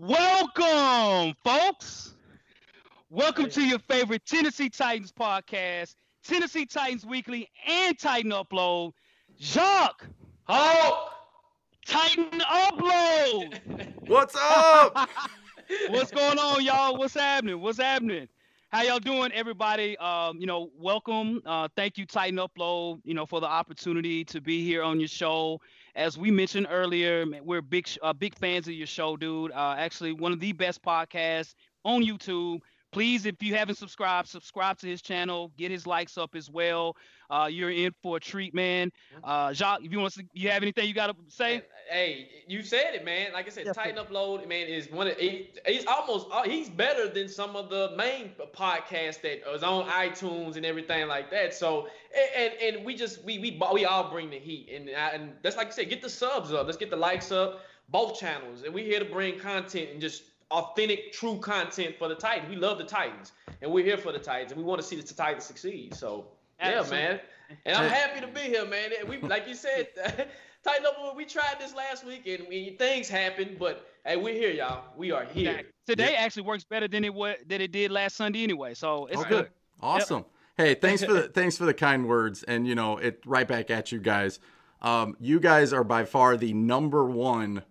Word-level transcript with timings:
Welcome, 0.00 1.34
folks. 1.44 2.14
Welcome 3.10 3.50
to 3.50 3.60
your 3.62 3.78
favorite 3.78 4.24
Tennessee 4.24 4.70
Titans 4.70 5.12
podcast, 5.12 5.96
Tennessee 6.24 6.64
Titans 6.64 7.04
Weekly 7.04 7.50
and 7.68 7.98
Titan 7.98 8.30
Upload. 8.30 8.92
Jacques, 9.38 10.06
Hawk! 10.44 11.12
Titan 11.84 12.40
Upload. 12.40 13.92
What's 14.08 14.34
up? 14.34 15.10
What's 15.90 16.10
going 16.10 16.38
on, 16.38 16.64
y'all? 16.64 16.96
What's 16.96 17.12
happening? 17.12 17.60
What's 17.60 17.78
happening? 17.78 18.28
How 18.70 18.84
y'all 18.84 18.98
doing, 18.98 19.30
everybody? 19.32 19.98
Um, 19.98 20.38
you 20.40 20.46
know, 20.46 20.70
welcome. 20.78 21.42
Uh, 21.44 21.68
thank 21.76 21.98
you, 21.98 22.06
Titan 22.06 22.38
Upload. 22.38 23.02
You 23.04 23.12
know, 23.12 23.26
for 23.26 23.42
the 23.42 23.46
opportunity 23.46 24.24
to 24.24 24.40
be 24.40 24.64
here 24.64 24.82
on 24.82 24.98
your 24.98 25.08
show. 25.08 25.60
As 25.94 26.16
we 26.16 26.30
mentioned 26.30 26.66
earlier, 26.70 27.26
we're 27.42 27.60
big, 27.60 27.86
uh, 28.02 28.12
big 28.14 28.34
fans 28.36 28.66
of 28.66 28.74
your 28.74 28.86
show, 28.86 29.16
dude. 29.16 29.52
Uh, 29.52 29.74
actually, 29.76 30.12
one 30.12 30.32
of 30.32 30.40
the 30.40 30.52
best 30.52 30.82
podcasts 30.82 31.54
on 31.84 32.02
YouTube. 32.02 32.60
Please, 32.92 33.24
if 33.24 33.42
you 33.42 33.54
haven't 33.54 33.76
subscribed, 33.76 34.28
subscribe 34.28 34.76
to 34.78 34.86
his 34.86 35.00
channel. 35.00 35.50
Get 35.56 35.70
his 35.70 35.86
likes 35.86 36.18
up 36.18 36.34
as 36.34 36.50
well. 36.50 36.94
Uh, 37.30 37.48
you're 37.50 37.70
in 37.70 37.90
for 38.02 38.18
a 38.18 38.20
treat, 38.20 38.52
man. 38.52 38.92
Uh, 39.24 39.54
Jacques, 39.54 39.82
if 39.82 39.90
you 39.90 39.98
want 39.98 40.12
to, 40.12 40.24
you 40.34 40.50
have 40.50 40.62
anything 40.62 40.86
you 40.86 40.92
got 40.92 41.06
to 41.06 41.16
say? 41.28 41.62
Hey, 41.90 42.28
you 42.46 42.62
said 42.62 42.94
it, 42.94 43.02
man. 43.02 43.32
Like 43.32 43.46
I 43.46 43.48
said, 43.48 43.64
Yeah, 43.64 43.72
Titan 43.72 43.96
Upload, 43.96 44.46
man, 44.46 44.66
is 44.66 44.90
one 44.90 45.06
of 45.06 45.16
he, 45.16 45.50
he's 45.66 45.86
almost 45.86 46.26
uh, 46.30 46.42
he's 46.42 46.68
better 46.68 47.08
than 47.08 47.30
some 47.30 47.56
of 47.56 47.70
the 47.70 47.94
main 47.96 48.32
podcasts 48.54 49.22
that 49.22 49.50
is 49.54 49.62
on 49.62 49.88
iTunes 49.88 50.56
and 50.56 50.66
everything 50.66 51.08
like 51.08 51.30
that. 51.30 51.54
So 51.54 51.88
and 52.14 52.52
and, 52.52 52.76
and 52.76 52.84
we 52.84 52.94
just 52.94 53.24
we 53.24 53.38
we 53.38 53.58
we 53.72 53.86
all 53.86 54.10
bring 54.10 54.28
the 54.28 54.38
heat 54.38 54.68
and 54.70 54.90
and 54.90 55.32
that's 55.42 55.56
like 55.56 55.68
I 55.68 55.70
said, 55.70 55.88
get 55.88 56.02
the 56.02 56.10
subs 56.10 56.52
up, 56.52 56.66
let's 56.66 56.76
get 56.76 56.90
the 56.90 56.96
likes 56.96 57.32
up, 57.32 57.60
both 57.88 58.20
channels, 58.20 58.64
and 58.64 58.74
we're 58.74 58.84
here 58.84 58.98
to 58.98 59.06
bring 59.06 59.38
content 59.38 59.88
and 59.92 60.00
just 60.00 60.24
authentic, 60.52 61.12
true 61.12 61.38
content 61.38 61.96
for 61.98 62.08
the 62.08 62.14
Titans. 62.14 62.48
We 62.48 62.56
love 62.56 62.78
the 62.78 62.84
Titans, 62.84 63.32
and 63.60 63.72
we're 63.72 63.84
here 63.84 63.96
for 63.96 64.12
the 64.12 64.18
Titans, 64.18 64.52
and 64.52 64.60
we 64.60 64.64
want 64.64 64.80
to 64.80 64.86
see 64.86 64.96
the 64.96 65.02
Titans 65.02 65.44
succeed. 65.44 65.94
So 65.94 66.26
yeah, 66.60 66.84
man. 66.90 67.20
And 67.66 67.76
I'm 67.76 67.90
happy 67.90 68.20
to 68.20 68.26
be 68.26 68.40
here, 68.40 68.64
man. 68.64 68.90
We 69.08 69.18
like 69.18 69.48
you 69.48 69.54
said, 69.54 69.88
tighten 70.64 70.86
up. 70.86 71.16
We 71.16 71.24
tried 71.24 71.56
this 71.58 71.74
last 71.74 72.06
week, 72.06 72.26
and 72.26 72.46
we, 72.48 72.76
things 72.78 73.08
happened, 73.08 73.56
but 73.58 73.86
hey, 74.06 74.16
we're 74.16 74.34
here, 74.34 74.50
y'all. 74.50 74.84
We 74.96 75.10
are 75.10 75.24
here. 75.24 75.50
Exactly. 75.50 75.72
Today 75.86 76.14
actually 76.14 76.44
works 76.44 76.64
better 76.64 76.88
than 76.88 77.04
it 77.04 77.12
was 77.12 77.36
than 77.46 77.60
it 77.60 77.72
did 77.72 77.90
last 77.90 78.16
Sunday 78.16 78.42
anyway. 78.42 78.74
So 78.74 79.06
it's 79.06 79.24
good. 79.24 79.50
Awesome. 79.80 80.24
Hey, 80.56 80.74
thanks 80.74 81.02
for 81.02 81.12
the 81.12 81.28
thanks 81.34 81.56
for 81.56 81.64
the 81.64 81.74
kind 81.74 82.06
words, 82.06 82.42
and 82.42 82.66
you 82.66 82.74
know 82.74 82.98
it 82.98 83.22
right 83.26 83.48
back 83.48 83.70
at 83.70 83.90
you 83.92 83.98
guys. 83.98 84.38
Um, 84.80 85.16
you 85.20 85.40
guys 85.40 85.72
are 85.72 85.84
by 85.84 86.04
far 86.04 86.36
the 86.36 86.52
number 86.52 87.04
one 87.04 87.62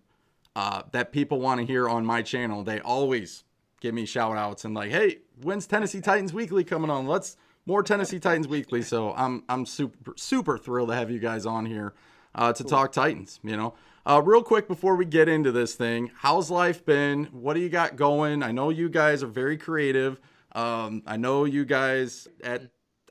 uh, 0.54 0.82
that 0.92 1.12
people 1.12 1.40
want 1.40 1.60
to 1.60 1.66
hear 1.66 1.88
on 1.88 2.04
my 2.04 2.22
channel. 2.22 2.62
They 2.62 2.80
always 2.80 3.44
give 3.80 3.94
me 3.94 4.06
shout 4.06 4.36
outs 4.36 4.64
and 4.64 4.74
like, 4.74 4.90
hey, 4.90 5.18
when's 5.42 5.66
Tennessee 5.66 6.00
Titans 6.00 6.32
Weekly 6.32 6.64
coming 6.64 6.90
on? 6.90 7.06
Let's 7.06 7.36
more 7.66 7.82
Tennessee 7.82 8.18
Titans 8.18 8.48
Weekly. 8.48 8.82
So 8.82 9.12
I'm 9.14 9.44
I'm 9.48 9.66
super 9.66 10.14
super 10.16 10.58
thrilled 10.58 10.88
to 10.88 10.94
have 10.94 11.10
you 11.10 11.18
guys 11.18 11.46
on 11.46 11.66
here 11.66 11.94
uh, 12.34 12.52
to 12.52 12.64
talk 12.64 12.92
Titans. 12.92 13.40
You 13.42 13.56
know, 13.56 13.74
uh, 14.04 14.20
real 14.24 14.42
quick 14.42 14.68
before 14.68 14.96
we 14.96 15.04
get 15.04 15.28
into 15.28 15.52
this 15.52 15.74
thing, 15.74 16.10
how's 16.18 16.50
life 16.50 16.84
been? 16.84 17.24
What 17.26 17.54
do 17.54 17.60
you 17.60 17.68
got 17.68 17.96
going? 17.96 18.42
I 18.42 18.52
know 18.52 18.70
you 18.70 18.88
guys 18.88 19.22
are 19.22 19.28
very 19.28 19.56
creative. 19.56 20.20
Um, 20.54 21.02
I 21.06 21.16
know 21.16 21.44
you 21.44 21.64
guys 21.64 22.28
at 22.42 22.62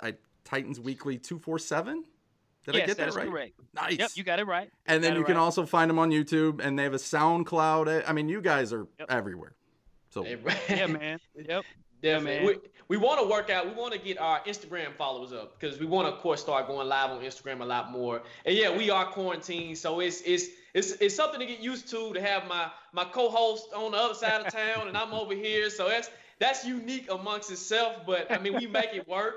I, 0.01 0.15
Titans 0.43 0.79
Weekly 0.79 1.17
two 1.17 1.39
four 1.39 1.59
seven. 1.59 2.03
Did 2.65 2.75
yes, 2.75 2.83
I 2.83 2.87
get 2.87 2.97
that, 2.97 3.07
is 3.09 3.15
right? 3.15 3.27
correct. 3.27 3.53
Nice. 3.73 3.97
Yep, 3.97 4.11
you 4.15 4.23
got 4.23 4.39
it 4.39 4.45
right. 4.45 4.69
and 4.85 5.03
then 5.03 5.15
you 5.15 5.23
can 5.23 5.35
right. 5.35 5.41
also 5.41 5.65
find 5.65 5.89
them 5.89 5.97
on 5.97 6.11
YouTube, 6.11 6.63
and 6.63 6.77
they 6.77 6.83
have 6.83 6.93
a 6.93 6.97
SoundCloud. 6.97 7.87
Eh, 7.87 8.03
I 8.07 8.13
mean, 8.13 8.29
you 8.29 8.41
guys 8.41 8.71
are 8.71 8.87
Yep. 8.99 9.09
everywhere. 9.11 9.53
So 10.09 10.25
Yeah, 10.69 10.87
man. 10.87 11.19
Yep. 11.35 11.63
Definitely. 12.01 12.45
man. 12.45 12.45
we 12.45 12.69
we 12.87 12.97
want 12.97 13.21
to 13.21 13.27
work 13.27 13.49
out. 13.49 13.67
We 13.67 13.73
want 13.73 13.93
to 13.93 13.99
get 13.99 14.19
our 14.19 14.41
Instagram 14.41 14.95
followers 14.95 15.31
up 15.33 15.59
because 15.59 15.79
we 15.79 15.85
want 15.85 16.07
to, 16.07 16.13
of 16.13 16.19
course, 16.19 16.41
start 16.41 16.67
going 16.67 16.87
live 16.87 17.11
on 17.11 17.21
Instagram 17.21 17.61
a 17.61 17.65
lot 17.65 17.91
more. 17.91 18.21
And 18.45 18.55
yeah, 18.57 18.75
we 18.75 18.89
are 18.89 19.05
quarantined, 19.05 19.77
so 19.77 19.99
it's 19.99 20.21
it's 20.21 20.47
it's 20.73 20.91
it's 20.93 21.15
something 21.15 21.39
to 21.39 21.45
get 21.45 21.59
used 21.59 21.87
to. 21.89 22.13
To 22.13 22.21
have 22.21 22.47
my 22.47 22.69
my 22.91 23.05
co-host 23.05 23.67
on 23.75 23.91
the 23.91 23.97
other 23.97 24.13
side 24.15 24.45
of 24.45 24.51
town, 24.51 24.87
and 24.87 24.97
I'm 24.97 25.13
over 25.13 25.33
here, 25.33 25.69
so 25.69 25.87
that's 25.87 26.09
that's 26.39 26.65
unique 26.65 27.09
amongst 27.11 27.51
itself. 27.51 27.97
But 28.05 28.31
I 28.31 28.39
mean, 28.39 28.55
we 28.55 28.67
make 28.67 28.93
it 28.93 29.07
work. 29.07 29.35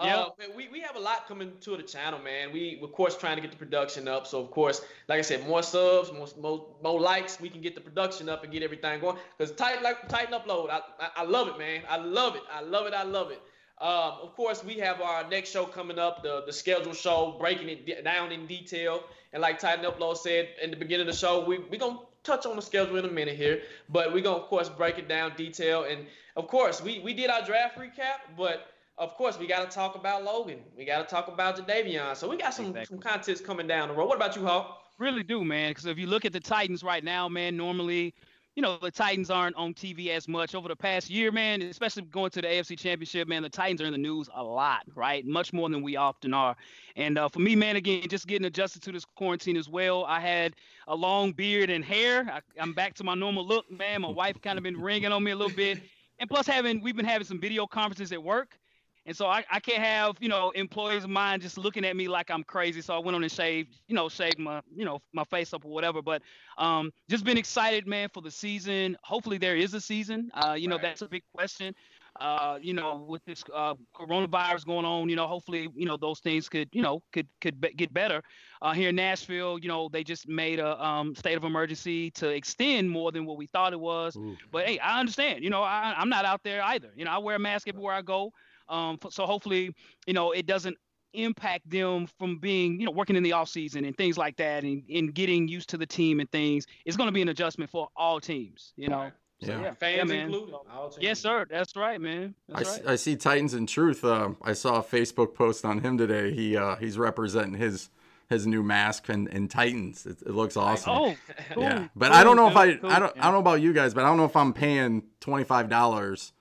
Yeah. 0.00 0.16
Uh, 0.16 0.30
we, 0.56 0.68
we 0.68 0.80
have 0.80 0.96
a 0.96 0.98
lot 1.00 1.28
coming 1.28 1.52
to 1.60 1.76
the 1.76 1.82
channel, 1.82 2.18
man. 2.18 2.52
We 2.52 2.80
of 2.82 2.92
course 2.92 3.16
trying 3.16 3.36
to 3.36 3.42
get 3.42 3.50
the 3.50 3.56
production 3.58 4.08
up. 4.08 4.26
So 4.26 4.40
of 4.40 4.50
course, 4.50 4.80
like 5.08 5.18
I 5.18 5.22
said, 5.22 5.46
more 5.46 5.62
subs, 5.62 6.12
more 6.12 6.26
more, 6.40 6.66
more 6.82 7.00
likes, 7.00 7.40
we 7.40 7.50
can 7.50 7.60
get 7.60 7.74
the 7.74 7.80
production 7.80 8.28
up 8.28 8.42
and 8.42 8.52
get 8.52 8.62
everything 8.62 9.00
going. 9.00 9.16
Cause 9.38 9.52
tight 9.52 9.82
like 9.82 10.08
Titan 10.08 10.32
Upload, 10.32 10.70
I, 10.70 10.80
I 10.98 11.08
I 11.18 11.24
love 11.24 11.48
it, 11.48 11.58
man. 11.58 11.82
I 11.88 11.98
love 11.98 12.36
it. 12.36 12.42
I 12.50 12.62
love 12.62 12.86
it. 12.86 12.94
I 12.94 13.02
love 13.02 13.30
it. 13.30 13.40
Um, 13.80 14.18
of 14.22 14.34
course, 14.34 14.62
we 14.64 14.74
have 14.74 15.00
our 15.00 15.28
next 15.28 15.50
show 15.50 15.66
coming 15.66 15.98
up, 15.98 16.22
the 16.22 16.42
the 16.46 16.52
schedule 16.52 16.94
show, 16.94 17.36
breaking 17.38 17.68
it 17.68 17.84
d- 17.86 17.96
down 18.02 18.32
in 18.32 18.46
detail. 18.46 19.04
And 19.32 19.42
like 19.42 19.58
Titan 19.58 19.84
Upload 19.84 20.16
said 20.16 20.48
in 20.62 20.70
the 20.70 20.76
beginning 20.76 21.06
of 21.06 21.12
the 21.12 21.18
show, 21.18 21.44
we 21.44 21.58
we 21.58 21.76
gonna 21.78 21.98
touch 22.22 22.46
on 22.46 22.56
the 22.56 22.62
schedule 22.62 22.96
in 22.96 23.04
a 23.04 23.10
minute 23.10 23.36
here, 23.36 23.62
but 23.88 24.12
we're 24.12 24.22
gonna 24.22 24.36
of 24.42 24.48
course 24.48 24.68
break 24.68 24.98
it 24.98 25.08
down 25.08 25.34
detail. 25.36 25.84
And 25.84 26.06
of 26.36 26.48
course, 26.48 26.82
we 26.82 27.00
we 27.00 27.12
did 27.12 27.28
our 27.28 27.44
draft 27.44 27.76
recap, 27.76 28.36
but 28.36 28.71
of 29.02 29.14
course, 29.14 29.38
we 29.38 29.46
got 29.46 29.68
to 29.68 29.74
talk 29.74 29.96
about 29.96 30.22
Logan. 30.24 30.60
We 30.76 30.84
got 30.84 31.06
to 31.06 31.12
talk 31.12 31.26
about 31.28 31.56
Jadeveon. 31.56 32.16
So 32.16 32.28
we 32.28 32.36
got 32.36 32.54
some 32.54 32.66
Exactly. 32.66 32.96
some 32.96 32.98
contests 33.02 33.40
coming 33.40 33.66
down 33.66 33.88
the 33.88 33.94
road. 33.94 34.06
What 34.06 34.16
about 34.16 34.36
you, 34.36 34.44
Hawk? 34.46 34.78
Really 34.98 35.24
do, 35.24 35.44
man. 35.44 35.70
Because 35.70 35.86
if 35.86 35.98
you 35.98 36.06
look 36.06 36.24
at 36.24 36.32
the 36.32 36.40
Titans 36.40 36.84
right 36.84 37.02
now, 37.02 37.28
man, 37.28 37.56
normally, 37.56 38.14
you 38.54 38.62
know, 38.62 38.78
the 38.80 38.90
Titans 38.90 39.28
aren't 39.30 39.56
on 39.56 39.74
TV 39.74 40.08
as 40.10 40.28
much 40.28 40.54
over 40.54 40.68
the 40.68 40.76
past 40.76 41.10
year, 41.10 41.32
man. 41.32 41.62
Especially 41.62 42.02
going 42.02 42.30
to 42.30 42.42
the 42.42 42.46
AFC 42.46 42.78
Championship, 42.78 43.26
man. 43.26 43.42
The 43.42 43.48
Titans 43.48 43.82
are 43.82 43.86
in 43.86 43.92
the 43.92 43.98
news 43.98 44.28
a 44.34 44.44
lot, 44.44 44.82
right? 44.94 45.26
Much 45.26 45.52
more 45.52 45.68
than 45.68 45.82
we 45.82 45.96
often 45.96 46.32
are. 46.32 46.54
And 46.94 47.18
uh, 47.18 47.28
for 47.28 47.40
me, 47.40 47.56
man, 47.56 47.74
again, 47.74 48.08
just 48.08 48.28
getting 48.28 48.46
adjusted 48.46 48.82
to 48.82 48.92
this 48.92 49.04
quarantine 49.04 49.56
as 49.56 49.68
well. 49.68 50.04
I 50.04 50.20
had 50.20 50.54
a 50.86 50.94
long 50.94 51.32
beard 51.32 51.70
and 51.70 51.84
hair. 51.84 52.30
I, 52.30 52.40
I'm 52.60 52.72
back 52.72 52.94
to 52.94 53.04
my 53.04 53.14
normal 53.14 53.44
look, 53.44 53.68
man. 53.68 54.02
My 54.02 54.10
wife 54.10 54.40
kind 54.40 54.58
of 54.58 54.62
been 54.62 54.80
ringing 54.80 55.10
on 55.10 55.24
me 55.24 55.32
a 55.32 55.36
little 55.36 55.56
bit, 55.56 55.80
and 56.20 56.30
plus 56.30 56.46
having 56.46 56.80
we've 56.80 56.94
been 56.94 57.06
having 57.06 57.26
some 57.26 57.40
video 57.40 57.66
conferences 57.66 58.12
at 58.12 58.22
work. 58.22 58.58
And 59.04 59.16
so 59.16 59.26
I, 59.26 59.44
I 59.50 59.58
can't 59.58 59.82
have, 59.82 60.16
you 60.20 60.28
know, 60.28 60.50
employees 60.50 61.04
of 61.04 61.10
mine 61.10 61.40
just 61.40 61.58
looking 61.58 61.84
at 61.84 61.96
me 61.96 62.06
like 62.08 62.30
I'm 62.30 62.44
crazy. 62.44 62.80
So 62.80 62.94
I 62.94 62.98
went 62.98 63.16
on 63.16 63.22
and 63.22 63.32
shaved, 63.32 63.80
you 63.88 63.96
know, 63.96 64.08
shaved 64.08 64.38
my, 64.38 64.62
you 64.74 64.84
know, 64.84 65.00
my 65.12 65.24
face 65.24 65.52
up 65.52 65.64
or 65.64 65.72
whatever. 65.72 66.02
But 66.02 66.22
um, 66.56 66.92
just 67.08 67.24
been 67.24 67.36
excited, 67.36 67.86
man, 67.86 68.08
for 68.14 68.22
the 68.22 68.30
season. 68.30 68.96
Hopefully 69.02 69.38
there 69.38 69.56
is 69.56 69.74
a 69.74 69.80
season. 69.80 70.30
Uh, 70.34 70.54
you 70.58 70.68
know, 70.68 70.76
Right. 70.76 70.82
that's 70.82 71.02
a 71.02 71.08
big 71.08 71.24
question. 71.34 71.74
Uh, 72.20 72.58
you 72.60 72.74
know, 72.74 72.96
with 73.08 73.24
this 73.24 73.42
uh, 73.54 73.74
coronavirus 73.96 74.66
going 74.66 74.84
on, 74.84 75.08
you 75.08 75.16
know, 75.16 75.26
hopefully, 75.26 75.68
you 75.74 75.86
know, 75.86 75.96
those 75.96 76.20
things 76.20 76.48
could, 76.48 76.68
you 76.72 76.82
know, 76.82 77.02
could 77.10 77.26
could 77.40 77.58
be- 77.60 77.72
get 77.72 77.92
better. 77.92 78.22
Uh, 78.60 78.72
here 78.72 78.90
in 78.90 78.96
Nashville, 78.96 79.58
you 79.58 79.66
know, 79.68 79.88
they 79.88 80.04
just 80.04 80.28
made 80.28 80.58
a 80.60 80.84
um, 80.84 81.14
state 81.14 81.36
of 81.36 81.44
emergency 81.44 82.10
to 82.12 82.28
extend 82.28 82.90
more 82.90 83.10
than 83.12 83.24
what 83.24 83.38
we 83.38 83.46
thought 83.46 83.72
it 83.72 83.80
was. 83.80 84.14
Ooh. 84.16 84.36
But 84.50 84.66
hey, 84.66 84.78
I 84.78 85.00
understand. 85.00 85.42
You 85.42 85.48
know, 85.50 85.62
I, 85.62 85.94
I'm 85.96 86.10
not 86.10 86.26
out 86.26 86.42
there 86.44 86.62
either. 86.62 86.92
You 86.94 87.06
know, 87.06 87.10
I 87.12 87.18
wear 87.18 87.36
a 87.36 87.40
mask 87.40 87.66
everywhere 87.66 87.94
I 87.94 88.02
go. 88.02 88.30
Um, 88.72 88.98
so 89.10 89.26
hopefully, 89.26 89.74
you 90.06 90.14
know, 90.14 90.32
it 90.32 90.46
doesn't 90.46 90.76
impact 91.14 91.68
them 91.68 92.06
from 92.18 92.38
being, 92.38 92.80
you 92.80 92.86
know, 92.86 92.92
working 92.92 93.16
in 93.16 93.22
the 93.22 93.32
off 93.32 93.48
season 93.48 93.84
and 93.84 93.96
things 93.96 94.16
like 94.16 94.36
that, 94.38 94.64
and, 94.64 94.82
and 94.88 95.14
getting 95.14 95.46
used 95.46 95.68
to 95.70 95.76
the 95.76 95.86
team 95.86 96.20
and 96.20 96.30
things. 96.32 96.66
It's 96.86 96.96
going 96.96 97.08
to 97.08 97.12
be 97.12 97.20
an 97.22 97.28
adjustment 97.28 97.70
for 97.70 97.88
all 97.96 98.18
teams. 98.18 98.72
You 98.76 98.88
know. 98.88 99.10
So, 99.44 99.50
Yeah. 99.50 99.60
yeah, 99.62 99.74
Fans 99.74 99.96
yeah, 99.96 100.04
man. 100.04 100.26
included. 100.26 100.54
Yes, 101.00 101.18
sir. 101.18 101.46
That's 101.50 101.74
right, 101.76 102.00
man. 102.00 102.34
I, 102.54 102.58
That's 102.58 102.70
s- 102.70 102.78
right. 102.78 102.92
I 102.92 102.96
see 102.96 103.16
Titans 103.16 103.54
in 103.54 103.66
Truth. 103.66 104.04
Uh, 104.04 104.30
I 104.42 104.52
saw 104.52 104.76
a 104.76 104.82
Facebook 104.84 105.34
post 105.34 105.64
on 105.64 105.80
him 105.80 105.98
today. 105.98 106.32
He 106.32 106.56
uh, 106.56 106.76
he's 106.76 106.96
representing 106.96 107.54
his 107.54 107.90
his 108.30 108.46
new 108.46 108.62
mask 108.62 109.08
and, 109.08 109.28
and 109.28 109.50
Titans. 109.50 110.06
It, 110.06 110.22
it 110.22 110.30
looks 110.30 110.56
awesome. 110.56 110.92
Oh, 110.92 111.16
cool, 111.54 111.62
yeah, 111.64 111.88
but 111.94 112.12
cool, 112.12 112.16
I 112.20 112.24
don't 112.24 112.36
know 112.36 112.48
if 112.48 112.56
I 112.56 112.76
cool, 112.76 112.90
I 112.90 112.98
don't 113.00 113.14
yeah. 113.16 113.22
I 113.22 113.24
don't 113.26 113.34
know 113.34 113.40
about 113.40 113.60
you 113.60 113.72
guys, 113.72 113.92
but 113.94 114.04
I 114.04 114.06
don't 114.08 114.16
know 114.16 114.24
if 114.24 114.36
I'm 114.36 114.52
paying 114.52 115.02
twenty 115.20 115.44
five 115.44 115.68
dollars 115.68 116.32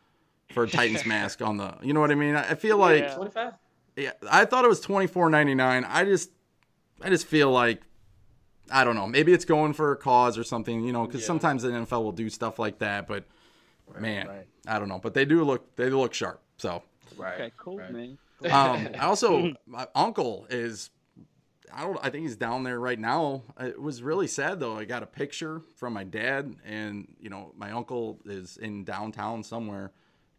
for 0.54 0.68
Titans 0.68 1.06
mask 1.06 1.42
on 1.42 1.58
the. 1.58 1.74
You 1.82 1.94
know 1.94 2.00
what 2.00 2.12
I 2.12 2.16
mean? 2.16 2.36
I 2.36 2.52
I 2.52 2.56
feel 2.56 2.78
like 2.78 3.04
Yeah. 3.04 3.16
25. 3.16 3.54
yeah, 3.96 4.12
I 4.30 4.46
thought 4.46 4.66
it 4.66 4.70
was 4.70 4.80
twenty 4.80 5.08
four 5.08 5.30
ninety 5.30 5.56
nine. 5.56 5.86
I 5.86 6.06
just 6.06 6.30
I 7.02 7.10
just 7.10 7.28
feel 7.28 7.52
like 7.52 7.82
I 8.72 8.84
don't 8.84 8.96
know. 8.96 9.08
Maybe 9.08 9.34
it's 9.34 9.46
going 9.46 9.74
for 9.74 9.92
a 9.92 9.98
cause 9.98 10.38
or 10.38 10.44
something. 10.44 10.84
You 10.84 10.94
know, 10.94 11.06
because 11.06 11.22
Yeah. 11.22 11.28
sometimes 11.28 11.64
the 11.64 11.70
NFL 11.70 12.04
will 12.04 12.12
do 12.12 12.30
stuff 12.30 12.60
like 12.60 12.80
that. 12.80 13.08
But 13.08 13.26
man, 14.00 14.28
right. 14.28 14.48
I 14.68 14.80
don't 14.80 14.88
know. 14.90 15.00
But 15.00 15.14
they 15.14 15.26
do 15.26 15.44
look 15.44 15.76
they 15.76 15.90
look 15.90 16.14
sharp. 16.14 16.42
So. 16.58 16.84
Right. 17.18 17.34
Okay, 17.34 17.52
cool, 17.58 17.78
right. 17.78 17.92
man. 17.92 18.18
Um, 18.50 18.88
I 18.98 19.00
also 19.06 19.54
my 19.68 19.86
uncle 19.94 20.48
is 20.50 20.90
I 21.74 21.84
don't 21.84 21.98
I 22.02 22.10
think 22.10 22.24
he's 22.24 22.38
down 22.38 22.64
there 22.64 22.80
right 22.80 22.98
now. 22.98 23.44
It 23.60 23.80
was 23.82 24.02
really 24.02 24.28
sad 24.28 24.60
though. 24.62 24.78
I 24.78 24.86
got 24.86 25.04
a 25.04 25.08
picture 25.08 25.62
from 25.76 25.94
my 25.94 26.04
dad 26.06 26.56
and 26.66 27.14
you 27.20 27.30
know 27.30 27.52
my 27.58 27.72
uncle 27.72 28.20
is 28.26 28.56
in 28.58 28.84
downtown 28.86 29.44
somewhere. 29.44 29.92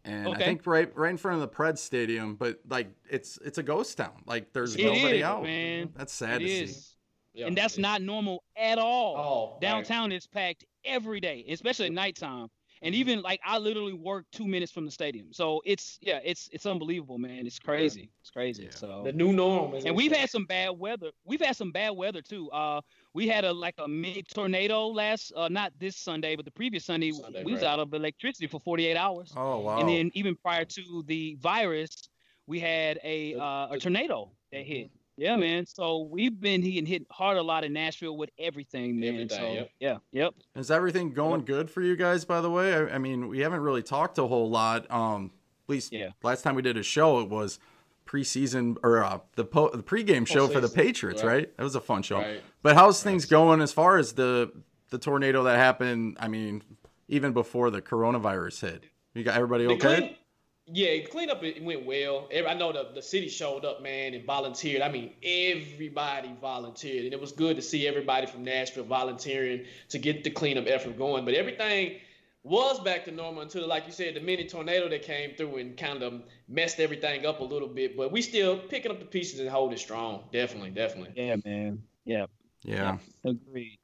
And 0.04 0.28
I 0.28 0.38
think 0.38 0.66
right 0.66 0.90
right 0.96 1.10
in 1.10 1.16
front 1.16 1.40
of 1.40 1.48
the 1.48 1.54
Preds 1.56 1.78
stadium, 1.78 2.34
but 2.34 2.58
like 2.68 2.88
it's 3.08 3.38
it's 3.44 3.58
a 3.58 3.62
ghost 3.62 3.96
town. 3.96 4.12
Like 4.26 4.52
there's 4.52 4.74
It 4.74 4.84
nobody 4.84 5.18
is, 5.18 5.22
out. 5.22 5.42
man. 5.44 5.90
That's 5.96 6.12
sad 6.12 6.42
It 6.42 6.46
to 6.46 6.50
is. 6.50 6.76
see. 6.76 6.92
Yeah, 7.34 7.46
and 7.46 7.56
that's 7.56 7.78
not 7.78 8.02
normal 8.02 8.42
at 8.56 8.78
all. 8.78 9.16
Oh, 9.16 9.58
Downtown 9.60 10.10
right. 10.10 10.16
is 10.16 10.26
packed 10.26 10.64
every 10.84 11.18
day, 11.18 11.44
especially 11.48 11.86
at 11.86 11.92
nighttime. 11.92 12.48
And 12.82 12.94
even 12.96 13.22
like 13.22 13.40
I 13.46 13.58
literally 13.58 13.92
work 13.92 14.26
two 14.32 14.46
minutes 14.46 14.72
from 14.72 14.84
the 14.84 14.90
stadium, 14.90 15.28
so 15.32 15.62
it's 15.64 15.98
yeah, 16.02 16.18
it's 16.24 16.48
it's 16.52 16.66
unbelievable, 16.66 17.16
man. 17.16 17.46
It's 17.46 17.60
crazy. 17.60 18.10
It's 18.20 18.30
crazy. 18.30 18.64
Yeah. 18.64 18.70
So 18.72 19.02
the 19.04 19.12
new 19.12 19.32
norm. 19.32 19.72
and 19.86 19.94
we've 19.94 20.10
had 20.10 20.28
some 20.30 20.46
bad 20.46 20.70
weather. 20.70 21.12
We've 21.24 21.40
had 21.40 21.54
some 21.56 21.70
bad 21.70 21.90
weather 21.90 22.20
too. 22.20 22.50
Uh, 22.50 22.80
we 23.14 23.28
had 23.28 23.44
a 23.44 23.52
like 23.52 23.74
a 23.78 23.88
mini 23.88 24.22
tornado 24.22 24.86
last, 24.86 25.32
uh, 25.36 25.48
not 25.48 25.72
this 25.78 25.96
Sunday, 25.96 26.36
but 26.36 26.44
the 26.44 26.50
previous 26.50 26.84
Sunday. 26.84 27.12
Sunday 27.12 27.44
we 27.44 27.52
was 27.52 27.62
out 27.62 27.78
of 27.78 27.92
electricity 27.92 28.46
for 28.46 28.60
48 28.60 28.96
hours. 28.96 29.32
Oh 29.36 29.60
wow! 29.60 29.78
And 29.78 29.88
then 29.88 30.10
even 30.14 30.36
prior 30.36 30.64
to 30.64 31.04
the 31.06 31.36
virus, 31.40 32.08
we 32.46 32.60
had 32.60 32.98
a 33.04 33.34
uh, 33.34 33.68
a 33.70 33.78
tornado 33.78 34.30
that 34.50 34.64
hit. 34.64 34.86
Mm-hmm. 34.86 34.96
Yeah, 35.18 35.36
man. 35.36 35.66
So 35.66 36.08
we've 36.10 36.40
been 36.40 36.62
hitting 36.62 36.86
hit 36.86 37.06
hard 37.10 37.36
a 37.36 37.42
lot 37.42 37.64
in 37.64 37.72
Nashville 37.74 38.16
with 38.16 38.30
everything, 38.38 38.98
man. 38.98 39.10
Everything, 39.10 39.38
so 39.38 39.52
yep. 39.52 39.70
yeah, 39.78 39.96
yep. 40.10 40.34
Is 40.56 40.70
everything 40.70 41.12
going 41.12 41.40
yep. 41.40 41.46
good 41.46 41.70
for 41.70 41.82
you 41.82 41.96
guys? 41.96 42.24
By 42.24 42.40
the 42.40 42.50
way, 42.50 42.74
I, 42.74 42.94
I, 42.94 42.98
mean 42.98 43.28
we 43.28 43.40
haven't 43.40 43.60
really 43.60 43.82
talked 43.82 44.16
a 44.16 44.26
whole 44.26 44.48
lot. 44.48 44.90
Um, 44.90 45.30
at 45.66 45.70
least 45.70 45.92
yeah. 45.92 46.08
last 46.22 46.42
time 46.42 46.54
we 46.54 46.62
did 46.62 46.78
a 46.78 46.82
show, 46.82 47.20
it 47.20 47.28
was 47.28 47.58
preseason 48.06 48.76
or 48.82 49.04
uh, 49.04 49.18
the 49.36 49.44
po- 49.44 49.70
the 49.70 49.82
pregame 49.82 50.26
show 50.26 50.48
for 50.48 50.60
the 50.60 50.68
Patriots, 50.68 51.22
right? 51.22 51.32
right? 51.32 51.56
That 51.56 51.62
was 51.62 51.74
a 51.74 51.80
fun 51.80 52.02
show. 52.02 52.18
Right. 52.18 52.42
But 52.62 52.76
how's 52.76 53.02
things 53.02 53.26
going 53.26 53.60
as 53.60 53.72
far 53.72 53.98
as 53.98 54.12
the 54.12 54.52
the 54.90 54.98
tornado 54.98 55.44
that 55.44 55.56
happened? 55.56 56.16
I 56.20 56.28
mean, 56.28 56.62
even 57.08 57.32
before 57.32 57.70
the 57.70 57.82
coronavirus 57.82 58.60
hit, 58.60 58.84
you 59.14 59.24
got 59.24 59.36
everybody 59.36 59.66
okay? 59.66 60.18
Yeah, 60.66 61.04
cleanup 61.10 61.42
it 61.42 61.62
went 61.62 61.84
well. 61.84 62.28
I 62.48 62.54
know 62.54 62.72
the, 62.72 62.90
the 62.94 63.02
city 63.02 63.28
showed 63.28 63.64
up, 63.64 63.82
man, 63.82 64.14
and 64.14 64.24
volunteered. 64.24 64.80
I 64.80 64.90
mean, 64.90 65.12
everybody 65.22 66.34
volunteered, 66.40 67.04
and 67.04 67.12
it 67.12 67.20
was 67.20 67.32
good 67.32 67.56
to 67.56 67.62
see 67.62 67.88
everybody 67.88 68.26
from 68.26 68.44
Nashville 68.44 68.84
volunteering 68.84 69.64
to 69.88 69.98
get 69.98 70.22
the 70.22 70.30
cleanup 70.30 70.66
effort 70.68 70.96
going. 70.96 71.24
But 71.24 71.34
everything 71.34 71.98
was 72.44 72.80
back 72.80 73.04
to 73.04 73.12
normal 73.12 73.42
until, 73.42 73.66
like 73.68 73.86
you 73.86 73.92
said, 73.92 74.14
the 74.14 74.20
mini 74.20 74.46
tornado 74.46 74.88
that 74.88 75.02
came 75.02 75.34
through 75.36 75.58
and 75.58 75.76
kind 75.76 76.02
of 76.02 76.22
messed 76.48 76.80
everything 76.80 77.24
up 77.24 77.40
a 77.40 77.44
little 77.44 77.68
bit. 77.68 77.96
But 77.96 78.10
we 78.10 78.22
still 78.22 78.58
picking 78.58 78.90
up 78.90 78.98
the 78.98 79.06
pieces 79.06 79.40
and 79.40 79.48
holding 79.48 79.78
strong. 79.78 80.24
Definitely, 80.32 80.70
definitely. 80.70 81.12
Yeah, 81.16 81.36
man. 81.44 81.82
Yeah. 82.04 82.26
Yeah. 82.64 82.98
Agreed. 83.24 83.78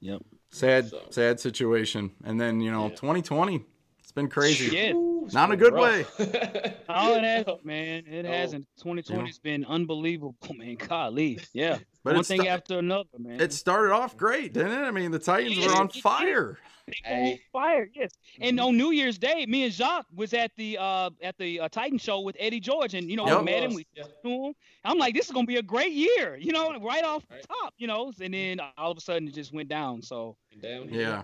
Yep. 0.00 0.22
Sad, 0.50 0.88
so. 0.88 1.00
sad 1.10 1.40
situation. 1.40 2.12
And 2.24 2.40
then 2.40 2.60
you 2.60 2.70
know, 2.70 2.84
yeah. 2.84 2.96
2020 2.96 3.64
it's 4.10 4.14
been 4.16 4.28
crazy. 4.28 4.76
Yeah. 4.76 4.92
Not 5.32 5.50
in 5.50 5.52
a 5.52 5.56
good 5.56 5.72
rough. 5.72 6.18
way. 6.18 6.74
oh, 6.88 7.14
it 7.14 7.22
has, 7.22 7.46
man. 7.62 8.04
It 8.08 8.26
oh. 8.26 8.28
hasn't. 8.28 8.66
2020 8.78 9.24
has 9.28 9.38
been 9.38 9.64
unbelievable, 9.64 10.34
man. 10.56 10.74
Golly. 10.74 11.38
Yeah. 11.52 11.78
But 12.02 12.16
One 12.16 12.24
thing 12.24 12.40
st- 12.40 12.50
after 12.50 12.80
another, 12.80 13.08
man. 13.16 13.40
It 13.40 13.52
started 13.52 13.92
off 13.92 14.16
great, 14.16 14.52
didn't 14.52 14.72
it? 14.72 14.82
I 14.82 14.90
mean, 14.90 15.12
the 15.12 15.20
Titans 15.20 15.58
yeah, 15.58 15.68
were 15.68 15.76
on 15.76 15.90
fire. 15.90 16.58
Hey. 17.04 17.34
on 17.34 17.38
fire, 17.52 17.88
yes. 17.94 18.10
And 18.40 18.58
on 18.58 18.76
New 18.76 18.90
Year's 18.90 19.16
Day, 19.16 19.46
me 19.46 19.62
and 19.62 19.72
Jacques 19.72 20.06
was 20.12 20.34
at 20.34 20.50
the 20.56 20.76
uh 20.80 21.10
at 21.22 21.38
the 21.38 21.60
uh, 21.60 21.68
Titan 21.68 21.98
show 21.98 22.18
with 22.18 22.34
Eddie 22.40 22.58
George, 22.58 22.94
and 22.94 23.08
you 23.08 23.16
know, 23.16 23.28
yep. 23.28 23.38
we 23.38 23.44
met 23.44 23.62
him. 23.62 23.74
We 23.74 23.86
yeah. 23.94 24.04
him. 24.24 24.54
I'm 24.84 24.98
like, 24.98 25.14
this 25.14 25.26
is 25.26 25.30
gonna 25.30 25.46
be 25.46 25.58
a 25.58 25.62
great 25.62 25.92
year, 25.92 26.36
you 26.36 26.50
know, 26.50 26.76
right 26.80 27.04
off 27.04 27.22
right. 27.30 27.46
top, 27.46 27.74
you 27.78 27.86
know. 27.86 28.12
And 28.20 28.34
then 28.34 28.60
all 28.76 28.90
of 28.90 28.98
a 28.98 29.00
sudden, 29.00 29.28
it 29.28 29.34
just 29.34 29.52
went 29.52 29.68
down. 29.68 30.02
So 30.02 30.36
down. 30.60 30.88
Yeah. 30.90 31.22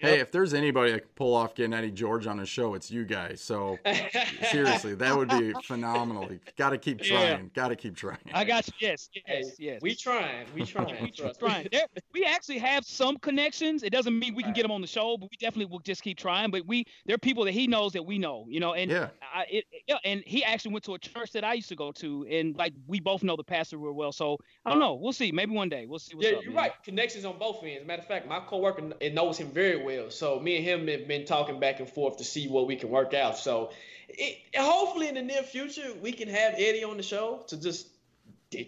Hey, 0.00 0.18
if 0.20 0.32
there's 0.32 0.54
anybody 0.54 0.92
that 0.92 1.00
can 1.00 1.10
pull 1.14 1.34
off 1.34 1.54
getting 1.54 1.74
Eddie 1.74 1.90
George 1.90 2.26
on 2.26 2.40
a 2.40 2.46
show, 2.46 2.74
it's 2.74 2.90
you 2.90 3.04
guys. 3.04 3.42
So 3.42 3.78
seriously, 4.50 4.94
that 4.94 5.14
would 5.14 5.28
be 5.28 5.52
phenomenal. 5.64 6.28
Got 6.56 6.70
to 6.70 6.78
keep 6.78 7.02
trying. 7.02 7.44
Yeah. 7.44 7.48
Got 7.54 7.68
to 7.68 7.76
keep 7.76 7.96
trying. 7.96 8.18
I 8.32 8.44
got 8.44 8.66
you. 8.66 8.72
Yes, 8.80 9.10
yes, 9.28 9.56
yes. 9.58 9.82
We 9.82 9.94
trying. 9.94 10.46
We 10.54 10.64
trying. 10.64 11.02
we 11.02 11.10
trying. 11.10 11.68
There, 11.70 11.84
we 12.14 12.24
actually 12.24 12.58
have 12.58 12.84
some 12.86 13.18
connections. 13.18 13.82
It 13.82 13.90
doesn't 13.90 14.18
mean 14.18 14.34
we 14.34 14.42
can 14.42 14.54
get 14.54 14.62
them 14.62 14.70
on 14.70 14.80
the 14.80 14.86
show, 14.86 15.18
but 15.18 15.28
we 15.30 15.36
definitely 15.38 15.66
will 15.66 15.80
just 15.80 16.02
keep 16.02 16.16
trying. 16.16 16.50
But 16.50 16.66
we, 16.66 16.86
there 17.04 17.14
are 17.14 17.18
people 17.18 17.44
that 17.44 17.52
he 17.52 17.66
knows 17.66 17.92
that 17.92 18.04
we 18.04 18.18
know. 18.18 18.46
You 18.48 18.60
know, 18.60 18.72
and 18.72 18.90
yeah, 18.90 19.08
I, 19.34 19.44
it, 19.50 19.64
yeah, 19.86 19.96
and 20.04 20.22
he 20.24 20.42
actually 20.42 20.72
went 20.72 20.84
to 20.84 20.94
a 20.94 20.98
church 20.98 21.32
that 21.32 21.44
I 21.44 21.52
used 21.52 21.68
to 21.68 21.76
go 21.76 21.92
to, 21.92 22.26
and 22.30 22.56
like 22.56 22.72
we 22.86 23.00
both 23.00 23.22
know 23.22 23.36
the 23.36 23.44
pastor 23.44 23.76
real 23.76 23.92
well. 23.92 24.12
So 24.12 24.38
I 24.64 24.70
don't 24.70 24.80
uh, 24.80 24.86
know. 24.86 24.94
We'll 24.94 25.12
see. 25.12 25.30
Maybe 25.30 25.52
one 25.52 25.68
day. 25.68 25.84
We'll 25.84 25.98
see. 25.98 26.14
yeah, 26.18 26.30
up, 26.30 26.42
you're 26.42 26.52
man. 26.52 26.62
right. 26.62 26.72
Connections 26.84 27.26
on 27.26 27.38
both 27.38 27.62
ends. 27.62 27.86
Matter 27.86 28.00
of 28.00 28.08
fact, 28.08 28.26
my 28.26 28.40
coworker 28.40 28.82
knows 29.12 29.36
him 29.36 29.50
very 29.50 29.76
well. 29.76 29.89
So 30.10 30.40
me 30.40 30.56
and 30.56 30.64
him 30.64 30.88
him 30.88 30.98
have 31.00 31.08
been 31.08 31.24
talking 31.24 31.60
back 31.60 31.80
and 31.80 31.88
forth 31.88 32.16
to 32.18 32.24
see 32.24 32.48
what 32.48 32.66
we 32.66 32.76
can 32.76 32.90
work 32.90 33.14
out. 33.14 33.36
So 33.36 33.70
it, 34.08 34.38
hopefully 34.56 35.08
in 35.08 35.14
the 35.14 35.22
near 35.22 35.42
future 35.42 35.92
we 36.00 36.12
can 36.12 36.28
have 36.28 36.54
Eddie 36.56 36.84
on 36.84 36.96
the 36.96 37.02
show 37.02 37.44
to 37.48 37.60
just 37.60 37.88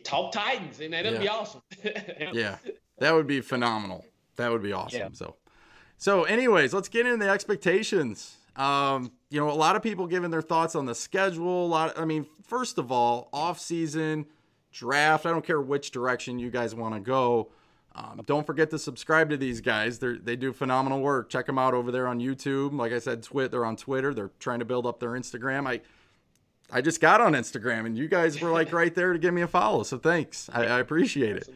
talk 0.05 0.33
Titans, 0.33 0.81
and 0.81 0.93
that'd 0.93 1.13
yeah. 1.15 1.19
be 1.19 1.29
awesome. 1.29 1.63
yeah, 2.33 2.57
that 2.99 3.15
would 3.15 3.27
be 3.27 3.41
phenomenal. 3.41 4.05
That 4.37 4.51
would 4.51 4.63
be 4.63 4.73
awesome. 4.73 5.01
Yeah. 5.01 5.09
So, 5.13 5.37
so 5.99 6.25
anyways, 6.25 6.73
let's 6.73 6.89
get 6.89 7.07
into 7.07 7.25
the 7.25 7.31
expectations. 7.31 8.37
Um, 8.57 9.13
you 9.31 9.41
know, 9.41 9.51
a 9.51 9.53
lot 9.53 9.77
of 9.77 9.83
people 9.83 10.07
giving 10.07 10.31
their 10.31 10.43
thoughts 10.43 10.75
on 10.75 10.87
the 10.87 10.95
schedule. 10.95 11.67
A 11.67 11.69
lot. 11.69 11.91
Of, 11.91 12.03
I 12.03 12.05
mean, 12.05 12.27
first 12.45 12.79
of 12.79 12.93
all, 12.93 13.29
off 13.33 13.59
season 13.59 14.27
draft. 14.73 15.27
I 15.27 15.31
don't 15.31 15.45
care 15.45 15.61
which 15.61 15.91
direction 15.91 16.39
you 16.39 16.51
guys 16.51 16.75
want 16.75 16.95
to 16.95 17.01
go. 17.01 17.51
Um, 17.94 18.23
don't 18.25 18.47
forget 18.47 18.71
to 18.71 18.79
subscribe 18.79 19.29
to 19.31 19.37
these 19.37 19.61
guys. 19.61 19.99
They 19.99 20.15
they 20.15 20.37
do 20.37 20.53
phenomenal 20.53 21.00
work. 21.00 21.29
Check 21.29 21.47
them 21.47 21.59
out 21.59 21.75
over 21.75 21.91
there 21.91 22.09
on 22.09 22.21
YouTube. 22.21 22.77
Like 22.77 22.93
I 22.93 22.99
said, 22.99 23.23
Twit. 23.23 23.50
They're 23.50 23.67
on 23.67 23.77
Twitter. 23.77 24.15
They're 24.15 24.31
trying 24.39 24.61
to 24.61 24.65
build 24.65 24.87
up 24.87 24.99
their 24.99 25.11
Instagram. 25.11 25.69
I 25.69 25.81
I 26.71 26.81
just 26.81 27.00
got 27.00 27.21
on 27.21 27.35
Instagram, 27.35 27.85
and 27.85 27.97
you 27.97 28.09
guys 28.09 28.41
were 28.41 28.50
like 28.50 28.73
right 28.73 28.94
there 28.94 29.12
to 29.12 29.19
give 29.19 29.35
me 29.35 29.43
a 29.43 29.47
follow. 29.47 29.83
So 29.83 29.99
thanks. 29.99 30.49
I, 30.53 30.65
I 30.65 30.81
appreciate 30.81 31.37
it. 31.37 31.50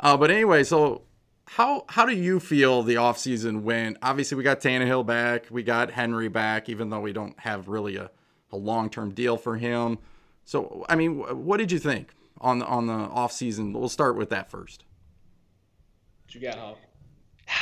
Uh, 0.00 0.16
but 0.16 0.30
anyway, 0.30 0.64
so 0.64 1.02
how 1.46 1.84
how 1.88 2.06
do 2.06 2.14
you 2.14 2.40
feel 2.40 2.82
the 2.82 2.94
offseason 2.94 3.60
went? 3.60 3.98
Obviously, 4.00 4.36
we 4.38 4.44
got 4.44 4.60
Tannehill 4.60 5.04
back. 5.04 5.46
We 5.50 5.62
got 5.62 5.90
Henry 5.90 6.28
back, 6.28 6.70
even 6.70 6.88
though 6.88 7.00
we 7.00 7.12
don't 7.12 7.38
have 7.40 7.68
really 7.68 7.96
a, 7.96 8.10
a 8.50 8.56
long 8.56 8.88
term 8.88 9.12
deal 9.12 9.36
for 9.36 9.58
him. 9.58 9.98
So 10.46 10.86
I 10.88 10.96
mean, 10.96 11.18
what 11.44 11.58
did 11.58 11.70
you 11.70 11.78
think 11.78 12.14
on 12.40 12.60
the 12.60 12.66
on 12.66 12.86
the 12.86 12.94
offseason? 12.94 13.74
We'll 13.74 13.90
start 13.90 14.16
with 14.16 14.30
that 14.30 14.50
first 14.50 14.84
you 16.34 16.40
got, 16.40 16.58
Hawk? 16.58 16.78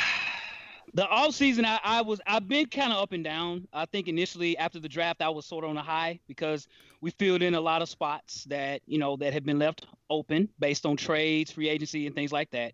The 0.93 1.07
off 1.07 1.33
season, 1.33 1.63
I, 1.63 1.79
I 1.85 2.01
was 2.01 2.19
I've 2.27 2.49
been 2.49 2.65
kind 2.65 2.91
of 2.91 3.01
up 3.01 3.13
and 3.13 3.23
down. 3.23 3.65
I 3.71 3.85
think 3.85 4.09
initially 4.09 4.57
after 4.57 4.77
the 4.77 4.89
draft, 4.89 5.21
I 5.21 5.29
was 5.29 5.45
sort 5.45 5.63
of 5.63 5.69
on 5.69 5.77
a 5.77 5.81
high 5.81 6.19
because 6.27 6.67
we 6.99 7.11
filled 7.11 7.41
in 7.41 7.55
a 7.55 7.61
lot 7.61 7.81
of 7.81 7.87
spots 7.87 8.43
that 8.49 8.81
you 8.87 8.97
know 8.97 9.15
that 9.15 9.31
had 9.31 9.45
been 9.45 9.57
left 9.57 9.85
open 10.09 10.49
based 10.59 10.85
on 10.85 10.97
trades, 10.97 11.49
free 11.49 11.69
agency, 11.69 12.07
and 12.07 12.15
things 12.15 12.33
like 12.33 12.51
that. 12.51 12.73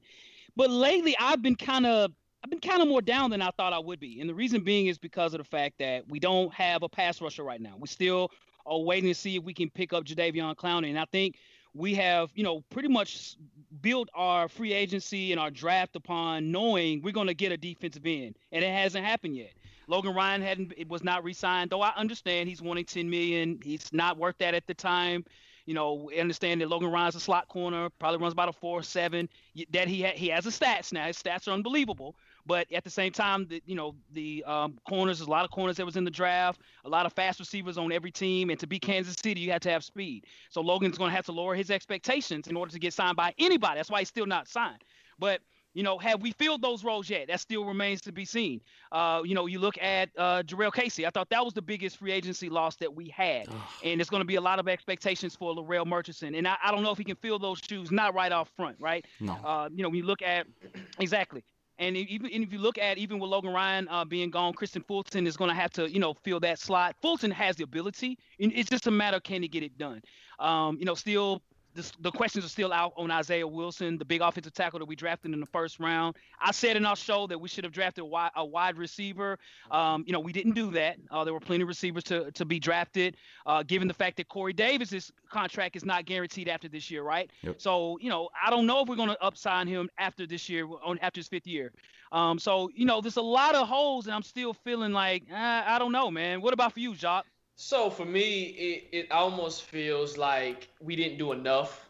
But 0.56 0.72
lately, 0.72 1.16
I've 1.20 1.44
been 1.44 1.56
kind 1.56 1.86
of 1.86 2.12
I've 2.44 2.50
been 2.50 2.60
kind 2.60 2.82
of 2.82 2.88
more 2.88 3.04
down 3.04 3.30
than 3.30 3.44
I 3.44 3.52
thought 3.52 3.72
I 3.72 3.78
would 3.78 4.00
be, 4.00 4.20
and 4.20 4.28
the 4.28 4.34
reason 4.34 4.64
being 4.64 4.88
is 4.88 4.98
because 4.98 5.36
of 5.36 5.38
the 5.38 5.44
fact 5.44 5.76
that 5.78 6.10
we 6.10 6.20
don't 6.20 6.52
have 6.56 6.82
a 6.82 6.90
pass 6.90 7.22
rusher 7.22 7.44
right 7.44 7.62
now. 7.62 7.76
We 7.80 7.88
still 7.88 8.32
are 8.66 8.80
waiting 8.80 9.12
to 9.12 9.16
see 9.16 9.36
if 9.36 9.44
we 9.44 9.54
can 9.54 9.70
pick 9.70 9.94
up 9.94 10.06
Jadeveon 10.06 10.56
Clowney, 10.56 10.90
and 10.90 10.98
I 10.98 11.06
think 11.06 11.36
we 11.78 11.94
have, 11.96 12.32
you 12.34 12.44
know, 12.44 12.62
pretty 12.70 12.90
much 12.90 13.36
built 13.82 14.10
our 14.14 14.48
free 14.48 14.74
agency 14.74 15.32
and 15.32 15.40
our 15.40 15.52
draft 15.52 15.96
upon 15.96 16.52
knowing 16.52 17.02
we're 17.02 17.14
going 17.14 17.28
to 17.28 17.34
get 17.34 17.52
a 17.52 17.58
defensive 17.58 18.06
end, 18.06 18.36
and 18.52 18.64
it 18.64 18.72
hasn't 18.72 19.06
happened 19.06 19.36
yet. 19.36 19.54
Logan 19.88 20.14
Ryan 20.14 20.42
hadn't 20.42 20.74
it 20.76 20.90
was 20.90 21.04
not 21.04 21.24
re-signed, 21.24 21.70
though 21.70 21.82
I 21.82 21.94
understand 21.96 22.50
he's 22.50 22.62
wanting 22.62 22.86
10 22.86 23.10
million. 23.10 23.60
He's 23.64 23.94
not 23.94 24.18
worth 24.18 24.38
that 24.40 24.54
at 24.54 24.68
the 24.68 24.74
time. 24.74 25.24
You 25.68 25.76
know, 25.76 26.10
understand 26.18 26.62
that 26.62 26.70
Logan 26.70 26.92
Ryan's 26.92 27.16
a 27.16 27.20
slot 27.20 27.48
corner, 27.50 27.90
probably 28.00 28.18
runs 28.18 28.34
about 28.34 28.50
a 28.50 28.54
four 28.54 28.82
seven. 28.82 29.30
That 29.72 29.88
he 29.88 30.02
ha- 30.02 30.16
he 30.16 30.30
has 30.30 30.48
a 30.48 30.50
stats 30.50 30.92
now. 30.92 31.06
His 31.06 31.22
stats 31.22 31.48
are 31.48 31.52
unbelievable. 31.52 32.16
But 32.48 32.72
at 32.72 32.86
the 32.86 32.90
same 32.90 33.12
time, 33.12 33.46
the, 33.50 33.62
you 33.66 33.76
know, 33.76 33.94
the 34.14 34.42
um, 34.46 34.80
corners, 34.88 35.20
there's 35.20 35.28
a 35.28 35.32
lot 35.32 35.44
of 35.44 35.52
corners 35.52 35.76
that 35.76 35.86
was 35.86 35.98
in 35.98 36.06
the 36.06 36.10
draft, 36.10 36.62
a 36.86 36.90
lot 36.90 37.06
of 37.06 37.12
fast 37.12 37.40
receivers 37.40 37.78
on 37.78 37.92
every 37.92 38.10
team. 38.10 38.50
And 38.50 38.60
to 38.62 38.68
be 38.68 38.80
Kansas 38.80 39.18
City, 39.22 39.42
you 39.42 39.52
have 39.52 39.60
to 39.62 39.70
have 39.70 39.84
speed. 39.84 40.26
So 40.50 40.62
Logan's 40.62 40.98
going 40.98 41.12
to 41.12 41.16
have 41.16 41.26
to 41.26 41.34
lower 41.34 41.54
his 41.54 41.70
expectations 41.70 42.48
in 42.48 42.56
order 42.56 42.72
to 42.72 42.80
get 42.80 42.94
signed 42.94 43.18
by 43.18 43.34
anybody. 43.38 43.76
That's 43.76 43.92
why 43.92 44.00
he's 44.00 44.08
still 44.08 44.26
not 44.26 44.48
signed. 44.48 44.86
But 45.20 45.42
you 45.74 45.84
know, 45.84 45.98
have 46.00 46.22
we 46.22 46.32
filled 46.32 46.62
those 46.62 46.84
roles 46.84 47.10
yet? 47.10 47.28
That 47.28 47.40
still 47.40 47.66
remains 47.66 48.02
to 48.02 48.12
be 48.12 48.26
seen. 48.26 48.62
Uh, 48.92 49.22
you 49.24 49.36
know, 49.36 49.46
you 49.46 49.60
look 49.60 49.78
at 49.80 50.10
uh, 50.18 50.44
Jurrell 50.44 50.74
Casey. 50.74 51.06
I 51.06 51.10
thought 51.10 51.30
that 51.30 51.44
was 51.44 51.54
the 51.54 51.62
biggest 51.62 51.98
free 51.98 52.12
agency 52.12 52.50
loss 52.50 52.76
that 52.78 52.94
we 52.94 53.10
had, 53.10 53.48
and 53.84 54.02
it's 54.02 54.10
going 54.10 54.22
to 54.22 54.26
be 54.28 54.36
a 54.36 54.42
lot 54.42 54.60
of 54.60 54.68
expectations 54.68 55.36
for 55.36 55.54
Larrell 55.54 55.86
Murchison. 55.86 56.36
And 56.36 56.48
I, 56.48 56.56
I, 56.64 56.72
don't 56.72 56.84
know 56.84 56.92
if 56.92 56.98
he 56.98 57.04
can 57.04 57.16
fill 57.16 57.40
those 57.40 57.60
shoes, 57.60 57.92
not 57.92 58.16
right 58.16 58.32
off 58.32 58.50
front, 58.56 58.78
right? 58.80 59.06
No. 59.20 59.34
Uh, 59.34 59.70
you 59.74 59.84
know, 59.84 59.90
when 59.90 59.98
you 59.98 60.06
look 60.06 60.22
at 60.22 60.48
exactly. 61.00 61.44
And 61.80 61.96
even 61.96 62.32
and 62.32 62.44
if 62.44 62.52
you 62.52 62.58
look 62.58 62.80
at 62.80 62.98
even 62.98 63.20
with 63.20 63.30
Logan 63.30 63.54
Ryan 63.54 63.88
uh, 63.90 64.04
being 64.04 64.32
gone, 64.32 64.54
Kristian 64.54 64.84
Fulton 64.84 65.28
is 65.28 65.38
going 65.38 65.50
to 65.50 65.56
have 65.56 65.70
to 65.74 65.88
you 65.88 66.00
know 66.00 66.16
fill 66.24 66.40
that 66.40 66.58
slot. 66.58 66.96
Fulton 67.04 67.30
has 67.30 67.56
the 67.56 67.64
ability. 67.64 68.18
It's 68.40 68.70
just 68.70 68.88
a 68.88 68.92
matter 68.92 69.18
of 69.18 69.24
can 69.24 69.44
he 69.44 69.48
get 69.48 69.62
it 69.62 69.78
done. 69.78 70.02
Um, 70.40 70.78
you 70.80 70.86
know, 70.86 70.96
still 70.96 71.44
the, 71.78 71.92
the, 72.00 72.12
questions 72.12 72.44
are 72.44 72.50
still 72.50 72.74
out 72.74 72.94
on 72.98 73.12
Isaiah 73.12 73.48
Wilson, 73.48 74.00
the 74.00 74.06
big 74.06 74.22
offensive 74.22 74.54
tackle 74.54 74.80
that 74.80 74.86
we 74.86 74.96
drafted 74.96 75.32
in 75.32 75.40
the 75.40 75.46
first 75.46 75.80
round. 75.80 76.16
I 76.42 76.52
said 76.52 76.76
in 76.76 76.86
our 76.86 76.96
show 76.96 77.28
that 77.28 77.40
we 77.40 77.48
should 77.48 77.64
have 77.64 77.72
drafted 77.72 78.02
a 78.02 78.06
wide, 78.06 78.32
a 78.36 78.44
wide 78.44 78.78
receiver. 78.78 79.38
Um, 79.70 80.04
you 80.08 80.12
know, 80.12 80.20
we 80.20 80.34
didn't 80.34 80.54
do 80.54 80.72
that. 80.72 80.98
Uh, 81.12 81.24
there 81.24 81.34
were 81.34 81.40
plenty 81.40 81.62
of 81.62 81.68
receivers 81.68 82.04
to, 82.06 82.32
to 82.32 82.46
be 82.46 82.60
drafted, 82.60 83.16
uh, 83.46 83.62
given 83.62 83.88
the 83.88 83.94
fact 83.94 84.18
that 84.18 84.28
Corey 84.28 84.54
Davis's 84.54 85.12
contract 85.30 85.76
is 85.76 85.86
not 85.86 86.06
guaranteed 86.06 86.50
after 86.50 86.68
this 86.68 86.90
year, 86.90 87.04
right? 87.04 87.30
Yep. 87.44 87.62
So, 87.62 88.00
you 88.02 88.10
know, 88.10 88.30
I 88.44 88.50
don't 88.50 88.66
know 88.66 88.82
if 88.82 88.90
we're 88.90 88.96
going 88.96 89.10
to 89.10 89.18
upsign 89.22 89.68
him 89.68 89.88
after 90.00 90.26
this 90.26 90.50
year, 90.50 90.68
on 90.84 90.98
after 91.00 91.20
his 91.20 91.28
fifth 91.28 91.46
year. 91.46 91.72
Um, 92.12 92.40
so, 92.40 92.72
you 92.74 92.86
know, 92.86 93.02
there's 93.02 93.18
a 93.18 93.22
lot 93.22 93.54
of 93.54 93.68
holes, 93.68 94.08
and 94.08 94.16
I'm 94.16 94.24
still 94.24 94.54
feeling 94.54 94.94
like, 94.94 95.24
uh, 95.32 95.36
I 95.36 95.78
don't 95.78 95.92
know, 95.92 96.10
man. 96.10 96.42
What 96.42 96.54
about 96.54 96.74
for 96.74 96.80
you, 96.80 96.96
Jacques? 96.96 97.28
So 97.58 97.90
for 97.90 98.06
me, 98.06 98.44
it, 98.44 98.84
it 98.96 99.12
almost 99.12 99.64
feels 99.64 100.16
like 100.16 100.70
we 100.80 100.96
didn't 100.96 101.18
do 101.18 101.32
enough. 101.32 101.90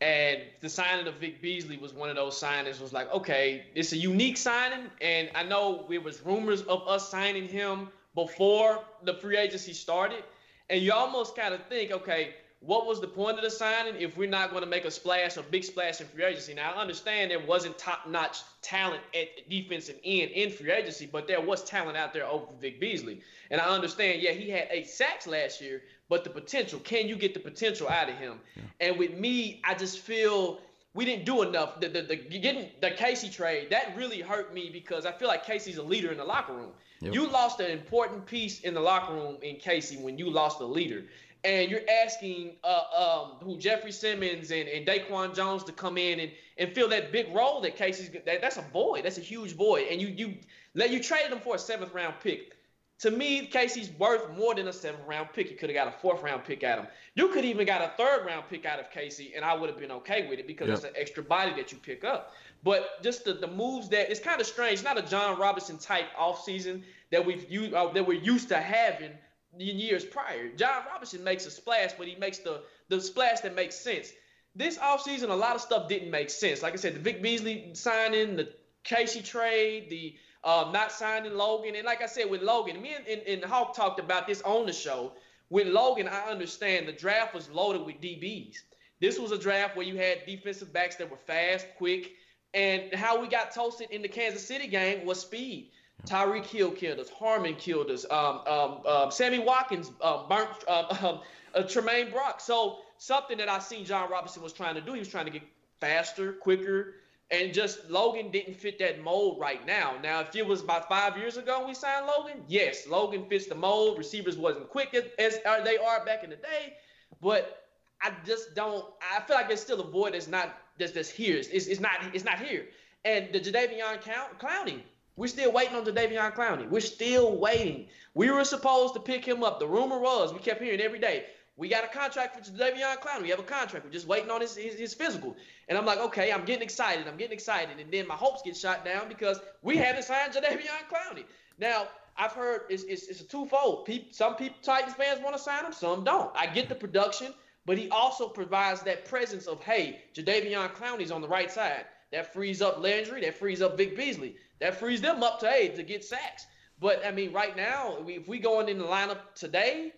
And 0.00 0.40
the 0.60 0.68
signing 0.68 1.06
of 1.06 1.14
Vic 1.14 1.40
Beasley 1.40 1.78
was 1.78 1.94
one 1.94 2.10
of 2.10 2.16
those 2.16 2.38
signings. 2.38 2.80
Was 2.80 2.92
like, 2.92 3.10
okay, 3.12 3.66
it's 3.76 3.92
a 3.92 3.96
unique 3.96 4.36
signing, 4.36 4.90
and 5.00 5.30
I 5.36 5.44
know 5.44 5.86
it 5.88 6.02
was 6.02 6.20
rumors 6.26 6.62
of 6.62 6.86
us 6.88 7.08
signing 7.08 7.48
him 7.48 7.88
before 8.16 8.80
the 9.04 9.14
free 9.14 9.36
agency 9.36 9.72
started, 9.72 10.24
and 10.68 10.82
you 10.82 10.92
almost 10.92 11.36
kind 11.36 11.54
of 11.54 11.64
think, 11.68 11.92
okay, 11.92 12.34
what 12.66 12.86
was 12.86 13.00
the 13.00 13.06
point 13.06 13.36
of 13.36 13.44
the 13.44 13.50
signing 13.50 13.94
if 14.00 14.16
we're 14.16 14.28
not 14.28 14.50
going 14.50 14.62
to 14.62 14.68
make 14.68 14.84
a 14.84 14.90
splash, 14.90 15.36
a 15.36 15.42
big 15.42 15.64
splash 15.64 16.00
in 16.00 16.06
free 16.06 16.24
agency? 16.24 16.54
Now, 16.54 16.72
I 16.72 16.80
understand 16.80 17.30
there 17.30 17.44
wasn't 17.44 17.76
top-notch 17.76 18.38
talent 18.62 19.02
at 19.14 19.48
defensive 19.50 19.96
end 20.04 20.30
in 20.30 20.50
free 20.50 20.70
agency, 20.70 21.06
but 21.10 21.26
there 21.26 21.40
was 21.40 21.62
talent 21.64 21.96
out 21.96 22.14
there 22.14 22.26
over 22.26 22.46
Vic 22.60 22.80
Beasley. 22.80 23.20
And 23.50 23.60
I 23.60 23.66
understand, 23.66 24.22
yeah, 24.22 24.32
he 24.32 24.48
had 24.48 24.68
eight 24.70 24.88
sacks 24.88 25.26
last 25.26 25.60
year, 25.60 25.82
but 26.08 26.24
the 26.24 26.30
potential, 26.30 26.80
can 26.80 27.06
you 27.06 27.16
get 27.16 27.34
the 27.34 27.40
potential 27.40 27.88
out 27.88 28.08
of 28.08 28.16
him? 28.16 28.40
Yeah. 28.56 28.88
And 28.88 28.98
with 28.98 29.14
me, 29.18 29.60
I 29.64 29.74
just 29.74 29.98
feel 29.98 30.60
we 30.94 31.04
didn't 31.04 31.26
do 31.26 31.42
enough. 31.42 31.80
The, 31.80 31.88
the, 31.88 32.02
the 32.02 32.16
getting 32.16 32.70
the 32.80 32.92
Casey 32.92 33.28
trade, 33.28 33.68
that 33.70 33.94
really 33.96 34.20
hurt 34.20 34.54
me 34.54 34.70
because 34.72 35.04
I 35.04 35.12
feel 35.12 35.28
like 35.28 35.44
Casey's 35.44 35.76
a 35.76 35.82
leader 35.82 36.12
in 36.12 36.18
the 36.18 36.24
locker 36.24 36.54
room. 36.54 36.70
Yep. 37.00 37.12
You 37.12 37.28
lost 37.28 37.60
an 37.60 37.70
important 37.70 38.24
piece 38.24 38.60
in 38.60 38.72
the 38.72 38.80
locker 38.80 39.12
room 39.12 39.36
in 39.42 39.56
Casey 39.56 39.96
when 39.98 40.16
you 40.16 40.30
lost 40.30 40.60
a 40.60 40.64
leader 40.64 41.02
and 41.44 41.70
you're 41.70 41.82
asking 42.02 42.56
uh, 42.64 42.82
um, 42.96 43.32
who 43.42 43.58
Jeffrey 43.58 43.92
Simmons 43.92 44.50
and, 44.50 44.68
and 44.68 44.86
Daquan 44.86 45.34
Jones 45.34 45.62
to 45.64 45.72
come 45.72 45.98
in 45.98 46.20
and, 46.20 46.32
and 46.56 46.72
fill 46.72 46.88
that 46.88 47.12
big 47.12 47.34
role 47.34 47.60
that 47.60 47.76
Casey's 47.76 48.10
that, 48.10 48.40
that's 48.40 48.56
a 48.56 48.64
void. 48.72 49.04
That's 49.04 49.18
a 49.18 49.22
huge 49.22 49.54
void. 49.54 49.86
And 49.90 50.00
you 50.00 50.08
you 50.08 50.34
let 50.74 50.90
you 50.90 51.02
traded 51.02 51.32
him 51.32 51.40
for 51.40 51.56
a 51.56 51.58
seventh 51.58 51.92
round 51.94 52.14
pick. 52.22 52.56
To 53.00 53.10
me, 53.10 53.46
Casey's 53.46 53.90
worth 53.98 54.30
more 54.36 54.54
than 54.54 54.68
a 54.68 54.72
seventh 54.72 55.04
round 55.06 55.28
pick. 55.34 55.50
You 55.50 55.56
could 55.56 55.68
have 55.68 55.74
got 55.74 55.88
a 55.88 55.98
fourth 55.98 56.22
round 56.22 56.44
pick 56.44 56.64
at 56.64 56.78
him. 56.78 56.86
You 57.14 57.28
could 57.28 57.44
even 57.44 57.66
got 57.66 57.82
a 57.82 57.92
third 57.98 58.24
round 58.24 58.44
pick 58.48 58.64
out 58.64 58.80
of 58.80 58.90
Casey, 58.90 59.32
and 59.36 59.44
I 59.44 59.54
would 59.54 59.68
have 59.68 59.78
been 59.78 59.92
okay 59.92 60.26
with 60.28 60.38
it 60.38 60.46
because 60.46 60.68
yep. 60.68 60.76
it's 60.76 60.84
an 60.84 60.92
extra 60.96 61.22
body 61.22 61.52
that 61.56 61.72
you 61.72 61.78
pick 61.78 62.04
up. 62.04 62.32
But 62.62 63.02
just 63.02 63.24
the, 63.24 63.34
the 63.34 63.48
moves 63.48 63.90
that 63.90 64.10
it's 64.10 64.20
kind 64.20 64.40
of 64.40 64.46
strange. 64.46 64.74
It's 64.74 64.84
not 64.84 64.96
a 64.96 65.02
Jon 65.02 65.38
Robinson 65.38 65.76
type 65.76 66.06
offseason 66.18 66.82
that 67.10 67.26
we've 67.26 67.50
used 67.50 67.74
uh, 67.74 67.92
that 67.92 68.06
we're 68.06 68.22
used 68.22 68.48
to 68.48 68.56
having 68.56 69.10
in 69.10 69.16
years 69.58 70.04
prior. 70.04 70.48
Jon 70.50 70.82
Robinson 70.90 71.24
makes 71.24 71.46
a 71.46 71.50
splash, 71.50 71.92
but 71.96 72.06
he 72.06 72.16
makes 72.16 72.38
the 72.38 72.62
the 72.88 73.00
splash 73.00 73.40
that 73.40 73.54
makes 73.54 73.76
sense. 73.76 74.12
This 74.56 74.78
offseason, 74.78 75.30
a 75.30 75.34
lot 75.34 75.56
of 75.56 75.60
stuff 75.60 75.88
didn't 75.88 76.10
make 76.10 76.30
sense. 76.30 76.62
Like 76.62 76.74
I 76.74 76.76
said, 76.76 76.94
the 76.94 77.00
Vic 77.00 77.22
Beasley 77.22 77.70
signing, 77.74 78.36
the 78.36 78.52
Casey 78.84 79.22
trade, 79.22 79.90
the 79.90 80.14
uh, 80.44 80.70
not 80.72 80.92
signing 80.92 81.34
Logan, 81.34 81.74
and 81.74 81.84
like 81.84 82.02
I 82.02 82.06
said 82.06 82.30
with 82.30 82.42
Logan, 82.42 82.80
me 82.80 82.94
and, 82.94 83.06
and, 83.06 83.22
and 83.22 83.44
Hawk 83.44 83.74
talked 83.74 83.98
about 83.98 84.26
this 84.26 84.42
on 84.42 84.66
the 84.66 84.72
show. 84.72 85.12
With 85.50 85.68
Logan, 85.68 86.08
I 86.08 86.30
understand 86.30 86.88
the 86.88 86.92
draft 86.92 87.34
was 87.34 87.48
loaded 87.50 87.84
with 87.84 88.00
DBs. 88.00 88.56
This 89.00 89.18
was 89.18 89.32
a 89.32 89.38
draft 89.38 89.76
where 89.76 89.86
you 89.86 89.96
had 89.96 90.24
defensive 90.26 90.72
backs 90.72 90.96
that 90.96 91.10
were 91.10 91.16
fast, 91.16 91.66
quick, 91.76 92.12
and 92.54 92.94
how 92.94 93.20
we 93.20 93.28
got 93.28 93.52
toasted 93.54 93.90
in 93.90 94.02
the 94.02 94.08
Kansas 94.08 94.46
City 94.46 94.66
game 94.66 95.04
was 95.04 95.20
speed. 95.20 95.70
Tyreek 96.06 96.44
Hill 96.44 96.70
killed 96.70 96.98
us. 96.98 97.08
Hardman 97.08 97.56
killed 97.56 97.90
us. 97.90 98.04
Um, 98.10 98.40
um, 98.46 98.86
um, 98.86 99.10
Sammy 99.10 99.38
Watkins 99.38 99.90
uh, 100.00 100.26
burnt 100.28 100.50
uh, 100.68 100.96
um, 101.02 101.20
uh, 101.54 101.66
Tramaine 101.66 102.12
Brock. 102.12 102.40
So 102.40 102.78
something 102.98 103.38
that 103.38 103.48
I 103.48 103.58
seen 103.58 103.84
Jon 103.84 104.10
Robinson 104.10 104.42
was 104.42 104.52
trying 104.52 104.74
to 104.74 104.80
do. 104.80 104.92
He 104.92 104.98
was 104.98 105.08
trying 105.08 105.26
to 105.26 105.30
get 105.30 105.42
faster, 105.80 106.32
quicker, 106.32 106.96
and 107.30 107.54
just 107.54 107.90
Logan 107.90 108.30
didn't 108.30 108.54
fit 108.54 108.78
that 108.78 109.02
mold 109.02 109.40
right 109.40 109.64
now. 109.66 109.94
Now, 110.02 110.20
if 110.20 110.34
it 110.36 110.46
was 110.46 110.62
about 110.62 110.88
five 110.88 111.16
years 111.16 111.36
ago 111.36 111.66
we 111.66 111.74
signed 111.74 112.06
Logan, 112.06 112.42
yes, 112.48 112.86
Logan 112.86 113.26
fits 113.28 113.46
the 113.46 113.54
mold. 113.54 113.98
Receivers 113.98 114.36
wasn't 114.36 114.68
quick 114.68 114.94
as, 114.94 115.04
as 115.18 115.38
they 115.64 115.76
are 115.78 116.04
back 116.04 116.22
in 116.22 116.30
the 116.30 116.36
day, 116.36 116.74
but 117.22 117.64
I 118.02 118.12
just 118.26 118.54
don't. 118.54 118.84
I 119.14 119.20
feel 119.20 119.36
like 119.36 119.48
there's 119.48 119.60
still 119.60 119.80
a 119.80 119.90
void 119.90 120.12
that's 120.12 120.28
not 120.28 120.58
that's, 120.78 120.92
that's 120.92 121.08
here. 121.08 121.36
It's, 121.38 121.48
it's 121.48 121.80
not 121.80 121.92
it's 122.12 122.24
not 122.24 122.38
here. 122.38 122.66
And 123.04 123.32
the 123.32 123.40
Jadeveon 123.40 124.02
Clowney, 124.38 124.80
we're 125.16 125.28
still 125.28 125.52
waiting 125.52 125.76
on 125.76 125.84
Jadeveon 125.84 126.34
Clowney. 126.34 126.68
We're 126.68 126.80
still 126.80 127.36
waiting. 127.36 127.86
We 128.14 128.30
were 128.30 128.44
supposed 128.44 128.94
to 128.94 129.00
pick 129.00 129.24
him 129.24 129.44
up. 129.44 129.60
The 129.60 129.66
rumor 129.66 129.98
was, 129.98 130.32
we 130.32 130.40
kept 130.40 130.62
hearing 130.62 130.80
every 130.80 130.98
day, 130.98 131.26
we 131.56 131.68
got 131.68 131.84
a 131.84 131.88
contract 131.88 132.34
for 132.34 132.52
Jadeveon 132.52 132.98
Clowney. 132.98 133.22
We 133.22 133.30
have 133.30 133.38
a 133.38 133.44
contract. 133.44 133.86
We're 133.86 133.92
just 133.92 134.08
waiting 134.08 134.30
on 134.30 134.40
his, 134.40 134.56
his, 134.56 134.74
his, 134.74 134.92
physical. 134.92 135.36
And 135.68 135.78
I'm 135.78 135.86
like, 135.86 135.98
okay, 135.98 136.32
I'm 136.32 136.44
getting 136.44 136.64
excited. 136.64 137.06
I'm 137.06 137.16
getting 137.16 137.34
excited. 137.34 137.78
And 137.78 137.92
then 137.92 138.08
my 138.08 138.16
hopes 138.16 138.42
get 138.42 138.56
shot 138.56 138.84
down 138.84 139.08
because 139.08 139.38
we 139.62 139.76
haven't 139.76 140.02
signed 140.02 140.32
Jadeveon 140.32 140.88
Clowney. 140.90 141.24
Now, 141.58 141.86
I've 142.16 142.32
heard 142.32 142.62
it's, 142.70 142.82
it's, 142.84 143.06
it's 143.06 143.20
a 143.20 143.24
twofold. 143.24 143.86
People, 143.86 144.08
some 144.12 144.34
people, 144.34 144.56
Titans 144.62 144.94
fans 144.94 145.20
want 145.22 145.36
to 145.36 145.42
sign 145.42 145.64
him, 145.64 145.72
some 145.72 146.02
don't. 146.02 146.30
I 146.36 146.46
get 146.46 146.68
the 146.68 146.74
production, 146.74 147.32
but 147.66 147.78
he 147.78 147.88
also 147.88 148.28
provides 148.28 148.82
that 148.82 149.04
presence 149.04 149.46
of, 149.46 149.62
hey, 149.62 150.02
Jadeveon 150.14 150.74
Clowney's 150.74 151.10
on 151.12 151.22
the 151.22 151.28
right 151.28 151.50
side. 151.50 151.84
That 152.14 152.32
frees 152.32 152.62
up 152.62 152.80
Landry. 152.80 153.20
That 153.20 153.36
frees 153.36 153.60
up 153.60 153.76
Vic 153.76 153.96
Beasley 153.96 154.36
that 154.60 154.78
frees 154.78 155.00
them 155.00 155.22
up 155.22 155.40
to 155.40 155.48
hey 155.48 155.68
to 155.68 155.82
get 155.82 156.04
sacks. 156.04 156.46
But 156.80 157.04
I 157.04 157.10
mean, 157.10 157.32
right 157.32 157.56
now, 157.56 157.98
if 158.06 158.28
we 158.28 158.38
going 158.38 158.68
in 158.68 158.78
the 158.78 158.84
lineup 158.84 159.34
today, 159.34 159.92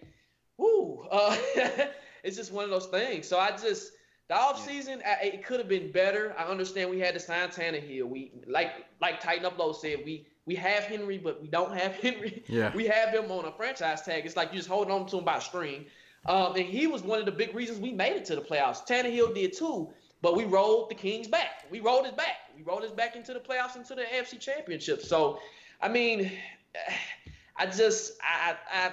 whoo, 0.59 1.07
uh, 1.11 1.37
it's 2.25 2.37
just 2.37 2.53
one 2.53 2.65
of 2.65 2.71
those 2.71 2.87
things. 2.87 3.29
So 3.29 3.39
I 3.39 3.51
just 3.53 3.93
the 4.29 4.35
offseason, 4.35 5.01
yeah. 5.01 5.23
it 5.23 5.45
could 5.45 5.59
have 5.59 5.69
been 5.69 5.93
better. 5.93 6.35
I 6.37 6.45
understand 6.45 6.91
we 6.91 6.99
had 6.99 7.15
to 7.15 7.21
sign 7.21 7.49
Tannehill. 7.49 8.05
We 8.09 8.33
like 8.47 8.73
like 9.01 9.21
Titan 9.21 9.49
Upload 9.51 9.77
said, 9.77 10.01
we 10.05 10.27
we 10.47 10.55
have 10.57 10.85
Henry, 10.85 11.19
but 11.19 11.41
we 11.41 11.49
don't 11.49 11.73
have 11.77 11.95
Henry. 12.03 12.43
Yeah. 12.49 12.73
We 12.75 12.87
have 12.87 13.11
him 13.11 13.31
on 13.31 13.45
a 13.45 13.53
franchise 13.53 14.03
tag. 14.03 14.27
It's 14.27 14.37
like 14.37 14.53
you 14.53 14.59
just 14.59 14.69
holding 14.69 14.93
on 14.93 15.07
to 15.07 15.19
him 15.19 15.25
by 15.25 15.37
a 15.37 15.41
string. 15.41 15.87
Um, 16.27 16.57
and 16.57 16.65
he 16.65 16.89
was 16.89 17.03
one 17.03 17.21
of 17.21 17.25
the 17.25 17.33
big 17.33 17.55
reasons 17.55 17.79
we 17.79 17.93
made 17.93 18.17
it 18.17 18.25
to 18.27 18.35
the 18.35 18.43
playoffs. 18.43 18.85
Tannehill 18.85 19.33
did 19.33 19.57
too. 19.57 19.93
But 20.23 20.37
we 20.37 20.45
rolled 20.45 20.91
the 20.91 20.95
Kings 20.95 21.29
back. 21.29 21.65
We 21.71 21.81
rolled 21.81 22.07
it 22.07 22.17
back. 22.17 22.51
We 22.57 22.63
rolled 22.63 22.85
it 22.85 22.97
back 22.97 23.17
into 23.17 23.33
the 23.33 23.41
playoffs, 23.41 23.77
into 23.77 23.95
the 23.95 24.03
AFC 24.03 24.41
Championship. 24.41 25.03
So, 25.03 25.41
I 25.81 25.89
mean, 25.89 26.33
I 27.57 27.67
just, 27.67 28.13
I, 28.23 28.57
I, 28.71 28.93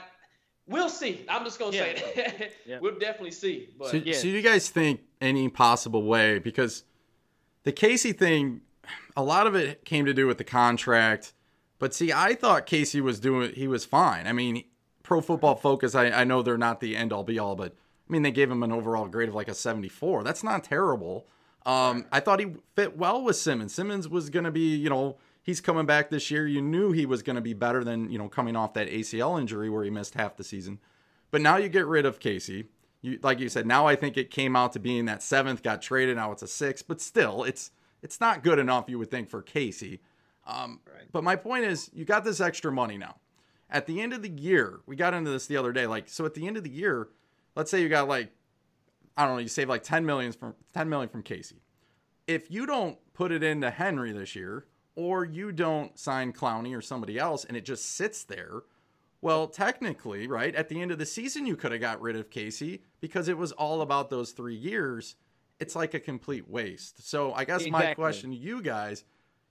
we'll 0.67 0.89
see. 0.89 1.25
I'm 1.27 1.43
just 1.43 1.59
gonna 1.59 1.75
yeah. 1.75 1.83
say 1.83 2.13
that. 2.15 2.51
yeah. 2.65 2.79
We'll 2.79 2.97
definitely 2.97 3.31
see. 3.31 3.69
But 3.77 3.89
so, 3.89 3.97
yeah. 3.97 4.15
so, 4.15 4.27
you 4.27 4.41
guys 4.41 4.69
think 4.69 5.01
any 5.19 5.49
possible 5.49 6.03
way 6.03 6.39
because 6.39 6.83
the 7.63 7.71
Casey 7.71 8.13
thing, 8.13 8.61
a 9.17 9.23
lot 9.23 9.47
of 9.47 9.55
it 9.55 9.85
came 9.85 10.05
to 10.05 10.13
do 10.13 10.27
with 10.27 10.37
the 10.37 10.43
contract. 10.43 11.33
But 11.79 11.93
see, 11.93 12.13
I 12.13 12.35
thought 12.35 12.65
Casey 12.65 13.01
was 13.01 13.19
doing, 13.19 13.53
he 13.53 13.67
was 13.67 13.83
fine. 13.83 14.27
I 14.27 14.31
mean, 14.31 14.63
Pro 15.03 15.19
Football 15.19 15.55
Focus, 15.55 15.95
I, 15.95 16.05
I 16.11 16.23
know 16.23 16.41
they're 16.41 16.57
not 16.57 16.79
the 16.79 16.95
end 16.95 17.11
all 17.11 17.23
be 17.23 17.39
all, 17.39 17.55
but 17.55 17.75
I 18.13 18.15
mean, 18.15 18.21
they 18.21 18.31
gave 18.31 18.51
him 18.51 18.61
an 18.61 18.71
overall 18.71 19.07
grade 19.07 19.29
of 19.29 19.33
like 19.33 19.47
a 19.47 19.55
74. 19.55 20.23
That's 20.23 20.43
not 20.43 20.63
terrible. 20.63 21.25
Um, 21.65 22.05
I 22.11 22.19
thought 22.19 22.39
he 22.39 22.57
fit 22.75 22.95
well 22.95 23.23
with 23.23 23.37
Simmons. 23.37 23.73
Simmons 23.73 24.07
was 24.07 24.29
going 24.29 24.45
to 24.45 24.51
be, 24.51 24.75
you 24.75 24.87
know, 24.87 25.17
he's 25.41 25.61
coming 25.61 25.87
back 25.87 26.11
this 26.11 26.29
year. 26.29 26.45
You 26.45 26.61
knew 26.61 26.91
he 26.91 27.07
was 27.07 27.23
going 27.23 27.37
to 27.37 27.41
be 27.41 27.53
better 27.53 27.83
than, 27.83 28.11
you 28.11 28.19
know, 28.19 28.29
coming 28.29 28.55
off 28.55 28.73
that 28.73 28.87
ACL 28.87 29.39
injury 29.39 29.67
where 29.67 29.83
he 29.83 29.89
missed 29.89 30.13
half 30.13 30.37
the 30.37 30.43
season. 30.43 30.79
But 31.31 31.41
now 31.41 31.57
you 31.57 31.69
get 31.69 31.87
rid 31.87 32.05
of 32.05 32.19
Casey. 32.19 32.65
You, 33.01 33.17
like 33.23 33.39
you 33.39 33.49
said, 33.49 33.65
now 33.65 33.87
I 33.87 33.95
think 33.95 34.15
it 34.15 34.29
came 34.29 34.55
out 34.55 34.73
to 34.73 34.79
being 34.79 35.05
that 35.05 35.23
seventh, 35.23 35.63
got 35.63 35.81
traded. 35.81 36.17
Now 36.17 36.31
it's 36.33 36.43
a 36.43 36.47
six, 36.47 36.83
but 36.83 37.01
still, 37.01 37.43
it's 37.43 37.71
it's 38.03 38.21
not 38.21 38.43
good 38.43 38.59
enough. 38.59 38.85
You 38.89 38.99
would 38.99 39.09
think 39.09 39.29
for 39.29 39.41
Casey. 39.41 40.01
Um, 40.45 40.81
right. 40.85 41.05
But 41.11 41.23
my 41.23 41.35
point 41.35 41.65
is, 41.65 41.89
you 41.93 42.05
got 42.05 42.23
this 42.23 42.39
extra 42.39 42.71
money 42.71 42.97
now. 42.97 43.15
At 43.69 43.87
the 43.87 44.01
end 44.01 44.13
of 44.13 44.21
the 44.21 44.29
year, 44.29 44.81
we 44.85 44.95
got 44.95 45.15
into 45.15 45.31
this 45.31 45.47
the 45.47 45.57
other 45.57 45.73
day. 45.73 45.87
Like, 45.87 46.07
so 46.07 46.25
at 46.25 46.35
the 46.35 46.45
end 46.45 46.57
of 46.57 46.63
the 46.63 46.69
year, 46.69 47.07
let's 47.55 47.71
say 47.71 47.81
you 47.81 47.89
got 47.89 48.07
like 48.07 48.31
I 49.15 49.25
don't 49.25 49.35
know, 49.35 49.41
you 49.41 49.47
save 49.47 49.69
like 49.69 49.83
10 49.83 50.05
million 50.05 50.31
from 50.31 50.55
10 50.73 50.89
million 50.89 51.09
from 51.09 51.23
Casey. 51.23 51.61
If 52.25 52.49
you 52.49 52.65
don't 52.65 52.97
put 53.13 53.31
it 53.31 53.43
into 53.43 53.69
Henry 53.69 54.11
this 54.11 54.35
year, 54.35 54.65
or 54.95 55.25
you 55.25 55.51
don't 55.51 55.97
sign 55.97 56.33
Clowney 56.33 56.75
or 56.77 56.81
somebody 56.81 57.17
else 57.17 57.45
and 57.45 57.57
it 57.57 57.65
just 57.65 57.95
sits 57.95 58.23
there, 58.23 58.63
well, 59.21 59.47
technically, 59.47 60.27
right, 60.27 60.53
at 60.55 60.69
the 60.69 60.81
end 60.81 60.91
of 60.91 60.97
the 60.97 61.05
season 61.05 61.45
you 61.45 61.55
could 61.55 61.71
have 61.71 61.81
got 61.81 62.01
rid 62.01 62.15
of 62.15 62.29
Casey 62.29 62.81
because 62.99 63.27
it 63.27 63.37
was 63.37 63.51
all 63.53 63.81
about 63.81 64.09
those 64.09 64.31
3 64.31 64.55
years. 64.55 65.15
It's 65.59 65.75
like 65.75 65.93
a 65.93 65.99
complete 65.99 66.49
waste. 66.49 67.07
So, 67.07 67.33
I 67.33 67.45
guess 67.45 67.61
exactly. 67.61 67.87
my 67.89 67.93
question 67.93 68.31
to 68.31 68.35
you 68.35 68.61
guys, 68.61 69.03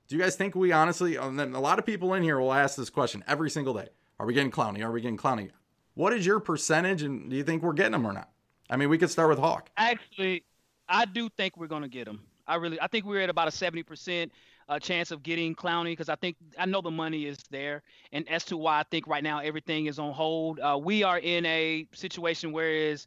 do 0.08 0.16
you 0.16 0.22
guys 0.22 0.36
think 0.36 0.54
we 0.54 0.72
honestly 0.72 1.16
and 1.16 1.38
then 1.38 1.54
a 1.54 1.60
lot 1.60 1.78
of 1.78 1.86
people 1.86 2.12
in 2.14 2.22
here 2.22 2.38
will 2.38 2.52
ask 2.52 2.76
this 2.76 2.90
question 2.90 3.24
every 3.26 3.48
single 3.48 3.74
day. 3.74 3.88
Are 4.18 4.26
we 4.26 4.34
getting 4.34 4.50
Clowney? 4.50 4.84
Are 4.84 4.92
we 4.92 5.00
getting 5.00 5.16
Clowney? 5.16 5.50
What 5.94 6.12
is 6.12 6.24
your 6.24 6.40
percentage, 6.40 7.02
and 7.02 7.28
do 7.28 7.36
you 7.36 7.44
think 7.44 7.62
we're 7.62 7.72
getting 7.72 7.92
them 7.92 8.06
or 8.06 8.12
not? 8.12 8.30
I 8.70 8.76
mean, 8.76 8.88
we 8.88 8.98
could 8.98 9.10
start 9.10 9.28
with 9.28 9.38
Hawk. 9.38 9.70
Actually, 9.76 10.44
I 10.88 11.04
do 11.04 11.28
think 11.36 11.56
we're 11.56 11.66
gonna 11.66 11.88
get 11.88 12.06
them. 12.06 12.22
I 12.46 12.56
really, 12.56 12.80
I 12.80 12.86
think 12.86 13.04
we're 13.04 13.20
at 13.20 13.30
about 13.30 13.48
a 13.48 13.50
seventy 13.50 13.82
percent 13.82 14.32
uh, 14.68 14.78
chance 14.78 15.10
of 15.10 15.22
getting 15.22 15.54
Clowney 15.54 15.92
because 15.92 16.08
I 16.08 16.16
think 16.16 16.36
I 16.58 16.66
know 16.66 16.80
the 16.80 16.90
money 16.90 17.26
is 17.26 17.38
there. 17.50 17.82
And 18.12 18.28
as 18.28 18.44
to 18.46 18.56
why 18.56 18.80
I 18.80 18.84
think 18.84 19.06
right 19.06 19.22
now 19.22 19.40
everything 19.40 19.86
is 19.86 19.98
on 19.98 20.12
hold, 20.12 20.60
uh, 20.60 20.78
we 20.82 21.02
are 21.02 21.18
in 21.18 21.44
a 21.46 21.86
situation 21.92 22.52
where 22.52 22.70
is 22.70 23.06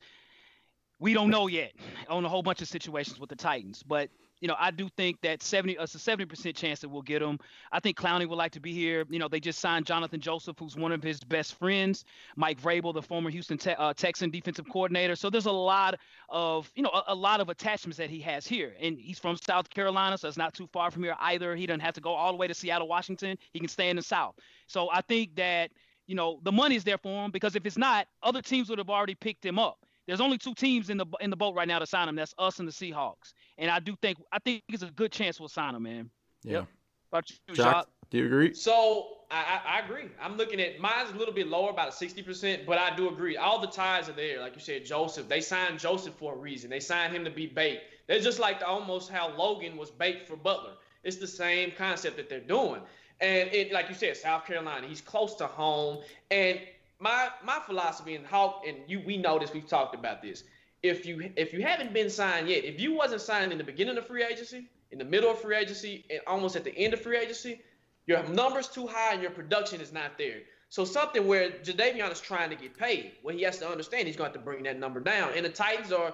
we 1.00 1.14
don't 1.14 1.30
know 1.30 1.48
yet 1.48 1.74
on 2.08 2.24
a 2.24 2.30
whole 2.30 2.44
bunch 2.44 2.62
of 2.62 2.68
situations 2.68 3.20
with 3.20 3.30
the 3.30 3.36
Titans. 3.36 3.84
But 3.84 4.10
you 4.42 4.48
know, 4.48 4.56
I 4.60 4.72
do 4.72 4.90
think 4.98 5.22
that 5.22 5.42
70, 5.42 5.78
it's 5.80 5.96
a 5.96 5.98
70% 5.98 6.56
chance 6.56 6.80
that 6.82 6.90
we'll 6.90 7.02
get 7.02 7.22
him. 7.22 7.40
I 7.72 7.80
think 7.80 7.98
Clowney 7.98 8.28
would 8.28 8.36
like 8.36 8.52
to 8.54 8.60
be 8.60 8.74
here. 8.74 9.06
You 9.10 9.20
know, 9.20 9.28
they 9.28 9.40
just 9.40 9.60
signed 9.60 9.86
Jonathan 9.86 10.20
Joseph, 10.20 10.58
who's 10.60 10.76
one 10.76 10.92
of 10.92 11.02
his 11.02 11.20
best 11.22 11.58
friends, 11.58 12.06
Mike 12.36 12.62
Vrabel, 12.62 12.94
the 12.94 13.02
former 13.02 13.30
Houston 13.30 13.58
te- 13.58 13.72
uh, 13.72 13.94
Texan 13.94 14.30
defensive 14.30 14.68
coordinator. 14.70 15.16
So 15.16 15.30
there's 15.30 15.46
a 15.46 15.52
lot 15.52 15.98
of, 16.30 16.72
you 16.76 16.84
know, 16.84 16.90
a, 16.90 17.04
a, 17.10 17.16
lot 17.16 17.40
of 17.40 17.50
attachments 17.50 17.98
that 17.98 18.10
he 18.10 18.20
has 18.22 18.46
here. 18.46 18.74
And 18.82 19.00
he's 19.00 19.20
from 19.20 19.38
South 19.38 19.70
Carolina, 19.70 20.18
so 20.18 20.28
it's 20.28 20.38
not 20.38 20.54
too 20.54 20.68
far 20.68 20.92
from 20.92 21.04
here 21.04 21.16
either. 21.20 21.56
He 21.56 21.66
doesn't 21.66 21.80
have 21.80 21.94
to 21.94 22.02
go 22.02 22.14
all 22.14 22.32
the 22.32 22.38
way 22.38 22.48
to 22.48 22.54
Seattle, 22.54 22.88
Washington. 22.88 23.38
He 23.52 23.60
can 23.60 23.70
stay 23.70 23.90
in 23.90 23.96
the 23.96 24.02
South. 24.02 24.36
So 24.68 24.90
I 24.92 25.02
think 25.02 25.36
that, 25.36 25.72
you 26.08 26.16
know, 26.16 26.40
the 26.44 26.52
money 26.52 26.76
is 26.76 26.84
there 26.84 26.98
for 26.98 27.26
him 27.26 27.32
because 27.32 27.56
if 27.56 27.66
it's 27.66 27.78
not, 27.78 28.08
other 28.22 28.42
teams 28.42 28.70
would 28.70 28.80
have 28.80 28.90
already 28.90 29.16
picked 29.16 29.46
him 29.46 29.58
up. 29.58 29.85
There's 30.08 30.22
only 30.22 30.38
two 30.38 30.54
teams 30.54 30.90
in 30.90 30.98
the 30.98 31.06
in 31.20 31.30
the 31.30 31.36
boat 31.36 31.56
right 31.56 31.68
now 31.68 31.80
to 31.80 31.86
sign 31.88 32.08
him. 32.08 32.16
That's 32.16 32.34
us 32.38 32.60
and 32.60 32.68
the 32.68 32.72
Seahawks. 32.72 33.34
And 33.58 33.72
I 33.72 33.80
do 33.80 33.96
think 34.02 34.18
I 34.32 34.40
think 34.40 34.64
it's 34.70 34.84
a 34.84 34.92
good 34.92 35.12
chance 35.12 35.40
we'll 35.40 35.50
sign 35.50 35.76
him, 35.76 35.84
man. 35.84 36.10
Yeah. 36.44 36.52
Yep. 36.52 36.68
About 37.12 37.30
you, 37.30 37.56
Jacques, 37.56 37.88
do 38.10 38.18
you 38.18 38.26
agree? 38.26 38.54
So 38.54 39.08
I, 39.32 39.62
I, 39.66 39.78
I, 39.78 39.86
agree. 39.86 40.10
I'm 40.22 40.38
looking 40.38 40.60
at 40.60 40.80
mine's 40.80 41.12
a 41.12 41.16
little 41.16 41.34
bit 41.34 41.48
lower, 41.48 41.70
about 41.70 41.92
60%, 41.92 42.66
but 42.66 42.78
I 42.78 42.96
do 42.96 43.10
agree. 43.10 43.38
All 43.38 43.60
the 43.60 43.68
ties 43.68 44.10
are 44.10 44.14
there. 44.14 44.42
Like 44.42 44.56
you 44.56 44.62
said, 44.62 44.86
Joseph. 44.86 45.28
They 45.28 45.42
signed 45.42 45.80
Joseph 45.80 46.16
for 46.16 46.34
a 46.34 46.38
reason. 46.38 46.70
They 46.70 46.80
signed 46.80 47.16
him 47.16 47.24
to 47.24 47.32
be 47.32 47.48
bait. 47.48 47.82
They're 48.08 48.20
just 48.20 48.40
like 48.40 48.60
the, 48.60 48.68
almost 48.68 49.10
how 49.10 49.36
Logan 49.36 49.78
was 49.78 49.92
bait 49.92 50.28
for 50.28 50.36
Butler. 50.36 50.74
It's 51.04 51.18
the 51.18 51.28
same 51.28 51.72
concept 51.78 52.18
that 52.18 52.30
they're 52.30 52.40
doing. 52.40 52.82
And 53.22 53.50
it, 53.54 53.72
like 53.72 53.88
you 53.90 53.96
said, 53.96 54.18
South 54.18 54.46
Carolina, 54.46 54.88
he's 54.88 55.02
close 55.02 55.36
to 55.36 55.48
home. 55.48 56.04
And 56.32 56.60
my 57.06 57.30
my 57.44 57.60
philosophy 57.68 58.16
and 58.16 58.26
Hawk 58.26 58.64
and 58.68 58.78
you 58.88 59.02
we 59.06 59.16
know 59.18 59.38
this, 59.38 59.54
we've 59.54 59.68
talked 59.68 59.94
about 59.94 60.24
this 60.24 60.44
if 60.82 61.06
you 61.06 61.32
if 61.36 61.54
you 61.54 61.62
haven't 61.62 61.94
been 61.94 62.10
signed 62.10 62.48
yet, 62.48 62.64
if 62.64 62.80
you 62.80 62.94
wasn't 62.94 63.22
signed 63.22 63.52
in 63.52 63.58
the 63.58 63.64
beginning 63.64 63.98
of 63.98 64.08
free 64.08 64.24
agency, 64.24 64.70
in 64.92 64.98
the 64.98 65.06
middle 65.06 65.32
of 65.32 65.40
free 65.40 65.56
agency, 65.56 66.06
and 66.10 66.20
almost 66.28 66.56
at 66.56 66.64
the 66.64 66.76
end 66.78 66.94
of 66.94 67.02
free 67.02 67.18
agency, 67.18 67.62
your 68.08 68.24
numbers 68.30 68.68
too 68.68 68.88
high 68.88 69.14
and 69.14 69.22
your 69.22 69.32
production 69.32 69.82
is 69.82 69.92
not 69.92 70.18
there. 70.18 70.40
So 70.70 70.84
something 70.84 71.28
where 71.28 71.52
Jadeveon 71.52 72.12
is 72.12 72.20
trying 72.20 72.50
to 72.50 72.56
get 72.56 72.78
paid, 72.78 73.14
well, 73.24 73.36
he 73.36 73.44
has 73.44 73.60
to 73.60 73.70
understand 73.70 74.08
he's 74.08 74.18
going 74.18 74.32
to 74.32 74.38
have 74.38 74.46
to 74.46 74.52
bring 74.52 74.64
that 74.64 74.80
number 74.80 75.00
down. 75.00 75.32
And 75.36 75.46
the 75.46 75.50
Titans 75.50 75.92
are, 75.92 76.14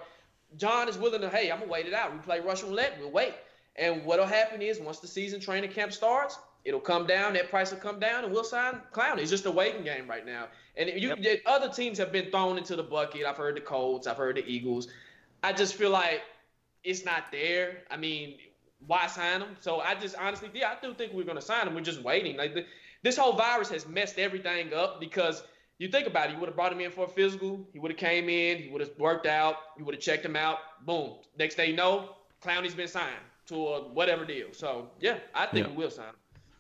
Jon 0.58 0.90
is 0.90 0.98
willing 0.98 1.22
to, 1.22 1.30
hey, 1.30 1.52
I'm 1.52 1.60
gonna 1.60 1.72
wait 1.72 1.86
it 1.86 1.94
out. 1.94 2.14
We 2.14 2.20
play 2.20 2.42
Russian 2.42 2.70
roulette, 2.70 2.98
we'll 3.00 3.12
wait. 3.12 3.34
And 3.78 4.06
what'll 4.06 4.26
happen 4.26 4.62
is 4.62 4.80
once 4.80 5.00
the 5.00 5.08
season 5.08 5.40
training 5.40 5.72
camp 5.72 5.94
starts, 5.94 6.38
it'll 6.66 6.80
come 6.80 7.08
down, 7.08 7.34
that 7.34 7.50
price 7.50 7.72
will 7.72 7.80
come 7.80 8.00
down, 8.00 8.24
and 8.24 8.34
we'll 8.34 8.44
sign 8.44 8.80
Clown. 8.92 9.20
It's 9.20 9.30
just 9.30 9.46
a 9.46 9.52
waiting 9.52 9.84
game 9.84 10.08
right 10.08 10.26
now. 10.26 10.48
And 10.78 10.90
you, 10.90 11.16
yep. 11.20 11.42
other 11.46 11.70
teams 11.70 11.98
have 11.98 12.12
been 12.12 12.32
thrown 12.32 12.58
into 12.58 12.76
the 12.76 12.84
bucket. 12.84 13.26
I've 13.26 13.38
heard 13.38 13.56
the 13.56 13.62
Colts, 13.62 14.08
I've 14.08 14.18
heard 14.18 14.38
the 14.38 14.46
Eagles. 14.46 14.88
I 15.44 15.54
just 15.54 15.76
feel 15.76 15.90
like 15.90 16.22
it's 16.84 17.06
not 17.06 17.26
there. 17.32 17.80
I 17.90 17.98
mean, 17.98 18.38
why 18.88 19.08
sign 19.08 19.40
them? 19.40 19.56
So 19.60 19.80
I 19.80 19.96
just 19.96 20.16
honestly, 20.18 20.50
yeah, 20.54 20.74
I 20.76 20.86
do 20.86 20.94
think 20.94 21.14
we're 21.14 21.26
gonna 21.26 21.42
sign 21.42 21.66
them. 21.66 21.76
We're 21.76 21.82
just 21.82 22.02
waiting. 22.02 22.38
Like 22.38 22.54
the, 22.54 22.66
this 23.04 23.18
whole 23.18 23.34
virus 23.34 23.70
has 23.70 23.88
messed 23.88 24.20
everything 24.20 24.74
up 24.74 25.00
because 25.00 25.44
you 25.80 25.88
think 25.88 26.08
about 26.08 26.30
it, 26.30 26.34
you 26.34 26.40
would 26.40 26.48
have 26.48 26.56
brought 26.56 26.72
him 26.72 26.80
in 26.80 26.92
for 26.92 27.06
a 27.06 27.08
physical. 27.08 27.68
He 27.74 27.80
would 27.80 27.92
have 27.92 28.00
came 28.00 28.30
in, 28.30 28.60
he 28.60 28.70
would 28.70 28.82
have 28.82 28.92
worked 29.00 29.26
out, 29.26 29.56
you 29.78 29.86
would 29.86 29.96
have 29.96 30.04
checked 30.04 30.26
him 30.26 30.36
out. 30.36 30.60
Boom. 30.86 31.16
Next 31.38 31.56
day, 31.56 31.68
you 31.72 31.76
know, 31.76 32.16
Clowney's 32.44 32.76
been 32.76 32.88
signed 32.88 33.16
to 33.48 33.56
a 33.56 33.82
whatever 33.90 34.26
deal. 34.26 34.48
So 34.52 34.90
yeah, 35.00 35.18
I 35.34 35.48
think 35.48 35.68
yeah. 35.68 35.74
we 35.74 35.84
will 35.84 35.92
sign 35.92 36.10
him. 36.10 36.16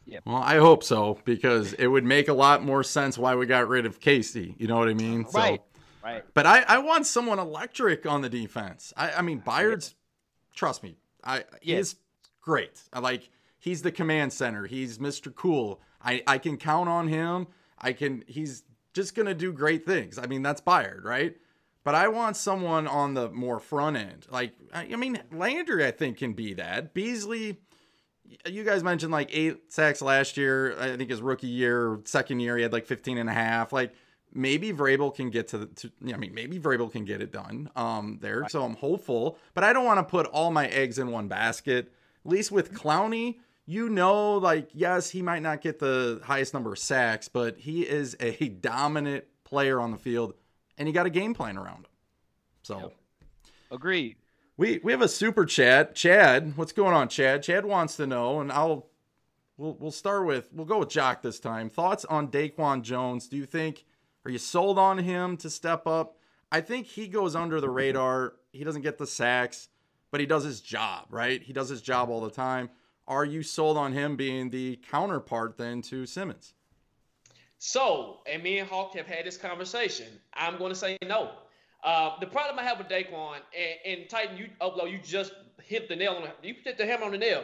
Yeah. 0.05 0.20
Well, 0.25 0.38
I 0.38 0.58
hope 0.58 0.84
so 0.84 1.20
because 1.25 1.74
it 1.74 1.88
would 1.88 2.03
make 2.03 2.27
a 2.27 2.34
lot 2.34 2.63
more 2.63 2.84
sense 2.84 3.17
why 3.17 3.36
we 3.36 3.46
got 3.46 3.67
rid 3.67 3.86
of 3.86 4.00
Casey. 4.00 4.55
You 4.58 4.67
know 4.67 4.77
what 4.77 4.89
I 4.89 4.93
mean? 4.93 5.25
Right. 5.34 5.62
So, 5.62 5.81
right. 6.03 6.24
But 6.34 6.46
I, 6.46 6.63
I 6.67 6.77
want 6.79 7.05
someone 7.05 7.39
electric 7.39 8.05
on 8.05 8.22
the 8.22 8.29
defense. 8.29 8.93
I, 8.98 9.12
I 9.12 9.22
mean, 9.22 9.41
Byard's, 9.41 9.96
trust 10.55 10.84
me, 10.84 10.98
I 11.24 11.43
yeah. 11.62 11.77
he's 11.77 11.96
great. 12.41 12.81
I 12.91 13.00
like 13.00 13.29
he's 13.60 13.81
the 13.84 13.91
command 13.91 14.34
center. 14.34 14.65
He's 14.65 14.98
Mr. 14.98 15.34
Cool. 15.34 15.81
I, 16.03 16.24
I 16.27 16.38
can 16.39 16.58
count 16.58 16.89
on 16.89 17.08
him. 17.08 17.48
I 17.77 17.93
can. 17.93 18.24
He's 18.27 18.63
just 18.93 19.15
gonna 19.15 19.36
do 19.36 19.53
great 19.53 19.86
things. 19.86 20.17
I 20.17 20.25
mean, 20.25 20.41
that's 20.41 20.62
Byard, 20.62 21.03
right? 21.03 21.36
But 21.84 21.95
I 21.95 22.10
want 22.10 22.38
someone 22.38 22.88
on 22.88 23.15
the 23.15 23.30
more 23.30 23.60
front 23.60 23.97
end. 23.97 24.28
Like, 24.30 24.54
I 24.71 24.95
mean, 24.95 25.19
Landry, 25.32 25.84
I 25.84 25.89
think, 25.89 26.17
can 26.17 26.34
be 26.34 26.54
that. 26.54 26.93
Beasley 26.93 27.58
you 28.46 28.63
guys 28.63 28.84
mentioned 28.84 29.12
like 29.12 29.30
eight 29.32 29.72
sacks 29.72 30.02
last 30.02 30.38
year. 30.38 30.78
I 30.80 30.96
think 30.98 31.10
his 31.10 31.22
rookie 31.22 31.48
year, 31.48 32.00
second 32.06 32.39
year, 32.39 32.58
he 32.58 32.63
had 32.63 32.74
like 32.74 32.86
15 32.86 33.17
and 33.17 33.30
a 33.30 33.34
half. 33.34 33.74
Like 33.74 33.94
maybe 34.34 34.72
Vrabel 34.72 35.13
can 35.13 35.30
get 35.30 35.50
to, 35.50 35.60
the, 35.60 35.65
to 35.67 35.91
I 36.13 36.17
mean, 36.17 36.34
maybe 36.34 36.60
Vrabel 36.60 36.91
can 36.91 37.06
get 37.06 37.22
it 37.22 37.32
done 37.32 37.70
um, 37.76 38.20
there. 38.22 38.48
So 38.50 38.63
I'm 38.63 38.76
hopeful, 38.76 39.38
but 39.54 39.63
I 39.63 39.74
don't 39.74 39.86
want 39.86 40.00
to 40.00 40.04
put 40.04 40.26
all 40.28 40.52
my 40.52 40.67
eggs 40.67 41.00
in 41.00 41.12
one 41.12 41.28
basket. 41.28 41.91
At 42.26 42.32
least 42.32 42.52
with 42.52 42.74
Clowney, 42.74 43.38
you 43.65 43.89
know, 43.89 44.34
like, 44.34 44.70
yes, 44.74 45.10
he 45.10 45.22
might 45.22 45.41
not 45.41 45.62
get 45.62 45.80
the 45.80 46.22
highest 46.24 46.54
number 46.54 46.74
of 46.74 46.80
sacks, 46.80 47.28
but 47.28 47.58
he 47.58 47.82
is 47.82 48.15
a 48.20 48.50
dominant 48.50 49.26
player 49.44 49.80
on 49.80 49.91
the 49.91 49.98
field 49.98 50.34
and 50.78 50.88
you 50.88 50.94
got 50.94 51.06
a 51.06 51.12
game 51.12 51.34
plan 51.34 51.58
around 51.58 51.86
him. 51.86 51.91
So, 52.63 52.80
yep. 52.80 52.96
agreed. 53.72 54.15
We 54.62 54.80
we 54.84 54.91
have 54.91 55.02
a 55.02 55.08
super 55.08 55.43
chat. 55.43 55.95
Chad, 55.95 56.56
what's 56.56 56.71
going 56.71 56.93
on, 56.93 57.10
Chad? 57.10 57.41
Chad 57.41 57.65
wants 57.65 57.95
to 57.95 58.06
know, 58.06 58.41
and 58.41 58.52
I'll 58.52 58.91
we'll 59.58 59.76
we'll 59.80 59.89
start 59.89 60.28
with 60.28 60.50
we'll 60.54 60.67
go 60.67 60.78
with 60.78 60.91
Jacques 60.91 61.24
this 61.24 61.39
time. 61.39 61.67
Thoughts 61.67 62.06
on 62.06 62.28
Daquan 62.28 62.84
Jones? 62.84 63.28
Do 63.28 63.38
you 63.38 63.47
think 63.47 63.86
are 64.24 64.30
you 64.30 64.38
sold 64.38 64.78
on 64.78 65.00
him 65.00 65.36
to 65.38 65.50
step 65.50 65.88
up? 65.88 66.19
I 66.52 66.62
think 66.62 66.86
he 66.86 67.08
goes 67.08 67.36
under 67.36 67.60
the 67.60 67.71
radar. 67.71 68.34
He 68.52 68.63
doesn't 68.63 68.84
get 68.84 69.00
the 69.00 69.08
sacks, 69.08 69.69
but 70.12 70.19
he 70.19 70.28
does 70.28 70.43
his 70.43 70.62
job, 70.62 71.08
right? 71.10 71.41
He 71.41 71.54
does 71.54 71.69
his 71.69 71.82
job 71.82 72.12
all 72.12 72.21
the 72.21 72.30
time. 72.30 72.69
Are 73.08 73.26
you 73.26 73.41
sold 73.41 73.78
on 73.78 73.93
him 73.93 74.15
being 74.15 74.52
the 74.52 74.80
counterpart 74.91 75.58
then 75.58 75.82
to 75.89 76.06
Simmons? 76.06 76.54
So, 77.58 78.19
and 78.32 78.43
me 78.43 78.60
and 78.60 78.69
Hawk 78.69 78.93
have 78.95 79.08
had 79.08 79.26
this 79.26 79.38
conversation. 79.38 80.06
I'm 80.36 80.60
going 80.60 80.69
to 80.71 80.78
say 80.78 81.00
no. 81.02 81.32
Uh, 81.84 82.20
the 82.20 82.28
problem 82.28 82.60
I 82.60 82.63
have 82.63 82.78
with 82.78 82.89
Daquan 82.89 83.38
and, 83.58 84.00
and 84.00 84.10
Titan, 84.10 84.38
you 84.38 84.50
upload, 84.62 84.91
you 84.91 85.00
just 85.04 85.34
hit 85.63 85.89
the 85.89 85.96
nail 85.96 86.13
on 86.13 86.24
the, 86.24 86.48
you 86.48 86.56
hit 86.63 86.78
the 86.78 86.86
hammer 86.86 87.06
on 87.06 87.12
the 87.12 87.17
nail. 87.17 87.44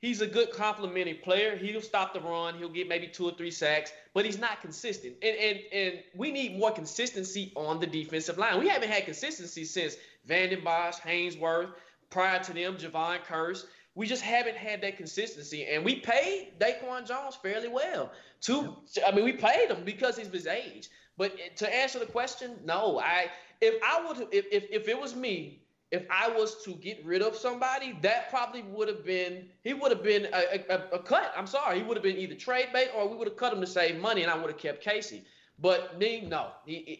He's 0.00 0.20
a 0.20 0.26
good 0.26 0.50
complementary 0.52 1.14
player. 1.14 1.56
He'll 1.56 1.80
stop 1.80 2.12
the 2.12 2.20
run. 2.20 2.58
He'll 2.58 2.68
get 2.68 2.88
maybe 2.88 3.08
two 3.08 3.24
or 3.24 3.32
three 3.32 3.50
sacks, 3.50 3.92
but 4.12 4.24
he's 4.24 4.38
not 4.38 4.60
consistent. 4.60 5.14
And 5.22 5.36
and 5.36 5.58
and 5.72 6.02
we 6.14 6.30
need 6.30 6.58
more 6.58 6.70
consistency 6.70 7.52
on 7.56 7.80
the 7.80 7.86
defensive 7.86 8.36
line. 8.36 8.60
We 8.60 8.68
haven't 8.68 8.90
had 8.90 9.04
consistency 9.04 9.64
since 9.64 9.96
Vanden 10.26 10.62
Bosch, 10.62 10.96
Haynesworth, 10.96 11.70
prior 12.10 12.42
to 12.44 12.52
them, 12.52 12.76
Jevon 12.76 13.24
Kearse. 13.26 13.64
We 13.94 14.06
just 14.06 14.22
haven't 14.22 14.56
had 14.56 14.82
that 14.82 14.98
consistency, 14.98 15.64
and 15.64 15.82
we 15.82 16.00
paid 16.00 16.52
Daquan 16.60 17.08
Jones 17.08 17.34
fairly 17.34 17.68
well. 17.68 18.12
Two, 18.42 18.76
I 19.06 19.10
mean, 19.12 19.24
we 19.24 19.32
paid 19.32 19.70
him 19.70 19.84
because 19.84 20.18
he's 20.18 20.28
his 20.28 20.46
age. 20.46 20.90
But 21.16 21.56
to 21.56 21.74
answer 21.74 21.98
the 21.98 22.06
question, 22.06 22.56
no. 22.64 23.00
I 23.00 23.30
if 23.60 23.74
I 23.82 24.06
would 24.06 24.28
if, 24.32 24.46
if 24.52 24.64
if 24.70 24.88
it 24.88 25.00
was 25.00 25.14
me, 25.14 25.62
if 25.90 26.04
I 26.10 26.28
was 26.28 26.62
to 26.64 26.72
get 26.74 27.04
rid 27.04 27.22
of 27.22 27.36
somebody, 27.36 27.98
that 28.02 28.30
probably 28.30 28.62
would 28.62 28.88
have 28.88 29.04
been 29.04 29.48
he 29.64 29.74
would 29.74 29.92
have 29.92 30.02
been 30.02 30.26
a, 30.32 30.64
a, 30.68 30.96
a, 30.96 30.98
cut. 30.98 31.32
I'm 31.36 31.46
sorry, 31.46 31.78
he 31.78 31.84
would 31.84 31.96
have 31.96 32.04
been 32.04 32.16
either 32.16 32.34
trade 32.34 32.68
bait 32.72 32.90
or 32.94 33.08
we 33.08 33.16
would 33.16 33.28
have 33.28 33.36
cut 33.36 33.52
him 33.52 33.60
to 33.60 33.66
save 33.66 34.00
money, 34.00 34.22
and 34.22 34.30
I 34.30 34.36
would 34.36 34.50
have 34.50 34.58
kept 34.58 34.82
Casey. 34.82 35.24
But 35.58 35.98
me, 35.98 36.26
no, 36.28 36.48
he, 36.66 36.74
he, 36.86 36.98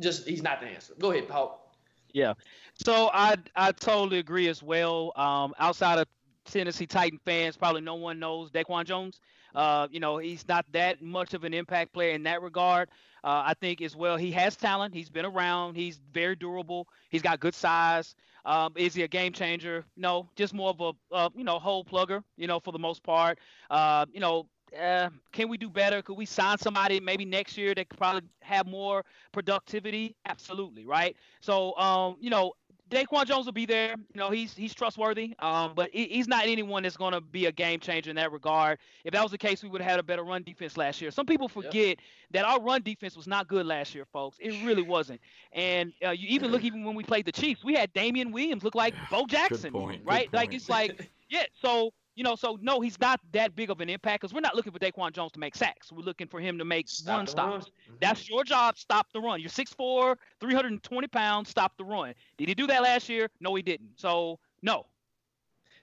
just 0.00 0.26
he's 0.26 0.42
not 0.42 0.60
the 0.60 0.66
answer. 0.68 0.94
Go 0.98 1.10
ahead, 1.10 1.28
Paul. 1.28 1.72
Yeah, 2.12 2.34
so 2.74 3.10
I 3.12 3.36
I 3.54 3.72
totally 3.72 4.18
agree 4.18 4.48
as 4.48 4.62
well. 4.62 5.12
Um, 5.16 5.54
outside 5.58 5.98
of 5.98 6.08
Tennessee 6.46 6.86
Titan 6.86 7.18
fans, 7.24 7.56
probably 7.56 7.82
no 7.82 7.96
one 7.96 8.18
knows 8.18 8.50
Daquan 8.50 8.86
Jones. 8.86 9.20
Uh, 9.54 9.88
you 9.90 10.00
know, 10.00 10.18
he's 10.18 10.46
not 10.46 10.64
that 10.72 11.02
much 11.02 11.34
of 11.34 11.44
an 11.44 11.54
impact 11.54 11.92
player 11.92 12.14
in 12.14 12.22
that 12.22 12.42
regard. 12.42 12.88
Uh, 13.24 13.42
I 13.46 13.54
think 13.54 13.80
as 13.82 13.96
well, 13.96 14.16
he 14.16 14.30
has 14.32 14.56
talent. 14.56 14.94
He's 14.94 15.10
been 15.10 15.24
around. 15.24 15.74
He's 15.76 16.00
very 16.12 16.36
durable. 16.36 16.88
He's 17.10 17.22
got 17.22 17.40
good 17.40 17.54
size. 17.54 18.14
Um, 18.44 18.72
is 18.76 18.94
he 18.94 19.02
a 19.02 19.08
game 19.08 19.32
changer? 19.32 19.84
No, 19.96 20.28
just 20.36 20.54
more 20.54 20.70
of 20.70 20.80
a 21.12 21.30
you 21.36 21.44
know 21.44 21.58
hole 21.58 21.84
plugger. 21.84 22.22
You 22.36 22.46
know, 22.46 22.60
for 22.60 22.72
the 22.72 22.78
most 22.78 23.02
part. 23.02 23.38
Uh, 23.70 24.06
you 24.12 24.20
know, 24.20 24.48
uh, 24.78 25.10
can 25.32 25.48
we 25.48 25.56
do 25.56 25.68
better? 25.68 26.02
Could 26.02 26.16
we 26.16 26.26
sign 26.26 26.58
somebody 26.58 27.00
maybe 27.00 27.24
next 27.24 27.56
year 27.56 27.74
that 27.74 27.88
could 27.88 27.98
probably 27.98 28.22
have 28.42 28.66
more 28.66 29.04
productivity? 29.32 30.16
Absolutely, 30.26 30.84
right? 30.86 31.16
So, 31.40 31.76
um, 31.76 32.16
you 32.20 32.30
know, 32.30 32.52
Daquan 32.90 33.26
Jones 33.26 33.46
will 33.46 33.52
be 33.52 33.66
there. 33.66 33.90
You 34.14 34.18
know, 34.18 34.30
he's 34.30 34.54
he's 34.54 34.74
trustworthy. 34.74 35.34
Um, 35.38 35.72
but 35.74 35.90
he, 35.92 36.06
he's 36.06 36.28
not 36.28 36.46
anyone 36.46 36.82
that's 36.82 36.96
going 36.96 37.12
to 37.12 37.20
be 37.20 37.46
a 37.46 37.52
game 37.52 37.80
changer 37.80 38.10
in 38.10 38.16
that 38.16 38.32
regard. 38.32 38.78
If 39.04 39.12
that 39.12 39.22
was 39.22 39.30
the 39.30 39.38
case, 39.38 39.62
we 39.62 39.68
would 39.68 39.80
have 39.80 39.90
had 39.90 40.00
a 40.00 40.02
better 40.02 40.24
run 40.24 40.42
defense 40.42 40.76
last 40.76 41.00
year. 41.00 41.10
Some 41.10 41.26
people 41.26 41.48
forget 41.48 41.74
yep. 41.74 41.98
that 42.32 42.44
our 42.44 42.60
run 42.60 42.82
defense 42.82 43.16
was 43.16 43.26
not 43.26 43.48
good 43.48 43.66
last 43.66 43.94
year, 43.94 44.04
folks. 44.12 44.36
It 44.40 44.64
really 44.64 44.82
wasn't. 44.88 45.20
And 45.52 45.92
uh, 46.04 46.10
you 46.10 46.28
even 46.28 46.50
look 46.50 46.62
even 46.62 46.84
when 46.84 46.94
we 46.94 47.04
played 47.04 47.26
the 47.26 47.32
Chiefs, 47.32 47.64
we 47.64 47.74
had 47.74 47.92
Damien 47.92 48.32
Williams 48.32 48.64
look 48.64 48.74
like 48.74 48.94
Bo 49.10 49.26
Jackson, 49.26 49.72
right? 50.04 50.32
Like 50.32 50.54
it's 50.54 50.68
like 50.68 51.10
yeah. 51.28 51.44
So 51.60 51.92
you 52.18 52.24
know, 52.24 52.34
so 52.34 52.58
no, 52.60 52.80
he's 52.80 52.98
not 53.00 53.20
that 53.30 53.54
big 53.54 53.70
of 53.70 53.80
an 53.80 53.88
impact 53.88 54.22
because 54.22 54.34
we're 54.34 54.40
not 54.40 54.56
looking 54.56 54.72
for 54.72 54.80
Daquan 54.80 55.12
Jones 55.12 55.30
to 55.32 55.38
make 55.38 55.54
sacks. 55.54 55.92
We're 55.92 56.02
looking 56.02 56.26
for 56.26 56.40
him 56.40 56.58
to 56.58 56.64
make 56.64 56.86
one 56.86 56.88
stop 56.88 57.16
run 57.16 57.26
stops. 57.28 57.66
Mm-hmm. 57.66 57.94
That's 58.00 58.28
your 58.28 58.42
job. 58.42 58.76
Stop 58.76 59.06
the 59.12 59.20
run. 59.20 59.40
You're 59.40 59.50
6'4", 59.50 60.16
320 60.40 61.06
pounds. 61.06 61.48
Stop 61.48 61.76
the 61.78 61.84
run. 61.84 62.14
Did 62.36 62.48
he 62.48 62.56
do 62.56 62.66
that 62.66 62.82
last 62.82 63.08
year? 63.08 63.30
No, 63.40 63.54
he 63.54 63.62
didn't. 63.62 63.90
So 63.94 64.40
no. 64.62 64.86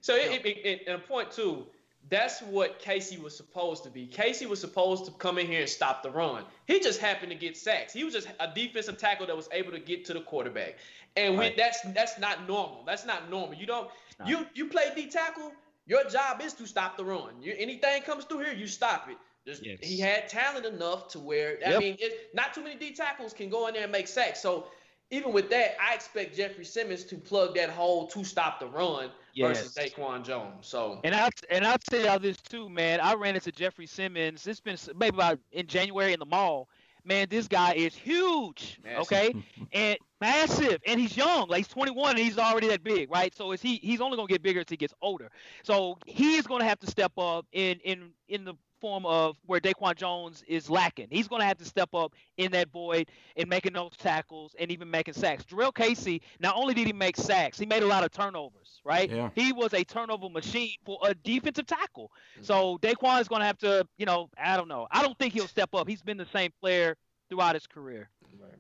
So 0.02 0.13
it, 0.13 0.45
it, 0.45 0.58
it, 0.65 0.88
and 0.88 1.06
point 1.06 1.32
two, 1.32 1.67
that's 2.10 2.41
what 2.41 2.80
Casey 2.80 3.17
was 3.17 3.34
supposed 3.34 3.86
to 3.86 3.89
be. 3.89 4.06
Casey 4.06 4.45
was 4.45 4.60
supposed 4.60 5.06
to 5.06 5.12
come 5.12 5.38
in 5.38 5.48
here 5.48 5.62
and 5.62 5.69
stop 5.69 6.04
the 6.04 6.12
run. 6.12 6.43
He 6.67 6.82
just 6.82 7.00
happened 7.00 7.32
to 7.32 7.38
get 7.38 7.56
sacks. 7.56 7.93
He 7.93 8.04
was 8.04 8.13
just 8.13 8.28
a 8.41 8.52
defensive 8.54 8.98
tackle 8.98 9.26
that 9.28 9.38
was 9.38 9.48
able 9.54 9.71
to 9.71 9.80
get 9.80 10.04
to 10.06 10.13
the 10.13 10.19
quarterback. 10.19 10.76
And 11.15 11.38
right. 11.38 11.54
we, 11.54 11.56
that's 11.56 11.80
that's 11.93 12.19
not 12.19 12.45
normal. 12.45 12.84
That's 12.86 13.06
not 13.06 13.30
normal. 13.30 13.56
You 13.56 13.67
don't 13.67 13.89
you 14.26 14.45
you 14.54 14.67
play 14.67 14.91
D 14.93 15.08
tackle 15.08 15.54
your 15.86 16.08
job 16.10 16.41
is 16.41 16.54
to 16.54 16.67
stop 16.67 16.98
the 16.98 17.06
run. 17.06 17.41
You, 17.41 17.54
anything 17.58 18.02
comes 18.04 18.26
through 18.26 18.39
here, 18.39 18.54
you 18.54 18.67
stop 18.67 19.08
it. 19.10 19.17
Yes. 19.45 19.78
He 19.82 20.00
had 20.00 20.28
talent 20.28 20.65
enough 20.65 21.08
to 21.10 21.19
where 21.19 21.60
I 21.65 21.71
yep. 21.71 21.80
mean, 21.80 21.98
it, 22.00 22.32
not 22.34 22.54
too 22.54 22.63
many 22.63 22.76
D 22.76 22.93
tackles 22.93 23.32
can 23.32 23.50
go 23.50 23.67
in 23.67 23.76
there 23.76 23.84
and 23.84 23.91
make 23.91 24.08
sacks. 24.08 24.41
So 24.41 24.67
even 25.12 25.32
with 25.32 25.52
that, 25.52 25.78
I 25.80 25.93
expect 25.93 26.36
Jeffrey 26.36 26.65
Simmons 26.65 27.04
to 27.06 27.15
plug 27.17 27.56
that 27.56 27.69
hole 27.69 28.08
to 28.08 28.24
stop 28.24 28.60
the 28.60 28.65
run 28.65 29.12
yes. 29.36 29.60
versus 29.60 29.76
Daquan 29.76 30.24
Jones. 30.24 30.65
So 30.65 31.00
and 31.04 31.13
I 31.13 31.30
and 31.52 31.65
I'll 31.65 31.78
tell 31.78 32.02
y'all 32.02 32.19
this 32.19 32.38
too, 32.38 32.69
man. 32.69 33.00
I 33.00 33.13
ran 33.13 33.36
into 33.36 33.52
Jeffrey 33.52 33.86
Simmons. 33.86 34.48
It's 34.48 34.60
been 34.60 34.78
maybe 34.98 35.15
about 35.15 35.39
in 35.52 35.67
January 35.67 36.13
in 36.13 36.19
the 36.19 36.26
mall. 36.26 36.67
Man, 37.04 37.28
this 37.30 37.48
guy 37.48 37.74
is 37.74 37.93
huge. 37.93 38.80
Massive. 38.84 39.02
Okay, 39.02 39.36
and 39.74 39.98
massive, 40.21 40.80
and 40.86 40.99
he's 40.99 41.15
young. 41.15 41.47
Like 41.47 41.60
he's 41.60 41.67
21 41.67 42.12
and 42.12 42.19
he's 42.19 42.38
already 42.38 42.67
that 42.69 42.84
big, 42.84 43.12
right? 43.12 43.34
So 43.36 43.51
is 43.51 43.62
he? 43.62 43.78
He's 43.78 44.01
only 44.01 44.17
gonna 44.17 44.28
get 44.28 44.41
bigger 44.41 44.62
as 44.62 44.69
he 44.69 44.78
gets 44.78 44.93
older. 45.01 45.30
So 45.63 45.97
he 46.06 46.36
is 46.36 46.47
gonna 46.47 46.65
have 46.65 46.80
to 46.80 46.88
step 46.88 47.13
up 47.17 47.45
in 47.51 47.80
in 47.84 48.12
in 48.28 48.45
the 48.45 48.56
form 48.82 49.06
of 49.06 49.36
where 49.47 49.60
Daquan 49.60 49.95
Jones 49.95 50.43
is 50.47 50.69
lacking. 50.69 51.08
He's 51.10 51.28
going 51.28 51.41
to 51.41 51.45
have 51.47 51.58
to 51.58 51.65
step 51.65 51.89
up 51.95 52.13
in 52.38 52.51
that 52.51 52.69
void 52.71 53.10
and 53.36 53.49
making 53.49 53.73
those 53.73 53.93
tackles 53.97 54.56
and 54.60 54.69
even 54.69 54.91
making 54.91 55.15
sacks. 55.15 55.43
Jurrell 55.43 55.73
Casey, 55.73 56.21
not 56.39 56.56
only 56.56 56.75
did 56.75 56.86
he 56.86 56.93
make 56.93 57.17
sacks, 57.17 57.58
he 57.58 57.65
made 57.65 57.82
a 57.82 57.88
lot 57.88 58.04
of 58.04 58.12
turnovers, 58.12 58.82
right? 58.84 59.10
Yeah. 59.10 59.30
He 59.34 59.54
was 59.54 59.73
a 59.73 59.84
turnover 59.84 60.30
machine 60.30 60.75
for 60.86 60.99
a 61.04 61.15
defensive 61.15 61.65
tackle. 61.65 62.12
Mm. 62.39 62.45
So 62.45 62.78
Daquan 62.82 63.21
is 63.21 63.28
going 63.28 63.41
to 63.41 63.47
have 63.47 63.58
to, 63.60 63.88
you 63.97 64.06
know, 64.06 64.30
I 64.38 64.56
don't 64.56 64.67
know. 64.67 64.88
I 64.91 65.01
don't 65.01 65.17
think 65.17 65.34
he'll 65.34 65.47
step 65.47 65.73
up. 65.73 65.88
He's 65.88 66.04
been 66.04 66.17
the 66.17 66.28
same 66.32 66.51
player 66.62 66.95
throughout 67.30 67.56
his 67.56 67.65
career. 67.65 68.10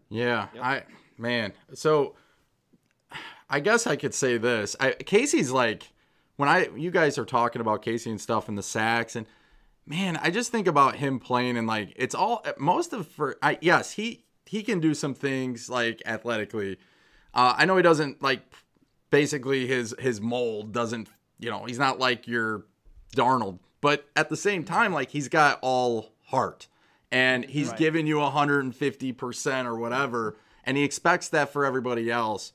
Yeah, 0.09 0.47
yep. 0.53 0.63
I 0.63 0.83
man. 1.17 1.53
So 1.73 2.15
I 3.49 3.59
guess 3.59 3.87
I 3.87 3.95
could 3.95 4.13
say 4.13 4.37
this. 4.37 4.75
I, 4.79 4.91
Casey's 4.91 5.51
like 5.51 5.91
when 6.37 6.49
I 6.49 6.69
you 6.75 6.91
guys 6.91 7.17
are 7.17 7.25
talking 7.25 7.61
about 7.61 7.81
Casey 7.81 8.09
and 8.09 8.19
stuff 8.19 8.49
and 8.49 8.57
the 8.57 8.63
sacks 8.63 9.15
and 9.15 9.25
man, 9.85 10.17
I 10.17 10.31
just 10.31 10.51
think 10.51 10.67
about 10.67 10.95
him 10.95 11.19
playing 11.19 11.57
and 11.57 11.67
like 11.67 11.93
it's 11.95 12.15
all 12.15 12.45
most 12.57 12.93
of 12.93 13.07
for 13.07 13.37
I 13.41 13.57
yes, 13.61 13.91
he 13.91 14.25
he 14.45 14.63
can 14.63 14.79
do 14.79 14.93
some 14.93 15.13
things 15.13 15.69
like 15.69 16.01
athletically. 16.05 16.77
Uh, 17.33 17.53
I 17.57 17.65
know 17.65 17.77
he 17.77 17.83
doesn't 17.83 18.21
like 18.21 18.41
basically 19.09 19.67
his 19.67 19.95
his 19.99 20.21
mold 20.21 20.73
doesn't, 20.73 21.09
you 21.39 21.49
know, 21.49 21.65
he's 21.65 21.79
not 21.79 21.99
like 21.99 22.27
your 22.27 22.65
Donald, 23.11 23.59
but 23.81 24.05
at 24.15 24.29
the 24.29 24.37
same 24.37 24.63
time 24.63 24.93
like 24.93 25.11
he's 25.11 25.29
got 25.29 25.59
all 25.61 26.13
heart 26.27 26.67
and 27.11 27.45
he's 27.45 27.69
right. 27.69 27.77
giving 27.77 28.07
you 28.07 28.17
150% 28.17 29.65
or 29.65 29.77
whatever 29.77 30.37
and 30.65 30.77
he 30.77 30.83
expects 30.83 31.29
that 31.29 31.53
for 31.53 31.65
everybody 31.65 32.11
else. 32.11 32.53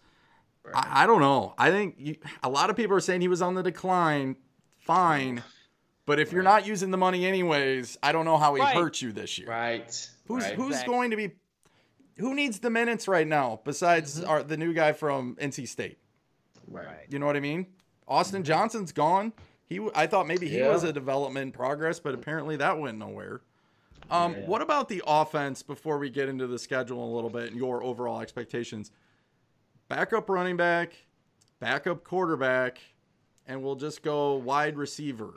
Right. 0.64 0.74
I, 0.76 1.04
I, 1.04 1.06
don't 1.06 1.20
know. 1.20 1.54
I 1.56 1.70
think 1.70 1.94
you, 1.98 2.16
a 2.42 2.48
lot 2.48 2.70
of 2.70 2.76
people 2.76 2.96
are 2.96 3.00
saying 3.00 3.20
he 3.20 3.28
was 3.28 3.42
on 3.42 3.54
the 3.54 3.62
decline. 3.62 4.36
Fine. 4.78 5.42
But 6.06 6.18
if 6.18 6.28
right. 6.28 6.34
you're 6.34 6.42
not 6.42 6.66
using 6.66 6.90
the 6.90 6.96
money 6.98 7.24
anyways, 7.26 7.96
I 8.02 8.12
don't 8.12 8.24
know 8.24 8.36
how 8.36 8.54
he 8.54 8.60
right. 8.60 8.74
hurt 8.74 9.00
you 9.00 9.12
this 9.12 9.38
year. 9.38 9.48
Right. 9.48 10.10
Who's 10.26 10.44
who's 10.46 10.68
exactly. 10.68 10.94
going 10.94 11.10
to 11.12 11.16
be 11.16 11.30
who 12.18 12.34
needs 12.34 12.58
the 12.58 12.70
minutes 12.70 13.08
right 13.08 13.26
now 13.26 13.60
besides 13.64 14.20
mm-hmm. 14.20 14.28
our 14.28 14.42
the 14.42 14.56
new 14.56 14.72
guy 14.72 14.92
from 14.92 15.36
NC 15.36 15.68
State? 15.68 15.98
Right. 16.66 17.06
You 17.08 17.18
know 17.18 17.26
what 17.26 17.36
I 17.36 17.40
mean? 17.40 17.66
Austin 18.08 18.42
mm-hmm. 18.42 18.46
Johnson's 18.46 18.92
gone. 18.92 19.32
He 19.66 19.80
I 19.94 20.06
thought 20.06 20.26
maybe 20.26 20.48
he 20.48 20.58
yeah. 20.58 20.68
was 20.68 20.82
a 20.82 20.92
development 20.92 21.54
progress, 21.54 22.00
but 22.00 22.14
apparently 22.14 22.56
that 22.56 22.78
went 22.78 22.98
nowhere. 22.98 23.40
Um, 24.10 24.34
yeah. 24.34 24.46
What 24.46 24.60
about 24.60 24.88
the 24.88 25.02
offense 25.06 25.62
before 25.62 25.98
we 25.98 26.10
get 26.10 26.28
into 26.28 26.46
the 26.46 26.58
schedule 26.58 27.04
a 27.04 27.12
little 27.14 27.30
bit 27.30 27.50
and 27.50 27.56
your 27.56 27.82
overall 27.82 28.20
expectations? 28.20 28.90
Backup 29.88 30.28
running 30.28 30.56
back, 30.56 30.94
backup 31.60 32.04
quarterback, 32.04 32.78
and 33.46 33.62
we'll 33.62 33.76
just 33.76 34.02
go 34.02 34.34
wide 34.34 34.76
receiver. 34.76 35.32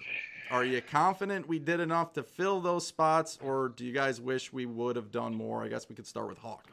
Are 0.51 0.65
you 0.65 0.81
confident 0.81 1.47
we 1.47 1.59
did 1.59 1.79
enough 1.79 2.13
to 2.13 2.23
fill 2.23 2.61
those 2.61 2.85
spots, 2.85 3.39
or 3.41 3.69
do 3.69 3.85
you 3.85 3.93
guys 3.93 4.19
wish 4.19 4.51
we 4.51 4.65
would 4.65 4.95
have 4.95 5.11
done 5.11 5.33
more? 5.33 5.63
I 5.63 5.67
guess 5.67 5.87
we 5.89 5.95
could 5.95 6.07
start 6.07 6.27
with 6.27 6.37
Hawk. 6.37 6.65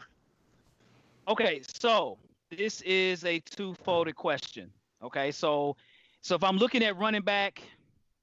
Okay, 1.28 1.62
so 1.80 2.18
this 2.50 2.80
is 2.82 3.24
a 3.24 3.38
two-folded 3.40 4.16
question. 4.16 4.70
Okay, 5.02 5.30
so 5.30 5.76
so 6.22 6.34
if 6.34 6.44
I'm 6.44 6.58
looking 6.58 6.82
at 6.82 6.98
running 6.98 7.22
back, 7.22 7.62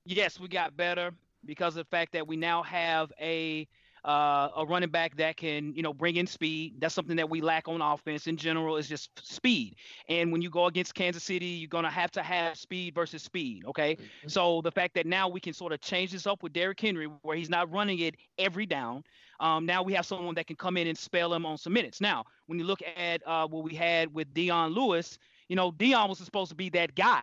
yes, 0.06 0.40
we 0.40 0.48
got 0.48 0.76
better 0.78 1.12
because 1.48 1.76
of 1.76 1.86
the 1.86 1.90
fact 1.90 2.14
that 2.14 2.28
we 2.28 2.36
now 2.36 2.62
have 2.64 3.12
a 3.20 3.68
uh, 4.06 4.50
a 4.56 4.66
running 4.66 4.90
back 4.90 5.18
that 5.18 5.36
can, 5.36 5.74
you 5.74 5.82
know, 5.82 5.94
bring 5.94 6.16
in 6.16 6.26
speed. 6.26 6.76
That's 6.80 6.96
something 6.96 7.18
that 7.18 7.30
we 7.30 7.42
lack 7.42 7.68
on 7.68 7.82
offense 7.82 8.28
in 8.28 8.38
general 8.38 8.78
is 8.78 8.88
just 8.88 9.10
speed. 9.28 9.76
And 10.08 10.32
when 10.32 10.42
you 10.42 10.50
go 10.50 10.68
against 10.68 10.96
Kansas 10.96 11.24
City, 11.24 11.46
you're 11.46 11.68
gonna 11.68 11.92
have 11.92 12.12
to 12.12 12.24
have 12.24 12.58
speed 12.58 12.96
versus 12.96 13.22
speed. 13.22 13.66
Okay. 13.66 13.96
Mm-hmm. 13.96 14.30
So 14.30 14.62
the 14.62 14.72
fact 14.72 14.94
that 14.96 15.06
now 15.06 15.28
we 15.28 15.42
can 15.42 15.52
sort 15.52 15.74
of 15.74 15.82
change 15.82 16.12
this 16.12 16.26
up 16.26 16.42
with 16.42 16.54
Derrick 16.54 16.80
Henry, 16.80 17.08
where 17.24 17.36
he's 17.36 17.50
not 17.50 17.70
running 17.72 18.00
it 18.00 18.16
every 18.38 18.66
down. 18.66 19.04
Um, 19.40 19.66
now 19.66 19.84
we 19.84 19.94
have 19.94 20.06
someone 20.06 20.36
that 20.36 20.48
can 20.48 20.56
come 20.56 20.78
in 20.78 20.88
and 20.88 20.98
spell 20.98 21.34
him 21.34 21.46
on 21.46 21.58
some 21.58 21.74
minutes. 21.74 22.00
Now, 22.00 22.24
when 22.46 22.58
you 22.58 22.66
look 22.66 22.82
at 22.96 23.22
uh, 23.28 23.46
what 23.48 23.64
we 23.64 23.76
had 23.76 24.14
with 24.14 24.34
Dion 24.34 24.72
Lewis, 24.72 25.20
you 25.50 25.56
know, 25.56 25.72
Dion 25.72 26.10
was 26.10 26.20
supposed 26.20 26.50
to 26.50 26.56
be 26.56 26.70
that 26.70 26.96
guy. 26.96 27.22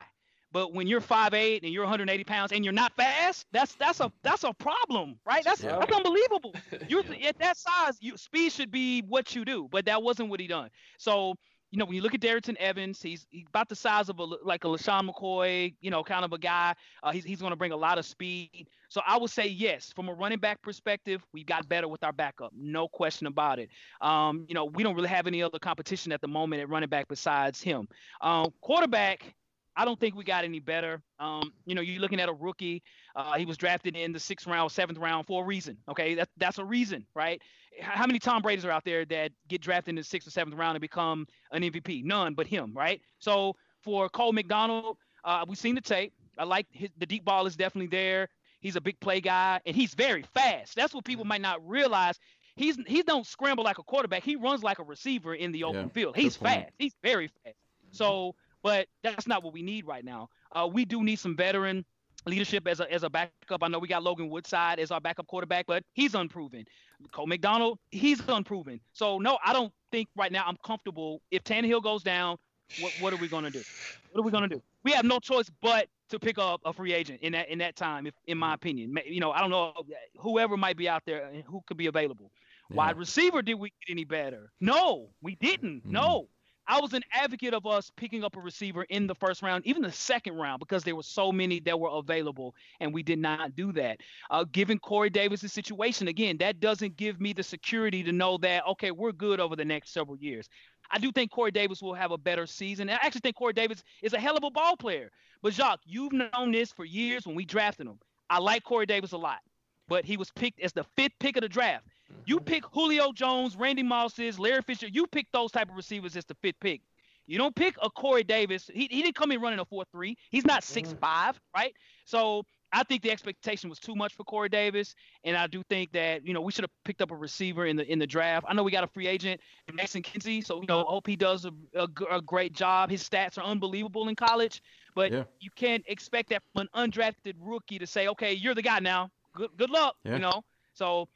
But 0.55 0.73
when 0.73 0.87
you're 0.87 1.01
5'8 1.01 1.65
and 1.65 1.73
you're 1.73 1.83
180 1.83 2.23
pounds 2.23 2.53
and 2.53 2.65
you're 2.65 2.73
not 2.73 2.93
fast, 2.97 3.47
that's 3.51 3.75
that's 3.75 3.99
a 3.99 4.13
that's 4.23 4.45
a 4.45 4.53
problem, 4.55 5.19
right? 5.27 5.43
That's 5.43 5.65
yeah. 5.65 5.81
that's 5.81 5.93
unbelievable. 5.93 6.55
You're 6.89 7.03
at 7.27 7.39
that 7.41 7.57
size, 7.57 7.99
you, 8.01 8.17
speed 8.17 8.53
should 8.53 8.71
be 8.71 9.03
what 9.03 9.35
you 9.35 9.45
do, 9.45 9.69
but 9.73 9.85
that 9.87 10.01
wasn't 10.01 10.29
what 10.29 10.39
he 10.39 10.47
done. 10.47 10.71
So 10.97 11.35
you 11.73 11.79
know, 11.79 11.87
when 11.87 11.97
you 11.97 12.03
look 12.03 12.15
at 12.15 12.21
Darrynton 12.21 12.55
Evans, 12.59 13.03
he's, 13.03 13.27
he's 13.31 13.47
about 13.49 13.69
the 13.69 13.75
size 13.75 14.09
of 14.09 14.21
a 14.21 14.23
like 14.23 14.63
a 14.63 14.69
LeSean 14.69 15.11
McCoy, 15.11 15.75
you 15.81 15.91
know, 15.91 16.05
kind 16.05 16.25
of 16.25 16.33
a 16.33 16.39
guy. 16.39 16.73
Uh, 17.03 17.11
he's 17.11 17.25
he's 17.25 17.41
going 17.41 17.51
to 17.51 17.57
bring 17.57 17.73
a 17.73 17.77
lot 17.77 17.99
of 17.99 18.07
speed. 18.07 18.69
So 18.89 19.01
I 19.05 19.19
would 19.19 19.31
say 19.31 19.49
yes, 19.49 19.93
from 19.97 20.09
a 20.09 20.15
running 20.15 20.39
back 20.39 20.63
perspective, 20.63 21.21
we 21.33 21.43
got 21.43 21.69
better 21.69 21.89
with 21.89 22.05
our 22.05 22.13
backup, 22.13 22.53
no 22.57 22.87
question 22.87 23.27
about 23.27 23.59
it. 23.59 23.71
Um, 24.01 24.45
you 24.47 24.55
know, 24.55 24.67
we 24.67 24.85
don't 24.85 24.95
really 24.95 25.09
have 25.09 25.27
any 25.27 25.43
other 25.43 25.59
competition 25.59 26.13
at 26.13 26.21
the 26.21 26.29
moment 26.29 26.63
at 26.63 26.69
running 26.69 26.91
back 26.91 27.09
besides 27.09 27.61
him. 27.61 27.89
Um, 28.21 28.53
quarterback, 28.61 29.35
I 29.77 29.85
don't 29.85 29.99
think 29.99 30.15
we 30.15 30.25
got 30.25 30.45
any 30.45 30.61
better. 30.61 31.03
Um, 31.19 31.53
you 31.67 31.75
know, 31.75 31.81
you're 31.81 32.01
looking 32.01 32.21
at 32.21 32.29
a 32.29 32.33
rookie. 32.33 32.83
Uh, 33.17 33.35
he 33.35 33.45
was 33.45 33.57
drafted 33.57 33.97
in 33.97 34.13
the 34.13 34.21
sixth 34.21 34.47
round, 34.47 34.71
seventh 34.71 34.99
round 34.99 35.27
for 35.27 35.43
a 35.43 35.47
reason. 35.47 35.77
Okay, 35.89 36.15
that's 36.15 36.31
that's 36.37 36.59
a 36.59 36.65
reason, 36.65 37.07
right? 37.15 37.43
How 37.81 38.07
many 38.07 38.19
Tom 38.19 38.41
Brady's 38.41 38.65
are 38.65 38.71
out 38.71 38.85
there 38.85 39.05
that 39.07 39.33
get 39.49 39.61
drafted 39.61 39.91
in 39.91 39.97
the 39.97 40.05
sixth 40.05 40.29
or 40.29 40.31
seventh 40.31 40.57
round 40.57 40.77
and 40.77 40.81
become 40.81 41.27
an 41.51 41.63
MVP? 41.63 42.05
None, 42.05 42.35
but 42.35 42.47
him, 42.47 42.73
right? 42.75 43.01
So 43.19 43.57
for 43.83 44.09
Cole 44.09 44.33
McDonald, 44.33 44.97
uh, 45.25 45.45
we've 45.49 45.59
seen 45.59 45.75
the 45.75 45.81
tape. 45.81 46.13
I 46.39 46.45
like 46.45 46.67
his, 46.71 46.91
the 46.99 47.07
deep 47.07 47.25
ball 47.25 47.47
is 47.47 47.57
definitely 47.57 47.89
there. 47.89 48.29
He's 48.61 48.77
a 48.77 48.81
big 48.81 48.99
play 49.01 49.21
guy, 49.21 49.61
and 49.67 49.75
he's 49.75 49.95
very 49.95 50.25
fast. 50.35 50.77
That's 50.77 50.95
what 50.95 51.05
people 51.05 51.25
might 51.25 51.41
not 51.41 51.67
realize. 51.69 52.19
He's 52.57 52.79
he 52.87 53.03
don't 53.03 53.27
scramble 53.27 53.65
like 53.65 53.79
a 53.79 53.83
quarterback. 53.83 54.23
He 54.23 54.37
runs 54.37 54.63
like 54.63 54.79
a 54.79 54.85
receiver 54.85 55.35
in 55.35 55.51
the 55.51 55.65
open 55.65 55.83
yeah, 55.83 55.89
field. 55.89 56.17
He's 56.17 56.37
fast. 56.37 56.73
He's 56.79 56.95
very 57.03 57.29
fast. 57.43 57.57
So 57.91 58.35
but 58.65 58.89
that's 59.05 59.29
not 59.29 59.45
what 59.45 59.53
we 59.53 59.63
need 59.63 59.87
right 59.87 60.05
now. 60.05 60.29
Uh, 60.51 60.67
we 60.67 60.85
do 60.85 61.05
need 61.05 61.21
some 61.21 61.37
veteran 61.37 61.85
leadership 62.27 62.67
as 62.67 62.81
a 62.81 62.91
as 62.91 63.05
a 63.05 63.11
backup. 63.11 63.63
I 63.63 63.69
know 63.69 63.79
we 63.79 63.87
got 63.87 64.03
Logan 64.03 64.31
Woodside 64.31 64.81
as 64.81 64.91
our 64.91 65.01
backup 65.01 65.27
quarterback, 65.29 65.67
but 65.67 65.85
he's 65.93 66.15
unproven. 66.15 66.65
Cole 67.13 67.27
McDonald, 67.27 67.79
he's 67.91 68.21
unproven. 68.27 68.81
So 68.93 69.19
no, 69.19 69.39
I 69.45 69.53
don't 69.53 69.73
think 69.93 70.09
right 70.17 70.33
now 70.33 70.45
I'm 70.47 70.57
comfortable. 70.65 71.21
If 71.31 71.45
Tannehill 71.45 71.83
goes 71.83 72.03
down, 72.03 72.39
what 72.81 72.93
what 73.01 73.13
are 73.13 73.17
we 73.17 73.29
gonna 73.29 73.51
do? 73.51 73.63
What 74.11 74.23
are 74.23 74.25
we 74.25 74.33
gonna 74.33 74.49
do? 74.49 74.63
We 74.83 74.93
have 74.93 75.05
no 75.05 75.19
choice 75.19 75.51
but 75.61 75.89
to 76.09 76.19
pick 76.19 76.39
up 76.39 76.61
a 76.65 76.73
free 76.73 76.95
agent 76.95 77.21
in 77.21 77.33
that 77.33 77.51
in 77.51 77.59
that 77.59 77.77
time, 77.77 78.07
if 78.07 78.15
in 78.27 78.39
my 78.39 78.55
opinion. 78.55 78.97
You 79.07 79.21
know, 79.21 79.31
I 79.31 79.41
don't 79.41 79.51
know 79.51 79.75
whoever 80.17 80.57
might 80.57 80.79
be 80.79 80.89
out 80.89 81.03
there 81.05 81.31
who 81.47 81.63
could 81.67 81.77
be 81.77 81.87
available. 81.87 82.31
Yeah. 82.71 82.77
Wide 82.77 82.97
receiver, 82.97 83.43
did 83.43 83.55
we 83.55 83.69
get 83.87 83.93
any 83.93 84.05
better? 84.05 84.51
No, 84.59 85.11
we 85.21 85.35
didn't. 85.35 85.87
Mm. 85.87 85.91
No. 85.91 86.29
I 86.67 86.81
was 86.81 86.95
an 86.95 87.03
advocate 87.13 87.53
of 87.53 87.67
us 87.67 87.91
picking 87.97 88.25
up 88.25 88.37
a 88.37 88.41
receiver 88.41 88.85
in 88.85 89.07
the 89.07 89.15
first 89.15 89.43
round, 89.43 89.67
even 89.67 89.83
the 89.83 89.93
second 89.93 90.35
round, 90.37 90.61
because 90.61 90.83
there 90.83 90.97
were 90.97 91.03
so 91.03 91.31
many 91.31 91.61
that 91.61 91.79
were 91.79 91.91
available, 91.91 92.55
and 92.81 92.93
we 92.93 93.03
did 93.03 93.19
not 93.19 93.55
do 93.55 93.73
that. 93.73 94.01
Uh, 94.31 94.45
given 94.51 94.79
Corey 94.79 95.11
Davis' 95.11 95.53
situation, 95.53 96.09
again, 96.09 96.39
that 96.39 96.61
doesn't 96.61 96.97
give 96.97 97.21
me 97.21 97.33
the 97.33 97.43
security 97.43 98.03
to 98.03 98.13
know 98.13 98.39
that 98.39 98.67
okay, 98.67 98.91
we're 98.91 99.13
good 99.13 99.41
over 99.41 99.57
the 99.57 99.65
next 99.65 99.93
several 99.93 100.17
years. 100.17 100.49
I 100.91 100.99
do 100.99 101.13
think 101.13 101.31
Corey 101.31 101.51
Davis 101.51 101.83
will 101.83 101.95
have 101.95 102.13
a 102.13 102.19
better 102.19 102.47
season. 102.47 102.89
I 102.89 102.95
actually 102.95 103.21
think 103.21 103.37
Corey 103.37 103.53
Davis 103.53 103.83
is 104.03 104.13
a 104.13 104.19
hell 104.19 104.37
of 104.37 104.45
a 104.45 104.51
ball 104.51 104.77
player. 104.77 105.11
But 105.43 105.53
Jacques, 105.53 105.81
you've 105.85 106.13
known 106.13 106.53
this 106.53 106.73
for 106.73 106.85
years 106.85 107.27
when 107.27 107.37
we 107.37 107.45
drafted 107.45 107.87
him. 107.87 107.99
I 108.31 108.39
like 108.39 108.65
Corey 108.65 108.87
Davis 108.87 109.13
a 109.13 109.19
lot, 109.19 109.41
but 109.89 110.05
he 110.05 110.17
was 110.17 110.31
picked 110.31 110.61
as 110.61 110.73
the 110.73 110.85
fifth 110.97 111.13
pick 111.21 111.37
of 111.37 111.43
the 111.43 111.49
draft. 111.49 111.85
You 112.27 112.37
mm-hmm. 112.37 112.45
pick 112.45 112.65
Julio 112.73 113.13
Jones, 113.13 113.57
Randy 113.57 113.83
Mosses, 113.83 114.39
Larry 114.39 114.63
Fisher. 114.63 114.89
You 114.89 115.07
pick 115.07 115.27
those 115.33 115.51
type 115.51 115.69
of 115.69 115.77
receivers 115.77 116.17
as 116.17 116.25
the 116.25 116.35
fifth 116.43 116.61
pick. 116.61 116.81
You 117.27 117.39
don't 117.39 117.57
pick 117.57 117.77
a 117.83 117.89
Corey 117.89 118.23
Davis. 118.23 118.71
He, 118.73 118.87
he 118.91 119.03
didn't 119.03 119.15
come 119.15 119.33
in 119.33 119.41
running 119.41 119.59
a 119.59 119.65
4-3. 119.65 120.15
He's 120.31 120.45
not 120.45 120.63
6'5", 120.63 120.97
mm-hmm. 120.97 121.37
right? 121.55 121.73
So 122.05 122.45
I 122.75 122.83
think 122.83 123.03
the 123.03 123.11
expectation 123.13 123.71
was 123.71 123.79
too 123.79 123.95
much 123.95 124.15
for 124.15 124.25
Corey 124.25 124.49
Davis, 124.49 124.97
and 125.23 125.37
I 125.37 125.47
do 125.47 125.63
think 125.71 125.93
that 125.93 126.27
you 126.27 126.35
know 126.35 126.41
we 126.41 126.51
should 126.51 126.65
have 126.65 126.73
picked 126.85 127.01
up 127.01 127.13
a 127.13 127.17
receiver 127.17 127.67
in 127.67 127.77
the 127.77 127.91
in 127.91 128.01
the 128.01 128.07
draft. 128.07 128.45
I 128.49 128.53
know 128.53 128.65
we 128.65 128.73
got 128.73 128.83
a 128.83 128.89
free 128.89 129.07
agent, 129.07 129.41
Mason 129.73 130.03
Kinsey, 130.03 130.41
so 130.41 130.61
you 130.61 130.67
know 130.67 130.83
hope 130.83 131.07
he 131.07 131.15
does 131.15 131.45
a, 131.45 131.53
a, 131.77 131.87
a 132.11 132.21
great 132.21 132.53
job. 132.53 132.91
His 132.91 133.09
stats 133.09 133.39
are 133.39 133.45
unbelievable 133.45 134.09
in 134.09 134.17
college, 134.17 134.61
but 134.97 135.13
yeah. 135.13 135.23
you 135.39 135.51
can't 135.55 135.85
expect 135.87 136.31
that 136.31 136.43
from 136.53 136.67
an 136.75 136.91
undrafted 136.91 137.35
rookie 137.39 137.79
to 137.79 137.87
say, 137.87 138.09
okay, 138.09 138.33
you're 138.33 138.57
the 138.57 138.63
guy 138.63 138.81
now. 138.81 139.09
Good 139.37 139.51
good 139.57 139.71
luck, 139.71 139.95
yeah. 140.05 140.15
you 140.15 140.19
know. 140.19 140.43
So 140.73 141.09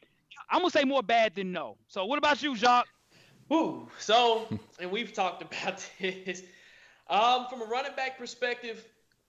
I'm 0.51 0.61
gonna 0.61 0.71
say 0.71 0.85
more 0.85 1.03
bad 1.03 1.35
than 1.35 1.53
no. 1.53 1.77
So 1.89 2.05
what 2.05 2.19
about 2.19 2.43
you, 2.43 2.57
Jacques? 2.57 2.89
Ooh, 3.53 3.89
so 3.99 4.47
and 4.81 4.91
we've 4.91 5.13
talked 5.13 5.43
about 5.43 5.85
this. 6.01 6.43
Um, 7.09 7.47
from 7.49 7.63
a 7.63 7.65
running 7.65 7.95
back 7.97 8.19
perspective, 8.19 8.85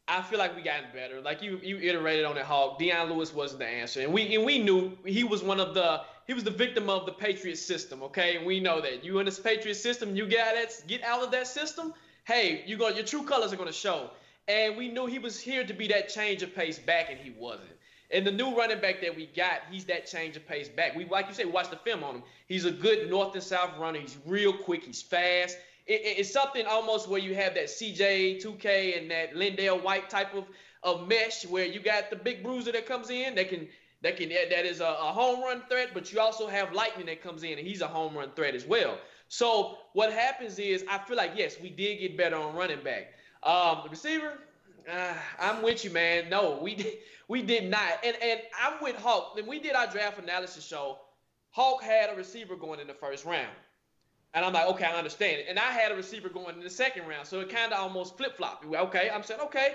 I 0.08 0.22
feel 0.22 0.40
like 0.40 0.56
we 0.56 0.62
gotten 0.62 0.92
better. 0.94 1.22
Like 1.22 1.42
you, 1.42 1.60
you 1.64 1.78
iterated 1.78 2.26
on 2.26 2.38
it, 2.38 2.44
Hawk. 2.44 2.80
Dion 2.80 3.12
Lewis 3.12 3.34
wasn't 3.34 3.60
the 3.60 3.68
answer, 3.68 4.02
and 4.02 4.12
we 4.12 4.36
and 4.36 4.44
we 4.44 4.60
knew 4.60 4.98
he 5.06 5.24
was 5.24 5.44
one 5.44 5.60
of 5.60 5.74
the 5.74 6.02
he 6.28 6.34
was 6.34 6.44
the 6.44 6.52
victim 6.52 6.90
of 6.90 7.06
the 7.06 7.12
Patriot 7.12 7.58
system. 7.58 8.04
Okay, 8.04 8.36
and 8.36 8.46
we 8.46 8.60
know 8.60 8.82
that 8.82 9.04
you 9.06 9.20
in 9.20 9.26
this 9.26 9.40
Patriot 9.40 9.76
system, 9.76 10.16
you 10.16 10.28
get 10.28 10.56
that 10.56 10.88
get 10.88 11.04
out 11.04 11.24
of 11.24 11.32
that 11.32 11.48
system. 11.48 11.94
Hey, 12.26 12.64
you 12.66 12.78
go 12.78 12.90
your 12.90 13.06
true 13.06 13.24
colors 13.24 13.54
are 13.54 13.58
gonna 13.58 13.72
show. 13.72 14.10
And 14.48 14.78
we 14.78 14.90
knew 14.90 15.06
he 15.06 15.20
was 15.20 15.40
here 15.40 15.64
to 15.64 15.74
be 15.74 15.88
that 15.90 16.10
change 16.10 16.42
of 16.42 16.56
pace 16.56 16.80
back, 16.80 17.12
and 17.12 17.20
he 17.20 17.30
wasn't. 17.30 17.70
And 18.12 18.26
the 18.26 18.32
new 18.32 18.58
running 18.58 18.82
back 18.82 19.02
that 19.02 19.16
we 19.16 19.28
got, 19.28 19.62
he's 19.72 19.86
that 19.86 20.08
change 20.08 20.36
of 20.36 20.48
pace 20.48 20.68
back. 20.68 20.96
We 20.96 21.06
like 21.06 21.28
you 21.28 21.34
say, 21.34 21.46
watch 21.46 21.70
the 21.70 21.78
film 21.78 22.04
on 22.04 22.16
him. 22.16 22.24
He's 22.48 22.66
a 22.66 22.72
good 22.72 23.10
north 23.10 23.36
and 23.36 23.44
south 23.44 23.78
runner. 23.78 24.00
He's 24.00 24.18
real 24.26 24.54
quick. 24.54 24.84
He's 24.84 25.02
fast 25.02 25.58
it, 25.90 26.20
it's 26.20 26.32
something 26.32 26.66
almost 26.66 27.10
where 27.10 27.20
you 27.20 27.36
have 27.36 27.56
that 27.56 27.66
CJ 27.66 28.42
2K 28.44 28.98
and 28.98 29.12
that 29.12 29.34
LenDale 29.34 29.84
White 29.84 30.10
type 30.10 30.34
of, 30.34 30.46
of 30.84 31.08
mesh 31.08 31.46
where 31.48 31.66
you 31.66 31.82
got 31.82 32.10
the 32.10 32.16
big 32.16 32.44
bruiser 32.44 32.72
that 32.72 32.86
comes 32.86 33.10
in 33.10 33.36
that 33.36 33.50
can 33.50 33.68
that 34.02 34.16
can 34.16 34.30
that 34.30 34.66
is 34.66 34.80
a, 34.80 34.86
a 34.86 35.12
home 35.12 35.42
run 35.42 35.62
threat, 35.68 35.90
but 35.94 36.14
you 36.14 36.22
also 36.22 36.48
have 36.48 36.72
lightning 36.72 37.08
that 37.08 37.22
comes 37.22 37.44
in 37.44 37.58
and 37.58 37.68
he's 37.68 37.82
a 37.82 37.88
home 37.88 38.16
run 38.16 38.32
threat 38.34 38.56
as 38.56 38.66
well. 38.66 38.98
So 39.28 39.78
what 39.94 40.14
happens 40.14 40.58
is 40.58 40.86
I 40.90 41.00
feel 41.00 41.18
like 41.18 41.32
yes, 41.36 41.58
we 41.62 41.70
did 41.70 42.00
get 42.00 42.16
better 42.16 42.38
on 42.38 42.56
running 42.56 42.82
back. 42.82 43.14
Um, 43.44 43.82
the 43.84 43.90
receiver, 43.90 44.38
uh, 44.92 45.14
I'm 45.40 45.62
with 45.62 45.84
you, 45.84 45.92
man. 45.92 46.30
No, 46.30 46.60
we 46.62 46.76
did, 46.76 46.94
we 47.28 47.42
did 47.42 47.70
not. 47.70 48.04
And 48.04 48.16
and 48.22 48.42
I'm 48.60 48.82
with 48.82 48.96
Hawk. 48.96 49.36
When 49.36 49.48
we 49.48 49.60
did 49.60 49.76
our 49.76 49.88
draft 49.88 50.20
analysis 50.20 50.66
show, 50.66 50.98
Hawk 51.52 51.82
had 51.82 52.10
a 52.12 52.16
receiver 52.16 52.56
going 52.56 52.80
in 52.80 52.88
the 52.88 52.94
first 52.94 53.26
round. 53.26 53.50
And 54.34 54.46
I'm 54.46 54.54
like, 54.54 54.68
okay, 54.68 54.86
I 54.86 54.96
understand 54.96 55.40
it. 55.40 55.46
And 55.50 55.58
I 55.58 55.72
had 55.72 55.92
a 55.92 55.96
receiver 55.96 56.30
going 56.30 56.56
in 56.56 56.64
the 56.64 56.70
second 56.70 57.08
round, 57.08 57.28
so 57.28 57.40
it 57.40 57.50
kind 57.50 57.74
of 57.74 57.80
almost 57.80 58.16
flip 58.16 58.38
flopped. 58.38 58.64
Okay, 58.64 59.10
I'm 59.12 59.24
saying, 59.24 59.42
okay, 59.42 59.74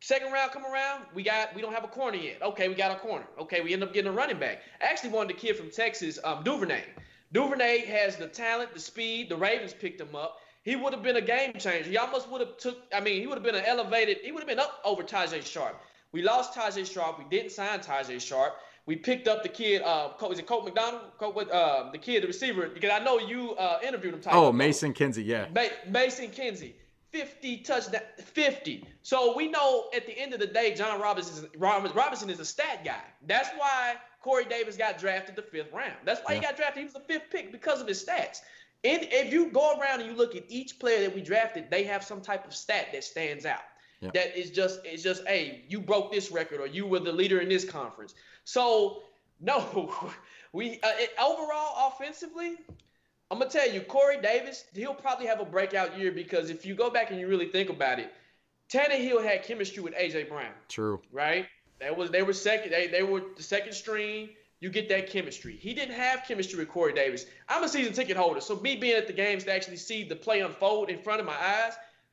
second 0.00 0.32
round 0.32 0.52
come 0.52 0.64
around, 0.64 1.04
we 1.14 1.22
got 1.22 1.54
we 1.54 1.60
don't 1.60 1.74
have 1.74 1.84
a 1.84 1.88
corner 1.88 2.16
yet. 2.16 2.40
Okay, 2.42 2.68
we 2.68 2.74
got 2.74 2.90
a 2.90 2.98
corner. 2.98 3.26
Okay, 3.38 3.60
we 3.60 3.72
end 3.72 3.82
up 3.82 3.92
getting 3.92 4.10
a 4.10 4.14
running 4.14 4.38
back. 4.38 4.62
I 4.80 4.86
actually 4.86 5.10
wanted 5.10 5.36
a 5.36 5.38
kid 5.38 5.56
from 5.56 5.70
Texas, 5.70 6.18
um, 6.24 6.42
Duvernay. 6.42 6.84
Duvernay 7.32 7.84
has 7.86 8.16
the 8.16 8.26
talent, 8.26 8.72
the 8.74 8.80
speed. 8.80 9.28
The 9.28 9.36
Ravens 9.36 9.74
picked 9.74 10.00
him 10.00 10.16
up. 10.16 10.38
He 10.62 10.76
would 10.76 10.92
have 10.92 11.02
been 11.02 11.16
a 11.16 11.22
game 11.22 11.54
changer. 11.54 11.88
He 11.88 11.96
almost 11.96 12.28
would 12.30 12.40
have 12.40 12.56
took. 12.58 12.82
I 12.92 13.00
mean, 13.00 13.20
he 13.20 13.26
would 13.26 13.36
have 13.36 13.44
been 13.44 13.54
an 13.54 13.64
elevated. 13.64 14.18
He 14.22 14.32
would 14.32 14.40
have 14.40 14.48
been 14.48 14.58
up 14.58 14.80
over 14.84 15.02
Tajae 15.02 15.44
Sharpe. 15.44 15.80
We 16.12 16.22
lost 16.22 16.54
Tajae 16.54 16.90
Sharpe. 16.90 17.18
We 17.18 17.24
didn't 17.24 17.52
sign 17.52 17.80
Tajae 17.80 18.20
Sharpe. 18.20 18.56
we 18.86 18.96
picked 18.96 19.26
up 19.28 19.42
the 19.42 19.48
kid. 19.48 19.82
Uh, 19.82 20.10
was 20.20 20.38
it 20.38 20.46
Colt 20.46 20.64
McDonald? 20.64 21.02
Colt, 21.18 21.50
uh, 21.50 21.90
the 21.90 21.98
kid, 21.98 22.22
the 22.22 22.26
receiver. 22.26 22.68
Because 22.68 22.90
I 22.90 23.02
know 23.02 23.18
you 23.18 23.54
uh, 23.54 23.78
interviewed 23.86 24.14
him. 24.14 24.20
Oh, 24.30 24.52
Mason 24.52 24.92
Kinsey, 24.92 25.22
yeah. 25.22 25.46
Mason 25.88 26.30
Kinsey, 26.30 26.74
50 27.12 27.58
touchdown, 27.58 28.02
50. 28.18 28.84
So 29.02 29.34
we 29.34 29.48
know 29.48 29.86
at 29.94 30.06
the 30.06 30.18
end 30.18 30.34
of 30.34 30.40
the 30.40 30.46
day, 30.46 30.74
Jon 30.74 31.00
Robinson 31.00 31.46
is, 31.46 31.56
Robinson 31.56 32.28
is 32.28 32.40
a 32.40 32.44
stat 32.44 32.84
guy. 32.84 33.00
That's 33.26 33.48
why 33.56 33.94
Corey 34.20 34.44
Davis 34.44 34.76
got 34.76 34.98
drafted 34.98 35.36
the 35.36 35.42
fifth 35.42 35.72
round. 35.72 35.94
That's 36.04 36.20
why 36.24 36.34
yeah. 36.34 36.40
he 36.40 36.46
got 36.46 36.56
drafted. 36.56 36.80
He 36.80 36.84
was 36.84 36.94
the 36.94 37.00
fifth 37.00 37.30
pick 37.30 37.52
because 37.52 37.80
of 37.80 37.86
his 37.86 38.04
stats. 38.04 38.40
And 38.82 39.06
if 39.10 39.32
you 39.32 39.50
go 39.50 39.78
around 39.78 40.00
and 40.00 40.10
you 40.10 40.16
look 40.16 40.34
at 40.34 40.44
each 40.48 40.78
player 40.78 41.00
that 41.00 41.14
we 41.14 41.20
drafted, 41.20 41.70
they 41.70 41.84
have 41.84 42.02
some 42.02 42.20
type 42.20 42.46
of 42.46 42.54
stat 42.54 42.88
that 42.92 43.04
stands 43.04 43.44
out. 43.44 43.60
Yeah. 44.00 44.10
That 44.14 44.38
is 44.38 44.50
just 44.50 44.80
it's 44.84 45.02
just 45.02 45.26
hey, 45.26 45.64
you 45.68 45.80
broke 45.80 46.10
this 46.10 46.30
record 46.30 46.60
or 46.60 46.66
you 46.66 46.86
were 46.86 47.00
the 47.00 47.12
leader 47.12 47.40
in 47.40 47.48
this 47.48 47.64
conference. 47.64 48.14
So 48.44 49.02
no, 49.40 49.92
we 50.52 50.80
uh, 50.82 50.92
it, 50.96 51.10
overall 51.20 51.92
offensively, 51.92 52.56
I'm 53.30 53.38
gonna 53.38 53.50
tell 53.50 53.70
you, 53.70 53.82
Corey 53.82 54.18
Davis, 54.22 54.64
he'll 54.74 54.94
probably 54.94 55.26
have 55.26 55.40
a 55.40 55.44
breakout 55.44 55.98
year 55.98 56.12
because 56.12 56.48
if 56.48 56.64
you 56.64 56.74
go 56.74 56.88
back 56.88 57.10
and 57.10 57.20
you 57.20 57.28
really 57.28 57.48
think 57.48 57.68
about 57.68 57.98
it, 57.98 58.10
Tannehill 58.70 59.22
had 59.22 59.42
chemistry 59.42 59.82
with 59.82 59.94
AJ 59.94 60.30
Brown. 60.30 60.52
True. 60.68 61.02
Right. 61.12 61.46
That 61.80 61.96
was 61.96 62.10
they 62.10 62.22
were 62.22 62.32
second. 62.32 62.72
They 62.72 62.86
they 62.86 63.02
were 63.02 63.22
the 63.36 63.42
second 63.42 63.74
string. 63.74 64.30
You 64.60 64.68
get 64.68 64.88
that 64.90 65.08
chemistry. 65.08 65.56
He 65.56 65.72
didn't 65.72 65.94
have 65.94 66.24
chemistry 66.28 66.58
with 66.58 66.68
Corey 66.68 66.92
Davis. 66.92 67.24
I'm 67.48 67.64
a 67.64 67.68
season 67.68 67.94
ticket 67.94 68.16
holder, 68.16 68.40
so 68.40 68.56
me 68.56 68.76
being 68.76 68.96
at 68.96 69.06
the 69.06 69.12
games 69.12 69.44
to 69.44 69.54
actually 69.54 69.78
see 69.78 70.04
the 70.04 70.16
play 70.16 70.40
unfold 70.40 70.90
in 70.90 70.98
front 70.98 71.20
of 71.20 71.26
my 71.26 71.34
eyes, 71.34 71.72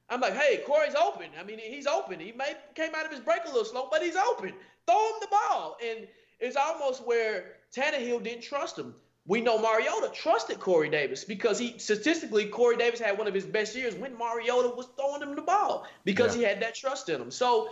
I'm 0.10 0.22
like, 0.22 0.36
hey, 0.36 0.64
Corey's 0.66 0.96
open. 0.96 1.28
I 1.38 1.44
mean, 1.44 1.60
he's 1.60 1.88
open. 1.88 2.20
He 2.20 2.32
may 2.32 2.54
came 2.76 2.96
out 2.96 3.06
of 3.06 3.12
his 3.12 3.20
break 3.20 3.44
a 3.44 3.48
little 3.48 3.66
slow, 3.66 3.90
but 3.92 4.02
he's 4.02 4.16
open. 4.16 4.54
Throw 4.86 5.10
him 5.10 5.16
the 5.20 5.28
ball. 5.30 5.78
And 5.86 6.08
it's 6.40 6.56
almost 6.56 7.06
where 7.06 7.58
Tannehill 7.76 8.24
didn't 8.24 8.44
trust 8.44 8.78
him. 8.80 8.96
We 9.26 9.42
know 9.42 9.60
Mariota 9.60 10.10
trusted 10.14 10.62
Corey 10.62 10.90
Davis 10.90 11.26
because 11.26 11.60
he 11.60 11.78
statistically 11.80 12.46
Corey 12.46 12.78
Davis 12.78 13.02
had 13.02 13.18
one 13.18 13.28
of 13.28 13.34
his 13.34 13.46
best 13.46 13.76
years 13.76 13.94
when 13.94 14.18
Mariota 14.18 14.70
was 14.70 14.88
throwing 14.96 15.22
him 15.22 15.36
the 15.36 15.42
ball 15.42 15.86
because 16.06 16.34
yeah. 16.34 16.42
he 16.42 16.48
had 16.48 16.62
that 16.62 16.76
trust 16.76 17.10
in 17.10 17.22
him. 17.22 17.30
So 17.30 17.68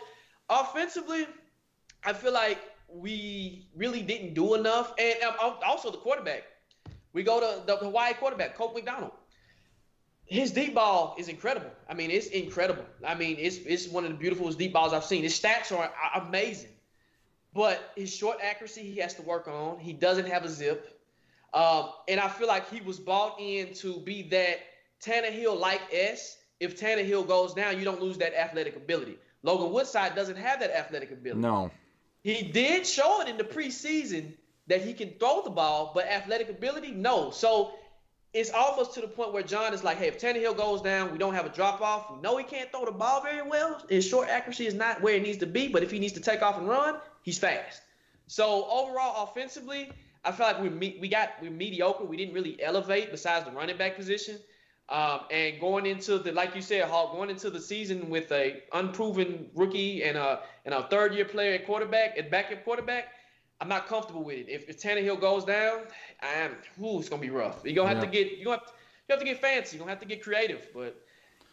offensively, 0.49 1.27
I 2.03 2.11
feel 2.11 2.33
like 2.33 2.59
we 3.01 3.67
really 3.75 4.01
didn't 4.01 4.33
do 4.33 4.55
enough, 4.55 4.93
and 4.97 5.15
um, 5.23 5.55
also 5.65 5.91
the 5.91 5.97
quarterback. 5.97 6.43
We 7.13 7.23
go 7.23 7.39
to 7.39 7.65
the 7.65 7.77
Hawaii 7.77 8.13
quarterback, 8.13 8.55
Colt 8.55 8.73
McDonald. 8.75 9.11
His 10.25 10.51
deep 10.51 10.73
ball 10.73 11.15
is 11.19 11.27
incredible. 11.27 11.69
I 11.87 11.93
mean, 11.93 12.09
it's 12.09 12.27
incredible. 12.27 12.85
I 13.05 13.15
mean, 13.15 13.37
it's 13.39 13.57
it's 13.57 13.87
one 13.87 14.05
of 14.05 14.11
the 14.11 14.17
beautifulest 14.17 14.57
deep 14.57 14.73
balls 14.73 14.91
I've 14.91 15.05
seen. 15.05 15.23
His 15.23 15.39
stats 15.39 15.71
are 15.71 15.91
amazing. 16.15 16.71
But 17.53 17.93
his 17.95 18.13
short 18.13 18.39
accuracy, 18.41 18.81
he 18.81 18.99
has 18.99 19.13
to 19.13 19.21
work 19.21 19.47
on. 19.47 19.79
He 19.79 19.93
doesn't 19.93 20.27
have 20.27 20.43
a 20.43 20.49
zip. 20.49 20.99
Um, 21.53 21.91
and 22.09 22.19
I 22.19 22.27
feel 22.27 22.47
like 22.47 22.69
he 22.69 22.81
was 22.81 22.99
bought 22.99 23.39
in 23.39 23.73
to 23.75 23.99
be 23.99 24.23
that 24.29 24.59
Tannehill 25.01 25.57
like 25.57 25.81
S. 25.93 26.37
If 26.59 26.77
Tannehill 26.77 27.27
goes 27.27 27.53
down, 27.53 27.77
you 27.77 27.85
don't 27.85 28.01
lose 28.01 28.17
that 28.17 28.37
athletic 28.37 28.75
ability. 28.75 29.17
Logan 29.41 29.71
Woodside 29.71 30.15
doesn't 30.15 30.37
have 30.37 30.59
that 30.59 30.71
athletic 30.71 31.11
ability. 31.11 31.39
No. 31.39 31.71
He 32.25 32.41
did 32.41 32.87
show 32.87 33.21
it 33.21 33.27
in 33.27 33.37
the 33.37 33.43
preseason 33.43 34.33
that 34.65 34.81
he 34.81 34.93
can 34.93 35.11
throw 35.19 35.43
the 35.43 35.51
ball, 35.51 35.91
but 35.93 36.07
athletic 36.07 36.49
ability, 36.49 36.89
no. 36.89 37.29
So 37.29 37.75
it's 38.33 38.49
almost 38.49 38.95
to 38.95 39.01
the 39.01 39.07
point 39.07 39.31
where 39.31 39.43
Jon 39.43 39.75
is 39.75 39.83
like, 39.83 39.99
hey, 39.99 40.07
if 40.07 40.19
Tannehill 40.19 40.57
goes 40.57 40.81
down, 40.81 41.11
we 41.11 41.19
don't 41.19 41.35
have 41.35 41.45
a 41.45 41.49
drop 41.49 41.81
off. 41.81 42.11
We 42.11 42.21
know 42.21 42.35
he 42.37 42.43
can't 42.43 42.71
throw 42.71 42.83
the 42.85 42.91
ball 42.91 43.21
very 43.21 43.47
well. 43.47 43.79
His 43.87 44.07
short 44.07 44.27
accuracy 44.27 44.65
is 44.65 44.73
not 44.73 45.03
where 45.03 45.13
it 45.13 45.21
needs 45.21 45.37
to 45.37 45.45
be, 45.45 45.67
but 45.67 45.83
if 45.83 45.91
he 45.91 45.99
needs 45.99 46.13
to 46.13 46.19
take 46.19 46.41
off 46.41 46.57
and 46.57 46.67
run, 46.67 46.95
he's 47.21 47.37
fast. 47.37 47.83
So 48.25 48.65
overall, 48.71 49.29
offensively, 49.29 49.91
I 50.23 50.31
feel 50.31 50.47
like 50.47 50.59
we 50.59 50.97
we 50.99 51.07
got 51.07 51.33
we're 51.43 51.51
mediocre. 51.51 52.05
We 52.05 52.17
didn't 52.17 52.33
really 52.33 52.59
elevate 52.59 53.11
besides 53.11 53.45
the 53.45 53.51
running 53.51 53.77
back 53.77 53.95
position. 53.97 54.39
Um, 54.87 55.21
and 55.31 55.59
going 55.59 55.87
into 55.87 56.19
the 56.19 56.31
like 56.31 56.55
you 56.55 56.61
said, 56.61 56.83
Hawk, 56.87 57.13
going 57.13 57.31
into 57.31 57.49
the 57.49 57.59
season 57.59 58.07
with 58.09 58.31
a 58.31 58.61
unproven 58.73 59.49
rookie 59.55 60.03
and 60.03 60.15
a 60.15 60.41
and 60.63 60.75
a 60.75 60.83
third 60.83 61.15
year 61.15 61.25
player 61.25 61.55
at 61.55 61.65
quarterback 61.65 62.17
at 62.19 62.29
backup 62.29 62.63
quarterback, 62.63 63.05
I'm 63.59 63.67
not 63.67 63.87
comfortable 63.87 64.23
with 64.23 64.37
it. 64.37 64.49
If, 64.49 64.69
if 64.69 64.79
Tannehill 64.79 65.19
goes 65.19 65.43
down, 65.43 65.81
I 66.21 66.27
am. 66.27 66.51
Ooh, 66.83 66.99
it's 66.99 67.09
gonna 67.09 67.21
be 67.21 67.31
rough. 67.31 67.61
You're 67.63 67.73
gonna 67.73 67.89
have 67.89 67.97
yeah. 67.97 68.03
to 68.03 68.11
get. 68.11 68.37
You 68.37 68.51
have 68.51 68.65
to, 68.65 68.71
you 69.07 69.13
have 69.13 69.19
to 69.19 69.25
get 69.25 69.41
fancy. 69.41 69.77
You're 69.77 69.85
gonna 69.85 69.91
have 69.91 70.01
to 70.01 70.07
get 70.07 70.21
creative. 70.21 70.67
But 70.71 71.01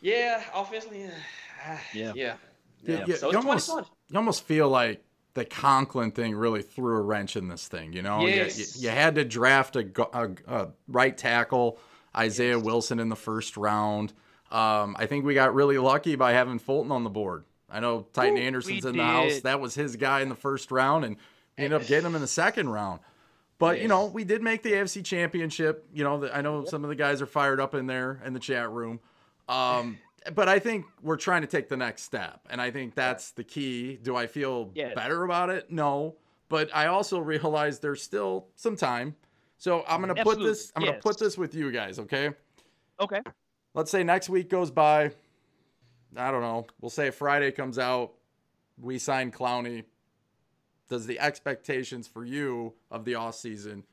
yeah, 0.03 0.43
offensively, 0.55 1.05
uh, 1.05 1.09
yeah, 1.95 2.13
yeah. 2.15 2.35
yeah. 2.83 3.05
yeah. 3.07 3.17
So 3.17 3.31
you 3.31 3.39
almost 3.39 3.69
you 3.69 4.17
almost 4.17 4.45
feel 4.45 4.69
like 4.69 5.03
the 5.35 5.47
Conklin 5.47 6.11
thing 6.11 6.35
really 6.35 6.63
threw 6.63 6.97
a 6.97 7.01
wrench 7.01 7.37
in 7.37 7.49
this 7.49 7.69
thing. 7.69 7.93
You 7.93 8.03
know, 8.03 8.27
yes. 8.27 8.59
you, 8.59 8.65
you, 8.83 8.89
you 8.89 8.95
had 8.95 9.15
to 9.15 9.25
draft 9.25 9.77
a, 9.77 9.89
a, 10.13 10.31
a 10.47 10.69
right 10.89 11.17
tackle. 11.17 11.79
Isaiah. 12.17 12.59
Wilson 12.59 12.99
in 12.99 13.09
the 13.09 13.17
first 13.17 13.57
round. 13.57 14.13
Um, 14.51 14.97
I 14.99 15.07
think 15.07 15.25
we 15.25 15.35
got 15.35 15.55
really 15.55 15.79
lucky 15.79 16.17
by 16.17 16.33
having 16.33 16.59
Fulton 16.59 16.93
on 16.93 17.05
the 17.05 17.11
board. 17.11 17.45
I 17.71 17.81
know 17.81 18.07
Titan 18.13 18.37
Ooh, 18.37 18.43
Anderson's 18.43 18.85
in 18.85 18.97
the 18.97 19.03
house. 19.03 19.41
That 19.41 19.61
was 19.61 19.75
his 19.75 19.97
guy 19.97 20.21
in 20.21 20.29
the 20.29 20.35
first 20.35 20.71
round, 20.71 21.07
and 21.07 21.17
we 21.57 21.65
ended 21.65 21.81
up 21.81 21.89
getting 21.89 22.07
him 22.07 22.15
in 22.15 22.21
the 22.21 22.27
second 22.27 22.69
round. 22.69 23.01
But 23.59 23.81
you 23.81 23.89
know, 23.89 24.07
we 24.07 24.25
did 24.25 24.43
make 24.43 24.63
the 24.63 24.73
AFC 24.73 25.05
Championship. 25.05 25.87
You 25.95 26.05
know, 26.05 26.29
I 26.31 26.43
know 26.43 26.61
yep. 26.61 26.69
some 26.69 26.85
of 26.85 26.91
the 26.91 26.97
guys 26.97 27.23
are 27.23 27.27
fired 27.27 27.61
up 27.61 27.75
in 27.75 27.87
there 27.87 28.21
in 28.25 28.35
the 28.35 28.41
chat 28.41 28.71
room. 28.71 29.01
Um, 29.49 29.99
but 30.35 30.49
I 30.49 30.59
think 30.59 30.85
we're 31.01 31.17
trying 31.17 31.43
to 31.43 31.47
take 31.47 31.69
the 31.69 31.77
next 31.77 32.03
step, 32.03 32.41
and 32.51 32.61
I 32.61 32.71
think 32.71 32.95
that's 32.95 33.31
the 33.33 33.45
key. 33.45 33.97
Do 33.97 34.17
I 34.17 34.27
feel 34.27 34.71
yes. 34.75 34.95
better 34.95 35.25
about 35.25 35.49
it? 35.49 35.71
No, 35.71 36.17
but 36.49 36.71
I 36.75 36.87
also 36.87 37.19
realize 37.21 37.79
there's 37.79 38.03
still 38.03 38.49
some 38.57 38.77
time. 38.77 39.17
So 39.63 39.85
I'm 39.87 40.01
gonna 40.01 40.15
Absolutely. 40.19 40.45
put 40.45 40.51
this. 40.51 40.73
I'm 40.75 40.83
yes. 40.83 40.91
gonna 40.91 41.03
put 41.03 41.19
this 41.21 41.39
with 41.39 41.55
you 41.55 41.71
guys. 41.71 42.01
Okay. 42.01 42.31
Okay. 42.99 43.21
Let's 43.75 43.93
say 43.93 44.03
next 44.03 44.29
week 44.29 44.51
goes 44.51 44.73
by. 44.73 45.13
I 46.17 46.33
don't 46.33 46.41
know. 46.41 46.67
We'll 46.81 46.91
say 46.91 47.11
Friday 47.11 47.53
comes 47.53 47.79
out. 47.79 48.11
We 48.77 48.99
sign 48.99 49.31
Clowney. 49.31 49.85
Does 50.89 51.07
the 51.07 51.21
expectations 51.21 52.09
for 52.09 52.25
you 52.25 52.73
of 52.91 53.05
the 53.05 53.15
off 53.15 53.37
season? 53.37 53.85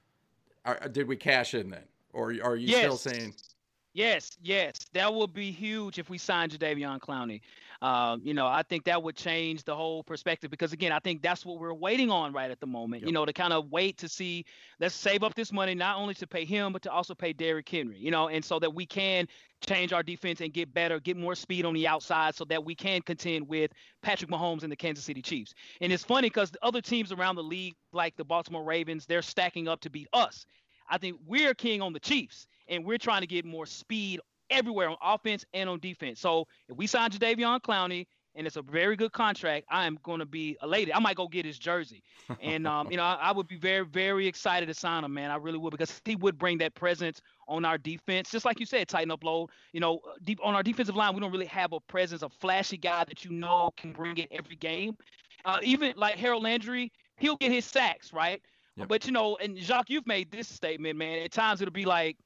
Are, 0.65 0.89
did 0.89 1.08
we 1.08 1.15
cash 1.15 1.53
in 1.53 1.69
then, 1.69 1.84
or 2.13 2.34
are 2.41 2.55
you 2.55 2.69
yes. 2.69 2.79
still 2.79 2.97
saying? 2.97 3.36
Yes, 3.93 4.39
yes, 4.41 4.73
that 4.93 5.13
would 5.13 5.36
be 5.36 5.51
huge 5.51 5.99
if 5.99 6.10
we 6.10 6.17
signed 6.17 6.51
Jadeveon 6.51 6.99
Clowney. 6.99 7.41
Um, 7.81 8.21
you 8.25 8.33
know, 8.33 8.45
I 8.45 8.63
think 8.63 8.83
that 8.85 9.01
would 9.01 9.15
change 9.15 9.63
the 9.63 9.75
whole 9.75 10.03
perspective 10.03 10.51
because 10.51 10.73
again, 10.73 10.91
I 10.91 10.99
think 10.99 11.21
that's 11.21 11.45
what 11.45 11.59
we're 11.59 11.73
waiting 11.73 12.11
on 12.11 12.33
right 12.33 12.51
at 12.51 12.59
the 12.59 12.67
moment. 12.67 13.03
Yep. 13.03 13.07
You 13.07 13.13
know, 13.13 13.25
to 13.25 13.31
kind 13.31 13.53
of 13.53 13.71
wait 13.71 13.97
to 13.99 14.09
see, 14.09 14.43
let's 14.81 14.93
save 14.93 15.23
up 15.23 15.33
this 15.33 15.53
money 15.53 15.75
not 15.75 15.97
only 15.97 16.13
to 16.15 16.27
pay 16.27 16.43
him 16.43 16.73
but 16.73 16.81
to 16.81 16.91
also 16.91 17.15
pay 17.15 17.31
Derrick 17.31 17.69
Henry. 17.69 17.97
You 17.97 18.11
know, 18.11 18.27
and 18.27 18.43
so 18.43 18.59
that 18.59 18.73
we 18.73 18.85
can 18.85 19.27
change 19.61 19.93
our 19.93 20.03
defense 20.03 20.41
and 20.41 20.53
get 20.53 20.73
better, 20.73 20.99
get 20.99 21.15
more 21.15 21.35
speed 21.35 21.65
on 21.65 21.73
the 21.73 21.87
outside, 21.87 22.35
so 22.35 22.43
that 22.45 22.63
we 22.63 22.75
can 22.75 23.01
contend 23.01 23.47
with 23.47 23.71
Patrick 24.01 24.29
Mahomes 24.29 24.63
and 24.63 24.71
the 24.71 24.75
Kansas 24.75 25.05
City 25.05 25.21
Chiefs. 25.21 25.53
And 25.79 25.93
it's 25.93 26.03
funny 26.03 26.29
because 26.29 26.51
the 26.51 26.59
other 26.61 26.81
teams 26.81 27.13
around 27.13 27.35
the 27.35 27.43
league, 27.43 27.75
like 27.93 28.15
the 28.17 28.25
Baltimore 28.25 28.63
Ravens, 28.63 29.05
they're 29.05 29.21
stacking 29.21 29.69
up 29.69 29.79
to 29.81 29.89
beat 29.89 30.07
us. 30.11 30.45
I 30.89 30.97
think 30.97 31.17
we're 31.25 31.53
king 31.53 31.81
on 31.81 31.93
the 31.93 31.99
Chiefs, 31.99 32.47
and 32.67 32.83
we're 32.83 32.97
trying 32.97 33.21
to 33.21 33.27
get 33.27 33.45
more 33.45 33.65
speed 33.65 34.19
everywhere 34.49 34.89
on 34.89 34.97
offense 35.01 35.45
and 35.53 35.69
on 35.69 35.79
defense. 35.79 36.19
So 36.19 36.45
if 36.67 36.77
we 36.77 36.88
sign 36.88 37.09
Jadeveon 37.09 37.62
Clowney 37.62 38.07
and 38.35 38.45
it's 38.47 38.55
a 38.55 38.62
very 38.62 38.95
good 38.95 39.12
contract, 39.12 39.65
I 39.69 39.85
am 39.85 39.97
going 40.03 40.19
to 40.19 40.25
be 40.25 40.57
elated. 40.62 40.93
I 40.93 40.99
might 40.99 41.15
go 41.15 41.27
get 41.27 41.45
his 41.45 41.57
jersey, 41.57 42.03
and 42.41 42.67
um, 42.67 42.89
you 42.91 42.97
know, 42.97 43.03
I, 43.03 43.15
I, 43.15 43.31
would 43.31 43.47
be 43.47 43.57
very, 43.57 43.85
very 43.85 44.27
excited 44.27 44.67
to 44.67 44.73
sign 44.73 45.03
him, 45.03 45.13
man. 45.13 45.31
I 45.31 45.35
really 45.35 45.57
would 45.57 45.71
because 45.71 45.99
he 46.05 46.15
would 46.15 46.38
bring 46.38 46.57
that 46.59 46.75
presence 46.75 47.21
on 47.47 47.65
our 47.65 47.77
defense, 47.77 48.29
just 48.29 48.45
like 48.45 48.59
you 48.59 48.65
said, 48.65 48.88
Titan 48.88 49.09
Upload. 49.09 49.47
You 49.73 49.79
know, 49.79 49.99
deep 50.23 50.39
on 50.43 50.55
our 50.55 50.63
defensive 50.63 50.95
line, 50.95 51.13
we 51.15 51.21
don't 51.21 51.31
really 51.31 51.47
have 51.47 51.73
a 51.73 51.79
presence, 51.79 52.21
a 52.21 52.29
flashy 52.29 52.77
guy 52.77 53.03
that 53.05 53.25
you 53.25 53.31
know 53.31 53.71
can 53.75 53.91
bring 53.91 54.17
it 54.17 54.29
every 54.31 54.55
game. 54.55 54.95
Uh, 55.45 55.57
even 55.63 55.93
like 55.95 56.15
Harold 56.15 56.43
Landry, 56.43 56.91
he'll 57.17 57.38
get 57.38 57.51
his 57.51 57.65
sacks, 57.65 58.13
right? 58.13 58.41
Yep. 58.75 58.88
But 58.88 59.05
you 59.05 59.12
know, 59.12 59.38
and 59.41 59.57
Jacques, 59.57 59.89
you've 59.89 60.07
made 60.07 60.31
this 60.31 60.47
statement, 60.47 60.97
man. 60.97 61.19
At 61.23 61.31
times 61.31 61.62
it'll 61.62 61.73
be 61.73 61.85
like 61.85 62.17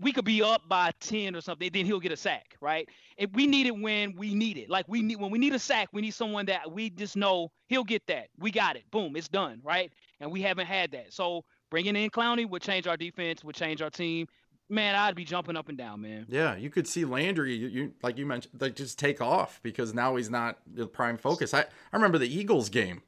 we 0.00 0.12
could 0.12 0.24
be 0.24 0.42
up 0.42 0.68
by 0.68 0.92
10 1.00 1.34
or 1.34 1.40
something, 1.40 1.70
then 1.72 1.86
he'll 1.86 2.00
get 2.00 2.12
a 2.12 2.16
sack, 2.16 2.56
right? 2.60 2.88
If 3.16 3.30
we 3.32 3.46
need 3.46 3.66
it 3.66 3.76
when 3.76 4.14
we 4.16 4.34
need 4.34 4.58
it. 4.58 4.70
Like 4.70 4.86
we 4.88 5.02
need 5.02 5.16
when 5.16 5.30
we 5.30 5.38
need 5.38 5.54
a 5.54 5.58
sack, 5.58 5.88
we 5.92 6.00
need 6.00 6.14
someone 6.14 6.46
that 6.46 6.70
we 6.70 6.90
just 6.90 7.16
know 7.16 7.50
he'll 7.68 7.84
get 7.84 8.06
that. 8.06 8.28
We 8.38 8.50
got 8.50 8.76
it. 8.76 8.84
Boom, 8.90 9.16
it's 9.16 9.28
done, 9.28 9.60
right? 9.64 9.90
And 10.20 10.30
we 10.30 10.42
haven't 10.42 10.66
had 10.66 10.92
that. 10.92 11.12
So 11.12 11.44
bringing 11.70 11.96
in 11.96 12.10
Clowney 12.10 12.48
would 12.48 12.62
change 12.62 12.86
our 12.86 12.96
defense, 12.96 13.44
would 13.44 13.54
change 13.54 13.82
our 13.82 13.90
team. 13.90 14.26
Man, 14.70 14.94
I'd 14.94 15.14
be 15.14 15.24
jumping 15.24 15.56
up 15.56 15.70
and 15.70 15.78
down, 15.78 16.02
man. 16.02 16.26
Yeah, 16.28 16.54
you 16.54 16.68
could 16.68 16.86
see 16.86 17.06
Landry, 17.06 17.54
you, 17.54 17.68
you 17.68 17.92
like 18.02 18.18
you 18.18 18.26
mentioned, 18.26 18.60
like 18.60 18.76
just 18.76 18.98
take 18.98 19.20
off 19.20 19.60
because 19.62 19.94
now 19.94 20.16
he's 20.16 20.30
not 20.30 20.58
the 20.66 20.86
prime 20.86 21.16
focus. 21.16 21.54
I, 21.54 21.60
I 21.60 21.96
remember 21.96 22.18
the 22.18 22.32
Eagles 22.32 22.68
game 22.68 23.02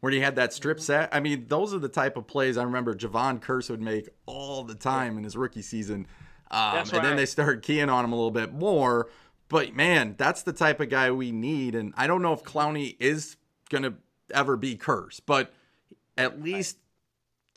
where 0.00 0.12
he 0.12 0.20
had 0.20 0.36
that 0.36 0.52
strip 0.52 0.76
mm-hmm. 0.76 0.84
set. 0.84 1.14
I 1.14 1.20
mean, 1.20 1.46
those 1.48 1.72
are 1.72 1.78
the 1.78 1.88
type 1.88 2.16
of 2.16 2.26
plays 2.26 2.58
I 2.58 2.64
remember 2.64 2.94
Jevon 2.94 3.40
Kearse 3.40 3.70
would 3.70 3.80
make 3.80 4.10
all 4.26 4.62
the 4.64 4.74
time 4.74 5.16
in 5.16 5.24
his 5.24 5.34
rookie 5.34 5.62
season. 5.62 6.06
Um, 6.50 6.78
and 6.78 6.92
right. 6.92 7.02
then 7.02 7.16
they 7.16 7.26
start 7.26 7.62
keying 7.62 7.88
on 7.88 8.04
him 8.04 8.12
a 8.12 8.16
little 8.16 8.30
bit 8.30 8.52
more. 8.52 9.08
But 9.48 9.74
man, 9.74 10.14
that's 10.18 10.42
the 10.42 10.52
type 10.52 10.80
of 10.80 10.88
guy 10.88 11.10
we 11.10 11.32
need. 11.32 11.74
And 11.74 11.92
I 11.96 12.06
don't 12.06 12.22
know 12.22 12.32
if 12.32 12.42
Clowney 12.42 12.96
is 12.98 13.36
gonna 13.70 13.94
ever 14.32 14.56
be 14.56 14.76
Kearse, 14.76 15.20
but 15.24 15.52
at 16.16 16.42
least 16.42 16.78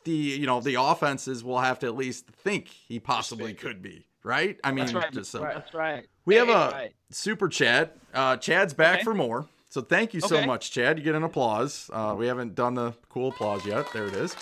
the 0.04 0.12
you 0.12 0.46
know 0.46 0.60
the 0.60 0.74
offenses 0.74 1.42
will 1.44 1.60
have 1.60 1.78
to 1.80 1.86
at 1.86 1.96
least 1.96 2.26
think 2.26 2.68
he 2.68 2.98
possibly 2.98 3.54
could 3.54 3.82
be. 3.82 4.06
Right? 4.24 4.58
I 4.62 4.72
mean, 4.72 4.86
that's 4.86 4.92
right. 4.92 5.12
Just 5.12 5.30
so. 5.30 5.40
That's 5.40 5.72
right. 5.72 6.06
We 6.24 6.34
have 6.34 6.48
a 6.48 6.70
right. 6.72 6.94
super 7.10 7.48
chat. 7.48 7.96
Uh, 8.12 8.36
Chad's 8.36 8.74
back 8.74 8.96
okay. 8.96 9.04
for 9.04 9.14
more. 9.14 9.48
So 9.70 9.80
thank 9.80 10.12
you 10.12 10.20
so 10.20 10.38
okay. 10.38 10.46
much, 10.46 10.70
Chad. 10.70 10.98
You 10.98 11.04
get 11.04 11.14
an 11.14 11.22
applause. 11.22 11.90
Uh, 11.92 12.14
we 12.18 12.26
haven't 12.26 12.54
done 12.54 12.74
the 12.74 12.94
cool 13.10 13.28
applause 13.28 13.64
yet. 13.64 13.92
There 13.92 14.06
it 14.06 14.14
is. 14.14 14.34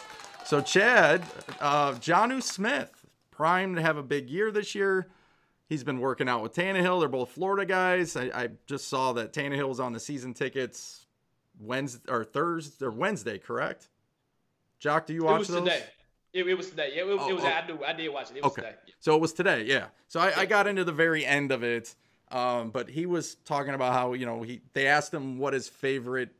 So 0.44 0.60
Chad, 0.60 1.24
uh, 1.60 1.98
Smith 2.40 2.90
primed 3.36 3.76
to 3.76 3.82
have 3.82 3.96
a 3.96 4.02
big 4.02 4.30
year 4.30 4.50
this 4.50 4.74
year. 4.74 5.08
He's 5.68 5.84
been 5.84 6.00
working 6.00 6.28
out 6.28 6.42
with 6.42 6.54
Tannehill. 6.54 7.00
They're 7.00 7.08
both 7.08 7.30
Florida 7.30 7.66
guys. 7.66 8.16
I, 8.16 8.30
I 8.34 8.48
just 8.66 8.88
saw 8.88 9.12
that 9.14 9.32
Tannehill 9.32 9.68
was 9.68 9.80
on 9.80 9.92
the 9.92 10.00
season 10.00 10.32
tickets 10.32 11.06
Wednesday 11.60 12.10
or 12.10 12.24
Thursday 12.24 12.84
or 12.84 12.90
Wednesday, 12.90 13.38
correct? 13.38 13.88
Jacques, 14.80 15.06
do 15.06 15.14
you 15.14 15.24
watch 15.24 15.34
it 15.34 15.38
was 15.38 15.48
those? 15.48 15.64
Today. 15.64 15.82
It, 16.32 16.46
it 16.48 16.54
was 16.54 16.70
today. 16.70 16.92
Yeah, 16.94 17.02
it, 17.02 17.18
oh, 17.18 17.28
it 17.28 17.32
was. 17.34 17.44
Oh. 17.44 17.48
I 17.48 17.66
do. 17.66 17.78
I 17.84 17.92
did 17.92 18.08
watch 18.08 18.30
it. 18.30 18.38
It 18.38 18.44
was 18.44 18.52
okay. 18.52 18.62
today. 18.62 18.74
So 19.00 19.14
it 19.14 19.20
was 19.20 19.32
today. 19.32 19.64
Yeah. 19.64 19.86
So 20.08 20.20
I, 20.20 20.28
yeah. 20.28 20.40
I 20.40 20.46
got 20.46 20.66
into 20.66 20.84
the 20.84 20.92
very 20.92 21.24
end 21.26 21.50
of 21.50 21.62
it, 21.62 21.94
um, 22.30 22.70
but 22.70 22.88
he 22.88 23.06
was 23.06 23.34
talking 23.44 23.74
about 23.74 23.92
how 23.92 24.12
you 24.12 24.26
know 24.26 24.42
he 24.42 24.60
they 24.72 24.86
asked 24.86 25.12
him 25.12 25.38
what 25.38 25.52
his 25.52 25.68
favorite, 25.68 26.30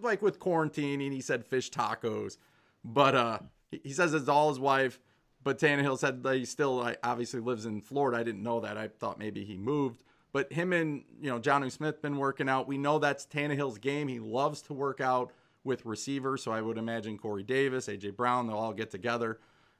like 0.00 0.20
with 0.20 0.38
quarantine, 0.38 1.00
and 1.00 1.12
he 1.12 1.20
said 1.20 1.46
fish 1.46 1.70
tacos, 1.70 2.36
but 2.84 3.14
uh, 3.14 3.38
he 3.70 3.92
says 3.92 4.12
it's 4.14 4.28
all 4.28 4.48
his 4.48 4.60
wife 4.60 4.98
but 5.46 5.60
Tannehill 5.60 5.96
said 5.96 6.24
that 6.24 6.34
he 6.34 6.44
still 6.44 6.92
obviously 7.04 7.38
lives 7.38 7.66
in 7.66 7.80
Florida. 7.80 8.18
I 8.18 8.24
didn't 8.24 8.42
know 8.42 8.58
that. 8.58 8.76
I 8.76 8.88
thought 8.88 9.16
maybe 9.16 9.44
he 9.44 9.56
moved. 9.56 10.02
But 10.32 10.52
him 10.52 10.72
and 10.72 11.04
you 11.20 11.30
know 11.30 11.38
Jonnu 11.38 11.70
Smith 11.70 12.02
been 12.02 12.16
working 12.16 12.48
out. 12.48 12.66
We 12.66 12.78
know 12.78 12.98
that's 12.98 13.26
Tannehill's 13.26 13.78
game. 13.78 14.08
He 14.08 14.18
loves 14.18 14.60
to 14.62 14.72
work 14.72 15.00
out 15.00 15.30
with 15.62 15.86
receivers. 15.86 16.42
So 16.42 16.50
I 16.50 16.60
would 16.60 16.78
imagine 16.78 17.16
Corey 17.16 17.44
Davis, 17.44 17.86
AJ 17.86 18.16
Brown, 18.16 18.48
they'll 18.48 18.56
all 18.56 18.72
get 18.72 18.90
together. 18.90 19.38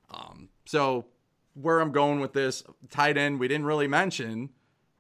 Um, 0.09 0.51
so 0.67 1.07
where 1.55 1.81
I'm 1.81 1.91
going 1.91 2.21
with 2.21 2.33
this 2.33 2.63
tight 2.89 3.17
end, 3.17 3.41
we 3.41 3.49
didn't 3.49 3.67
really 3.67 3.89
mention. 3.89 4.51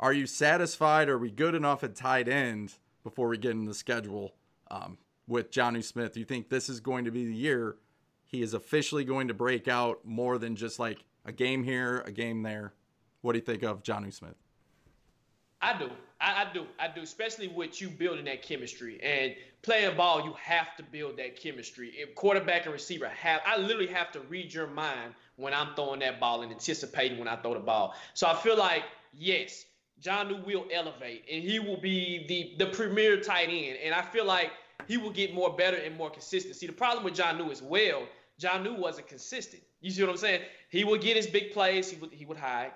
Are 0.01 0.13
you 0.13 0.27
satisfied? 0.27 1.09
Are 1.09 1.17
we 1.17 1.31
good 1.31 1.55
enough 1.55 1.85
at 1.85 1.95
tight 1.95 2.27
end 2.27 2.75
before 3.05 3.29
we 3.29 3.39
get 3.39 3.53
in 3.53 3.67
the 3.67 3.75
schedule 3.75 4.35
um, 4.69 4.99
with 5.29 5.53
Jonnu 5.53 5.85
Smith? 5.85 6.15
Do 6.15 6.19
you 6.19 6.27
think 6.27 6.49
this 6.49 6.69
is 6.69 6.81
going 6.81 7.05
to 7.05 7.13
be 7.13 7.25
the 7.25 7.37
year 7.37 7.77
he 8.27 8.43
is 8.43 8.55
officially 8.55 9.05
going 9.05 9.29
to 9.29 9.35
break 9.35 9.69
out 9.69 10.01
more 10.05 10.37
than 10.37 10.57
just 10.57 10.79
like 10.79 11.05
a 11.25 11.33
game 11.33 11.63
here, 11.63 12.01
a 12.07 12.13
game 12.13 12.43
there. 12.43 12.75
What 13.23 13.33
do 13.33 13.39
you 13.39 13.45
think 13.45 13.63
of 13.63 13.83
Jonnu 13.83 14.13
Smith? 14.13 14.35
I 15.63 15.79
do. 15.79 15.91
I, 16.21 16.45
I, 16.45 16.53
do. 16.53 16.67
I 16.79 16.89
do, 16.89 17.03
especially 17.03 17.49
with 17.49 17.81
you 17.81 17.89
building 17.89 18.25
that 18.27 18.43
chemistry 18.43 19.01
and 19.03 19.35
playing 19.63 19.97
ball. 19.97 20.25
You 20.25 20.35
have 20.41 20.77
to 20.77 20.83
build 20.83 21.17
that 21.19 21.41
chemistry. 21.41 21.93
If 21.95 22.15
quarterback 22.15 22.65
and 22.65 22.73
receiver 22.73 23.09
have, 23.09 23.41
I 23.47 23.57
literally 23.57 23.89
have 23.89 24.13
to 24.13 24.21
read 24.21 24.53
your 24.53 24.67
mind 24.67 25.15
when 25.37 25.55
I'm 25.55 25.75
throwing 25.75 26.01
that 26.01 26.21
ball 26.21 26.43
and 26.43 26.53
anticipating 26.53 27.19
when 27.19 27.29
I 27.29 27.37
throw 27.37 27.55
the 27.55 27.61
ball. 27.61 27.95
So 28.15 28.27
I 28.27 28.35
feel 28.35 28.57
like 28.57 28.85
yes, 29.13 29.67
Jonnu 30.03 30.45
will 30.47 30.67
elevate 30.73 31.25
and 31.31 31.43
he 31.43 31.59
will 31.59 31.81
be 31.81 32.27
the 32.29 32.65
the 32.65 32.71
premier 32.71 33.21
tight 33.21 33.49
end. 33.51 33.79
And 33.83 33.95
I 33.95 34.03
feel 34.03 34.25
like 34.25 34.53
he 34.87 34.97
will 34.97 35.11
get 35.11 35.35
more 35.35 35.55
better 35.57 35.77
and 35.77 35.97
more 35.97 36.11
consistent. 36.11 36.57
See, 36.57 36.67
the 36.67 36.73
problem 36.73 37.05
with 37.05 37.15
Jonnu 37.15 37.51
as 37.51 37.63
well, 37.63 38.03
Jonnu 38.41 38.79
wasn't 38.79 39.09
consistent. 39.09 39.63
You 39.81 39.91
see 39.91 40.03
what 40.03 40.11
I'm 40.11 40.17
saying? 40.17 40.43
He 40.71 40.85
would 40.85 41.01
get 41.01 41.17
his 41.17 41.27
big 41.27 41.53
plays, 41.53 41.91
he 41.91 41.97
would 41.97 42.13
he 42.13 42.25
would 42.25 42.37
hide. 42.37 42.73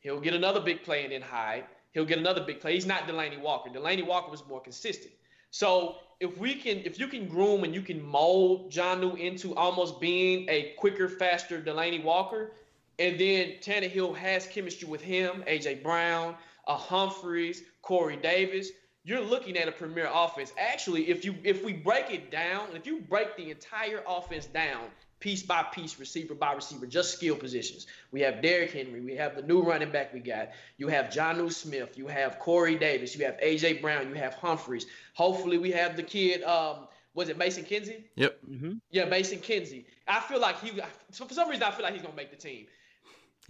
He'll 0.00 0.20
get 0.20 0.34
another 0.34 0.60
big 0.60 0.82
play 0.82 1.04
and 1.04 1.12
then 1.12 1.22
hide. 1.22 1.64
He'll 1.92 2.06
get 2.06 2.18
another 2.18 2.42
big 2.42 2.60
play. 2.60 2.74
He's 2.74 2.86
not 2.86 3.06
Delanie 3.06 3.40
Walker. 3.40 3.68
Delanie 3.68 4.06
Walker 4.06 4.30
was 4.30 4.46
more 4.46 4.60
consistent. 4.60 5.12
So 5.50 5.96
if 6.20 6.36
we 6.38 6.54
can, 6.54 6.78
if 6.78 6.98
you 6.98 7.08
can 7.08 7.26
groom 7.26 7.64
and 7.64 7.74
you 7.74 7.82
can 7.82 8.02
mold 8.02 8.70
Jonnu 8.70 9.18
into 9.18 9.54
almost 9.56 10.00
being 10.00 10.48
a 10.48 10.74
quicker, 10.78 11.08
faster 11.08 11.60
Delanie 11.60 12.02
Walker, 12.02 12.52
and 12.98 13.18
then 13.18 13.54
Tannehill 13.60 14.14
has 14.16 14.46
chemistry 14.46 14.88
with 14.88 15.00
him, 15.00 15.42
AJ 15.48 15.82
Brown, 15.82 16.34
uh, 16.68 16.72
a 16.72 16.76
Humphries, 16.76 17.64
Corey 17.82 18.16
Davis 18.16 18.70
you're 19.10 19.20
looking 19.20 19.56
at 19.56 19.66
a 19.66 19.72
premier 19.72 20.08
offense. 20.12 20.52
Actually, 20.56 21.10
if 21.10 21.24
you 21.24 21.34
if 21.42 21.64
we 21.64 21.72
break 21.72 22.10
it 22.10 22.30
down, 22.30 22.68
if 22.74 22.86
you 22.86 23.00
break 23.00 23.36
the 23.36 23.50
entire 23.50 24.02
offense 24.06 24.46
down 24.46 24.84
piece 25.18 25.42
by 25.42 25.62
piece, 25.64 25.98
receiver 25.98 26.34
by 26.34 26.52
receiver, 26.52 26.86
just 26.86 27.14
skill 27.14 27.36
positions. 27.36 27.86
We 28.12 28.20
have 28.22 28.40
Derrick 28.40 28.72
Henry. 28.72 29.00
We 29.00 29.16
have 29.16 29.36
the 29.36 29.42
new 29.42 29.62
running 29.62 29.90
back 29.90 30.14
we 30.14 30.20
got. 30.20 30.50
You 30.78 30.88
have 30.88 31.06
Jonnu 31.06 31.52
Smith. 31.52 31.98
You 31.98 32.06
have 32.06 32.38
Corey 32.38 32.76
Davis. 32.76 33.14
You 33.16 33.26
have 33.26 33.38
AJ 33.40 33.82
Brown. 33.82 34.08
You 34.08 34.14
have 34.14 34.34
Humphries. 34.34 34.86
Hopefully, 35.14 35.58
we 35.58 35.72
have 35.72 35.96
the 35.96 36.04
kid. 36.04 36.42
Um, 36.44 36.86
was 37.12 37.28
it 37.28 37.36
Mason 37.36 37.64
Kinsey? 37.64 38.04
Yep. 38.14 38.38
Mm-hmm. 38.48 38.72
Yeah, 38.92 39.06
Mason 39.06 39.40
Kinsey. 39.40 39.86
I 40.06 40.20
feel 40.20 40.40
like 40.40 40.60
he. 40.60 40.80
For 41.12 41.34
some 41.34 41.48
reason, 41.48 41.64
I 41.64 41.72
feel 41.72 41.82
like 41.82 41.94
he's 41.94 42.02
gonna 42.02 42.14
make 42.14 42.30
the 42.30 42.36
team. 42.36 42.66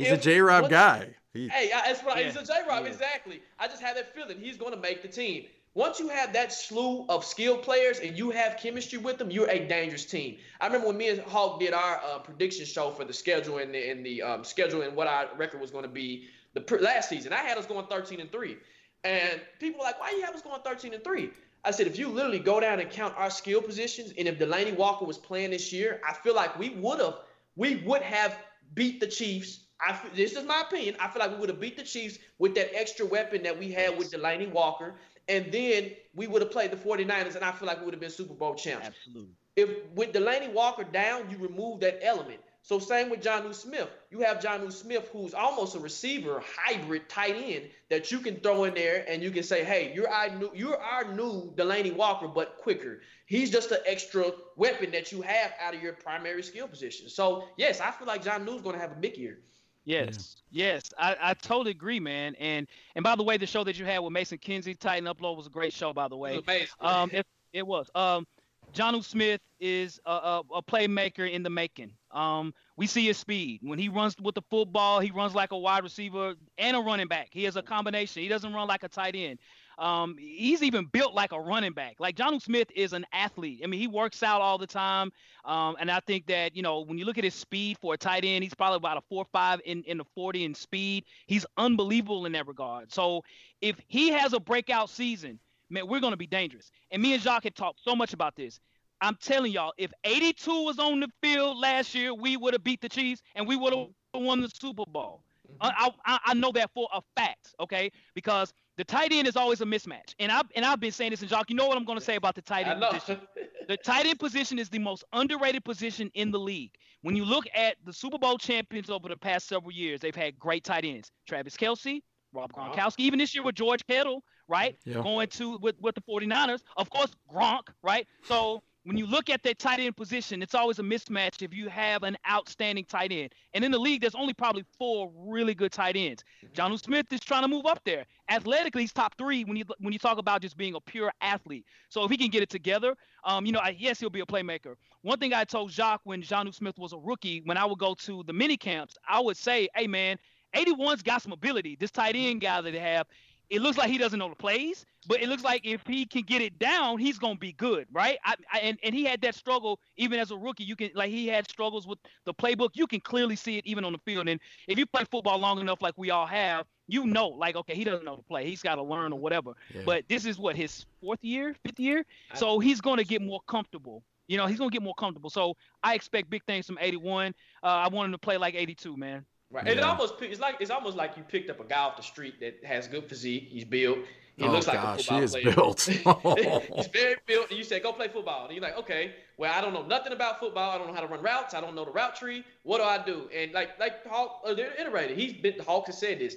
He's 0.00 0.12
a 0.12 0.16
J 0.16 0.40
Rob 0.40 0.70
guy. 0.70 1.14
He, 1.32 1.48
hey, 1.48 1.70
that's 1.70 2.02
what 2.02 2.18
yeah. 2.18 2.24
he's 2.24 2.36
a 2.36 2.44
J 2.44 2.52
Rob, 2.68 2.84
yeah. 2.84 2.90
exactly. 2.90 3.40
I 3.58 3.68
just 3.68 3.82
have 3.82 3.96
that 3.96 4.14
feeling 4.14 4.38
he's 4.38 4.56
going 4.56 4.72
to 4.72 4.80
make 4.80 5.02
the 5.02 5.08
team. 5.08 5.46
Once 5.74 6.00
you 6.00 6.08
have 6.08 6.32
that 6.32 6.52
slew 6.52 7.06
of 7.08 7.24
skilled 7.24 7.62
players 7.62 8.00
and 8.00 8.18
you 8.18 8.30
have 8.30 8.56
chemistry 8.56 8.98
with 8.98 9.18
them, 9.18 9.30
you're 9.30 9.48
a 9.48 9.68
dangerous 9.68 10.04
team. 10.04 10.36
I 10.60 10.66
remember 10.66 10.88
when 10.88 10.96
me 10.96 11.10
and 11.10 11.20
Hawk 11.20 11.60
did 11.60 11.72
our 11.72 12.00
uh, 12.04 12.18
prediction 12.18 12.66
show 12.66 12.90
for 12.90 13.04
the 13.04 13.12
schedule 13.12 13.58
and 13.58 13.72
the, 13.72 13.90
and 13.90 14.04
the 14.04 14.20
um, 14.22 14.44
schedule 14.44 14.82
and 14.82 14.96
what 14.96 15.06
our 15.06 15.28
record 15.36 15.60
was 15.60 15.70
going 15.70 15.84
to 15.84 15.90
be 15.90 16.26
the 16.54 16.60
pr- 16.60 16.78
last 16.78 17.08
season. 17.08 17.32
I 17.32 17.36
had 17.36 17.56
us 17.56 17.66
going 17.66 17.86
13 17.86 18.20
and 18.20 18.32
three, 18.32 18.56
and 19.04 19.40
people 19.60 19.78
were 19.78 19.84
like, 19.84 20.00
"Why 20.00 20.10
you 20.10 20.24
have 20.24 20.34
us 20.34 20.42
going 20.42 20.60
13 20.62 20.92
and 20.92 21.04
three? 21.04 21.30
I 21.64 21.70
said, 21.70 21.86
if 21.86 21.98
you 21.98 22.08
literally 22.08 22.38
go 22.38 22.58
down 22.58 22.80
and 22.80 22.90
count 22.90 23.14
our 23.16 23.30
skill 23.30 23.60
positions, 23.60 24.12
and 24.16 24.26
if 24.26 24.38
Delanie 24.38 24.76
Walker 24.76 25.04
was 25.04 25.18
playing 25.18 25.50
this 25.50 25.72
year, 25.72 26.00
I 26.08 26.14
feel 26.14 26.34
like 26.34 26.58
we 26.58 26.70
would 26.70 27.00
have 27.00 27.18
we 27.56 27.76
would 27.76 28.02
have 28.02 28.38
beat 28.74 29.00
the 29.00 29.06
Chiefs 29.06 29.60
I, 29.80 29.98
this 30.14 30.32
is 30.32 30.44
my 30.44 30.62
opinion. 30.62 30.96
I 31.00 31.08
feel 31.08 31.20
like 31.20 31.32
we 31.32 31.38
would 31.38 31.48
have 31.48 31.60
beat 31.60 31.76
the 31.76 31.82
Chiefs 31.82 32.18
with 32.38 32.54
that 32.54 32.74
extra 32.78 33.06
weapon 33.06 33.42
that 33.44 33.58
we 33.58 33.70
had 33.72 33.96
with 33.96 34.12
Delanie 34.12 34.50
Walker. 34.50 34.94
And 35.28 35.50
then 35.52 35.92
we 36.14 36.26
would 36.26 36.42
have 36.42 36.50
played 36.50 36.70
the 36.70 36.76
49ers, 36.76 37.36
and 37.36 37.44
I 37.44 37.52
feel 37.52 37.66
like 37.66 37.78
we 37.78 37.84
would 37.84 37.94
have 37.94 38.00
been 38.00 38.10
Super 38.10 38.34
Bowl 38.34 38.54
champs. 38.54 38.88
Absolutely. 38.88 39.32
If 39.56 39.70
with 39.94 40.12
Delanie 40.12 40.52
Walker 40.52 40.84
down, 40.84 41.30
you 41.30 41.36
remove 41.38 41.80
that 41.80 42.04
element. 42.04 42.40
So 42.62 42.78
same 42.78 43.08
with 43.08 43.22
Jonnu 43.22 43.54
Smith. 43.54 43.88
You 44.10 44.20
have 44.20 44.38
Jonnu 44.38 44.70
Smith, 44.70 45.08
who's 45.12 45.34
almost 45.34 45.74
a 45.74 45.78
receiver 45.78 46.42
hybrid 46.46 47.08
tight 47.08 47.34
end 47.36 47.70
that 47.88 48.12
you 48.12 48.20
can 48.20 48.36
throw 48.40 48.64
in 48.64 48.74
there, 48.74 49.04
and 49.08 49.22
you 49.22 49.30
can 49.30 49.42
say, 49.42 49.64
"Hey, 49.64 49.92
you're 49.94 50.08
our 50.08 50.28
new, 50.30 50.50
you're 50.54 50.76
our 50.76 51.12
new 51.14 51.52
Delanie 51.56 51.94
Walker, 51.94 52.28
but 52.28 52.58
quicker." 52.58 53.00
He's 53.26 53.50
just 53.50 53.70
an 53.70 53.78
extra 53.86 54.32
weapon 54.56 54.90
that 54.90 55.10
you 55.10 55.22
have 55.22 55.54
out 55.60 55.74
of 55.74 55.82
your 55.82 55.94
primary 55.94 56.42
skill 56.42 56.68
position. 56.68 57.08
So 57.08 57.44
yes, 57.56 57.80
I 57.80 57.90
feel 57.92 58.06
like 58.06 58.22
Jonnu's 58.22 58.62
going 58.62 58.74
to 58.74 58.80
have 58.80 58.92
a 58.92 59.00
big 59.00 59.16
year. 59.16 59.38
Yes, 59.84 60.36
yeah. 60.50 60.74
yes, 60.74 60.90
I, 60.98 61.16
I 61.20 61.34
totally 61.34 61.70
agree, 61.70 62.00
man. 62.00 62.34
And 62.36 62.66
and 62.94 63.02
by 63.02 63.16
the 63.16 63.22
way, 63.22 63.36
the 63.36 63.46
show 63.46 63.64
that 63.64 63.78
you 63.78 63.84
had 63.84 63.98
with 64.00 64.12
Mason 64.12 64.38
Kinsey, 64.38 64.74
Titan 64.74 65.06
Upload, 65.06 65.36
was 65.36 65.46
a 65.46 65.50
great 65.50 65.72
show, 65.72 65.92
by 65.92 66.08
the 66.08 66.16
way. 66.16 66.36
Um, 66.80 67.10
it, 67.12 67.26
it 67.52 67.66
was. 67.66 67.90
Um, 67.94 68.26
Jonnu 68.72 69.04
Smith 69.04 69.40
is 69.58 70.00
a, 70.06 70.10
a, 70.10 70.42
a, 70.54 70.62
playmaker 70.62 71.30
in 71.30 71.42
the 71.42 71.50
making. 71.50 71.92
Um, 72.12 72.54
we 72.76 72.86
see 72.86 73.06
his 73.06 73.18
speed 73.18 73.60
when 73.62 73.78
he 73.78 73.88
runs 73.88 74.14
with 74.20 74.34
the 74.34 74.42
football. 74.48 75.00
He 75.00 75.10
runs 75.10 75.34
like 75.34 75.52
a 75.52 75.58
wide 75.58 75.82
receiver 75.82 76.34
and 76.56 76.76
a 76.76 76.80
running 76.80 77.08
back. 77.08 77.28
He 77.32 77.44
has 77.44 77.56
a 77.56 77.62
combination. 77.62 78.22
He 78.22 78.28
doesn't 78.28 78.52
run 78.52 78.68
like 78.68 78.84
a 78.84 78.88
tight 78.88 79.16
end. 79.16 79.38
Um, 79.80 80.16
he's 80.18 80.62
even 80.62 80.84
built 80.84 81.14
like 81.14 81.32
a 81.32 81.40
running 81.40 81.72
back. 81.72 81.96
Like 81.98 82.14
Jonnu 82.14 82.40
Smith 82.42 82.68
is 82.76 82.92
an 82.92 83.06
athlete. 83.12 83.62
I 83.64 83.66
mean, 83.66 83.80
he 83.80 83.88
works 83.88 84.22
out 84.22 84.42
all 84.42 84.58
the 84.58 84.66
time. 84.66 85.10
Um, 85.46 85.76
and 85.80 85.90
I 85.90 86.00
think 86.00 86.26
that, 86.26 86.54
you 86.54 86.62
know, 86.62 86.80
when 86.80 86.98
you 86.98 87.06
look 87.06 87.16
at 87.16 87.24
his 87.24 87.34
speed 87.34 87.78
for 87.80 87.94
a 87.94 87.96
tight 87.96 88.24
end, 88.24 88.44
he's 88.44 88.54
probably 88.54 88.76
about 88.76 88.98
a 88.98 89.00
four 89.08 89.24
five 89.32 89.60
in, 89.64 89.82
in 89.84 89.96
the 89.96 90.04
40 90.14 90.44
in 90.44 90.54
speed. 90.54 91.04
He's 91.26 91.46
unbelievable 91.56 92.26
in 92.26 92.32
that 92.32 92.46
regard. 92.46 92.92
So 92.92 93.22
if 93.62 93.80
he 93.88 94.10
has 94.10 94.34
a 94.34 94.40
breakout 94.40 94.90
season, 94.90 95.40
man, 95.70 95.88
we're 95.88 96.00
going 96.00 96.12
to 96.12 96.18
be 96.18 96.26
dangerous. 96.26 96.70
And 96.90 97.00
me 97.00 97.14
and 97.14 97.22
Jacques 97.22 97.44
had 97.44 97.54
talked 97.54 97.80
so 97.82 97.96
much 97.96 98.12
about 98.12 98.36
this. 98.36 98.60
I'm 99.00 99.16
telling 99.16 99.50
y'all, 99.50 99.72
if 99.78 99.90
82 100.04 100.64
was 100.64 100.78
on 100.78 101.00
the 101.00 101.08
field 101.22 101.56
last 101.56 101.94
year, 101.94 102.12
we 102.12 102.36
would 102.36 102.52
have 102.52 102.62
beat 102.62 102.82
the 102.82 102.88
Chiefs 102.88 103.22
and 103.34 103.48
we 103.48 103.56
would 103.56 103.72
have 103.72 103.86
won 104.12 104.42
the 104.42 104.50
Super 104.50 104.84
Bowl. 104.86 105.22
Mm-hmm. 105.50 105.56
I, 105.62 105.90
I, 106.04 106.18
I 106.26 106.34
know 106.34 106.52
that 106.52 106.70
for 106.74 106.88
a 106.92 107.00
fact, 107.16 107.54
okay? 107.60 107.90
Because 108.14 108.52
the 108.80 108.84
tight 108.84 109.12
end 109.12 109.28
is 109.28 109.36
always 109.36 109.60
a 109.60 109.66
mismatch. 109.66 110.14
And 110.18 110.32
I've 110.32 110.46
and 110.56 110.64
I've 110.64 110.80
been 110.80 110.90
saying 110.90 111.10
this, 111.10 111.20
and 111.20 111.28
Jacques, 111.28 111.50
you 111.50 111.54
know 111.54 111.66
what 111.66 111.76
I'm 111.76 111.84
going 111.84 111.98
to 111.98 112.04
say 112.04 112.16
about 112.16 112.34
the 112.34 112.40
tight 112.40 112.66
end 112.66 112.80
position. 112.80 113.20
the 113.68 113.76
tight 113.76 114.06
end 114.06 114.18
position 114.18 114.58
is 114.58 114.70
the 114.70 114.78
most 114.78 115.04
underrated 115.12 115.66
position 115.66 116.10
in 116.14 116.30
the 116.30 116.38
league. 116.38 116.70
When 117.02 117.14
you 117.14 117.26
look 117.26 117.44
at 117.54 117.76
the 117.84 117.92
Super 117.92 118.16
Bowl 118.16 118.38
champions 118.38 118.88
over 118.88 119.06
the 119.06 119.18
past 119.18 119.48
several 119.48 119.70
years, 119.70 120.00
they've 120.00 120.16
had 120.16 120.38
great 120.38 120.64
tight 120.64 120.86
ends. 120.86 121.10
Travis 121.28 121.58
Kelce, 121.58 122.00
Rob 122.32 122.52
uh-huh. 122.56 122.72
Gronkowski, 122.72 123.00
even 123.00 123.18
this 123.18 123.34
year 123.34 123.44
with 123.44 123.54
George 123.54 123.86
Kittle, 123.86 124.24
right? 124.48 124.78
Yeah. 124.86 125.02
Going 125.02 125.28
to 125.28 125.58
with, 125.58 125.78
with 125.78 125.94
the 125.94 126.00
49ers. 126.00 126.62
Of 126.78 126.88
course, 126.88 127.14
Gronk, 127.30 127.68
right? 127.82 128.06
So 128.24 128.62
when 128.84 128.96
you 128.96 129.06
look 129.06 129.28
at 129.28 129.42
that 129.42 129.58
tight 129.58 129.80
end 129.80 129.96
position, 129.96 130.42
it's 130.42 130.54
always 130.54 130.78
a 130.78 130.82
mismatch 130.82 131.42
if 131.42 131.52
you 131.52 131.68
have 131.68 132.02
an 132.02 132.16
outstanding 132.28 132.84
tight 132.84 133.12
end. 133.12 133.32
And 133.52 133.64
in 133.64 133.70
the 133.70 133.78
league, 133.78 134.00
there's 134.00 134.14
only 134.14 134.32
probably 134.32 134.64
four 134.78 135.10
really 135.14 135.54
good 135.54 135.72
tight 135.72 135.96
ends. 135.96 136.24
Mm-hmm. 136.44 136.76
Smith 136.76 137.06
is 137.12 137.20
trying 137.20 137.42
to 137.42 137.48
move 137.48 137.66
up 137.66 137.80
there. 137.84 138.06
Athletically, 138.30 138.82
he's 138.82 138.92
top 138.92 139.16
three 139.18 139.44
when 139.44 139.56
you 139.56 139.64
when 139.78 139.92
you 139.92 139.98
talk 139.98 140.18
about 140.18 140.40
just 140.40 140.56
being 140.56 140.74
a 140.74 140.80
pure 140.80 141.12
athlete. 141.20 141.66
So 141.88 142.04
if 142.04 142.10
he 142.10 142.16
can 142.16 142.28
get 142.28 142.42
it 142.42 142.50
together, 142.50 142.94
um, 143.24 143.44
you 143.44 143.52
know, 143.52 143.60
I, 143.60 143.76
yes, 143.78 144.00
he'll 144.00 144.10
be 144.10 144.20
a 144.20 144.26
playmaker. 144.26 144.76
One 145.02 145.18
thing 145.18 145.34
I 145.34 145.44
told 145.44 145.70
Jacques 145.70 146.02
when 146.04 146.22
Jonnu 146.22 146.54
Smith 146.54 146.78
was 146.78 146.92
a 146.92 146.98
rookie, 146.98 147.42
when 147.44 147.56
I 147.56 147.64
would 147.64 147.78
go 147.78 147.94
to 147.94 148.22
the 148.26 148.32
mini 148.32 148.56
camps, 148.56 148.96
I 149.08 149.20
would 149.20 149.36
say, 149.36 149.68
"Hey, 149.74 149.86
man, 149.86 150.18
81's 150.54 151.02
got 151.02 151.22
some 151.22 151.32
ability. 151.32 151.76
This 151.78 151.90
tight 151.90 152.16
end 152.16 152.40
guy 152.40 152.60
that 152.60 152.70
they 152.70 152.78
have, 152.78 153.06
it 153.50 153.60
looks 153.60 153.76
like 153.76 153.90
he 153.90 153.98
doesn't 153.98 154.18
know 154.18 154.28
the 154.28 154.36
plays, 154.36 154.86
but 155.08 155.20
it 155.20 155.28
looks 155.28 155.42
like 155.42 155.62
if 155.64 155.84
he 155.86 156.06
can 156.06 156.22
get 156.22 156.40
it 156.40 156.58
down, 156.58 156.98
he's 156.98 157.18
gonna 157.18 157.34
be 157.34 157.52
good, 157.52 157.86
right? 157.92 158.18
I, 158.24 158.36
I, 158.52 158.58
and 158.60 158.78
and 158.84 158.94
he 158.94 159.04
had 159.04 159.20
that 159.22 159.34
struggle 159.34 159.80
even 159.96 160.20
as 160.20 160.30
a 160.30 160.36
rookie. 160.36 160.62
You 160.64 160.76
can 160.76 160.90
like 160.94 161.10
he 161.10 161.26
had 161.26 161.50
struggles 161.50 161.86
with 161.86 161.98
the 162.24 162.32
playbook. 162.32 162.70
You 162.74 162.86
can 162.86 163.00
clearly 163.00 163.34
see 163.34 163.58
it 163.58 163.66
even 163.66 163.84
on 163.84 163.92
the 163.92 163.98
field. 163.98 164.28
And 164.28 164.40
if 164.68 164.78
you 164.78 164.86
play 164.86 165.04
football 165.10 165.38
long 165.38 165.60
enough, 165.60 165.82
like 165.82 165.94
we 165.96 166.10
all 166.10 166.26
have, 166.26 166.64
you 166.86 167.06
know, 167.06 167.28
like 167.28 167.56
okay, 167.56 167.74
he 167.74 167.82
doesn't 167.82 168.04
know 168.04 168.16
the 168.16 168.22
play. 168.22 168.48
He's 168.48 168.62
got 168.62 168.76
to 168.76 168.82
learn 168.82 169.12
or 169.12 169.18
whatever. 169.18 169.52
Yeah. 169.74 169.82
But 169.84 170.04
this 170.08 170.24
is 170.24 170.38
what 170.38 170.54
his 170.54 170.86
fourth 171.02 171.22
year, 171.22 171.54
fifth 171.64 171.80
year, 171.80 172.06
so 172.34 172.60
he's 172.60 172.80
gonna 172.80 173.04
get 173.04 173.20
more 173.20 173.40
comfortable. 173.48 174.04
You 174.28 174.36
know, 174.36 174.46
he's 174.46 174.58
gonna 174.58 174.70
get 174.70 174.82
more 174.82 174.94
comfortable. 174.94 175.30
So 175.30 175.56
I 175.82 175.94
expect 175.94 176.30
big 176.30 176.44
things 176.44 176.66
from 176.66 176.78
81. 176.80 177.34
Uh, 177.64 177.66
I 177.66 177.88
want 177.88 178.06
him 178.06 178.12
to 178.12 178.18
play 178.18 178.36
like 178.36 178.54
82, 178.54 178.96
man. 178.96 179.26
Right. 179.52 179.66
Yeah. 179.66 179.72
It 179.72 179.80
almost 179.80 180.14
it's 180.20 180.40
like 180.40 180.56
it's 180.60 180.70
almost 180.70 180.96
like 180.96 181.16
you 181.16 181.24
picked 181.24 181.50
up 181.50 181.60
a 181.60 181.64
guy 181.64 181.80
off 181.80 181.96
the 181.96 182.02
street 182.02 182.38
that 182.40 182.64
has 182.64 182.86
good 182.86 183.08
physique. 183.08 183.48
He's 183.50 183.64
built. 183.64 183.98
He 184.36 184.46
oh, 184.46 184.52
looks 184.52 184.68
like 184.68 184.80
gosh, 184.80 185.00
a 185.00 185.02
football 185.02 185.18
he 185.18 185.24
is 185.24 185.32
player. 185.32 185.54
built. 185.54 185.80
He's 186.76 186.86
very 186.86 187.16
built. 187.26 187.50
And 187.50 187.58
you 187.58 187.64
say, 187.64 187.78
go 187.80 187.92
play 187.92 188.08
football. 188.08 188.46
And 188.46 188.54
you're 188.54 188.62
like, 188.62 188.78
okay, 188.78 189.12
well, 189.36 189.52
I 189.54 189.60
don't 189.60 189.74
know 189.74 189.82
nothing 189.82 190.14
about 190.14 190.40
football. 190.40 190.70
I 190.70 190.78
don't 190.78 190.86
know 190.86 190.94
how 190.94 191.02
to 191.02 191.08
run 191.08 191.22
routes. 191.22 191.52
I 191.52 191.60
don't 191.60 191.74
know 191.74 191.84
the 191.84 191.90
route 191.90 192.16
tree. 192.16 192.44
What 192.62 192.78
do 192.78 192.84
I 192.84 193.04
do? 193.04 193.28
And 193.36 193.52
like 193.52 193.78
like 193.78 194.06
Hawk, 194.06 194.42
uh, 194.46 194.54
they're 194.54 194.72
iterated. 194.80 195.18
He's 195.18 195.32
been 195.34 195.58
Hawk 195.58 195.86
has 195.86 195.98
said 195.98 196.20
this. 196.20 196.36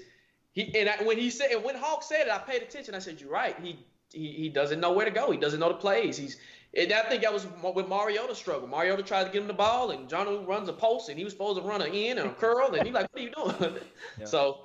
He 0.52 0.76
and 0.78 0.90
I, 0.90 1.04
when 1.04 1.18
he 1.18 1.30
said 1.30 1.52
and 1.52 1.64
when 1.64 1.76
Hawk 1.76 2.04
said 2.04 2.28
it, 2.28 2.32
I 2.32 2.40
paid 2.40 2.64
attention. 2.64 2.96
I 2.96 3.00
said, 3.00 3.22
you're 3.22 3.32
right. 3.32 3.56
He 3.62 3.86
he, 4.14 4.32
he 4.32 4.50
doesn't 4.50 4.80
know 4.80 4.92
where 4.92 5.06
to 5.06 5.12
go. 5.12 5.32
He 5.32 5.38
doesn't 5.38 5.60
know 5.60 5.70
the 5.70 5.76
plays. 5.76 6.18
He's 6.18 6.38
and 6.76 6.92
I 6.92 7.04
think 7.04 7.22
that 7.22 7.32
was 7.32 7.46
with 7.76 7.88
Mariota's 7.88 8.38
struggle. 8.38 8.68
Mariota 8.68 9.04
tried 9.04 9.26
to 9.26 9.30
get 9.30 9.42
him 9.42 9.48
the 9.48 9.54
ball, 9.54 9.92
and 9.92 10.10
John 10.10 10.46
runs 10.46 10.70
a 10.70 10.74
post, 10.74 11.10
and 11.10 11.18
he 11.18 11.24
was 11.24 11.32
supposed 11.34 11.62
to 11.62 11.68
run 11.68 11.84
an 11.84 11.94
in 11.94 12.18
and 12.18 12.32
a 12.32 12.34
curl, 12.34 12.74
and 12.74 12.84
he's 12.84 12.94
like, 12.94 13.08
"What 13.14 13.22
are 13.22 13.24
you 13.24 13.32
doing?" 13.32 13.76
Yeah. 14.20 14.26
So, 14.26 14.60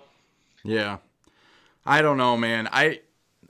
yeah, 0.65 0.99
I 1.85 2.03
don't 2.03 2.17
know, 2.17 2.37
man. 2.37 2.69
I, 2.73 3.01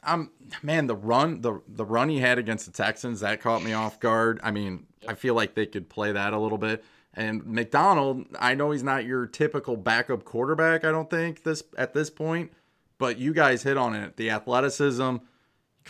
I'm 0.02 0.30
man, 0.62 0.88
the 0.88 0.96
run, 0.96 1.40
the 1.40 1.60
the 1.68 1.84
run 1.84 2.08
he 2.08 2.18
had 2.18 2.38
against 2.38 2.66
the 2.66 2.72
Texans 2.72 3.20
that 3.20 3.40
caught 3.40 3.62
me 3.62 3.72
off 3.74 4.00
guard. 4.00 4.40
I 4.42 4.50
mean, 4.50 4.86
yep. 5.02 5.12
I 5.12 5.14
feel 5.14 5.34
like 5.34 5.54
they 5.54 5.66
could 5.66 5.88
play 5.88 6.12
that 6.12 6.32
a 6.32 6.38
little 6.38 6.58
bit. 6.58 6.84
And 7.14 7.44
McDonald, 7.46 8.26
I 8.38 8.54
know 8.54 8.70
he's 8.70 8.82
not 8.82 9.04
your 9.04 9.26
typical 9.26 9.76
backup 9.76 10.24
quarterback. 10.24 10.84
I 10.84 10.90
don't 10.90 11.10
think 11.10 11.44
this 11.44 11.62
at 11.76 11.94
this 11.94 12.10
point, 12.10 12.52
but 12.98 13.18
you 13.18 13.32
guys 13.32 13.62
hit 13.62 13.76
on 13.76 13.94
it. 13.94 14.16
The 14.16 14.30
athleticism 14.30 15.02
can 15.02 15.20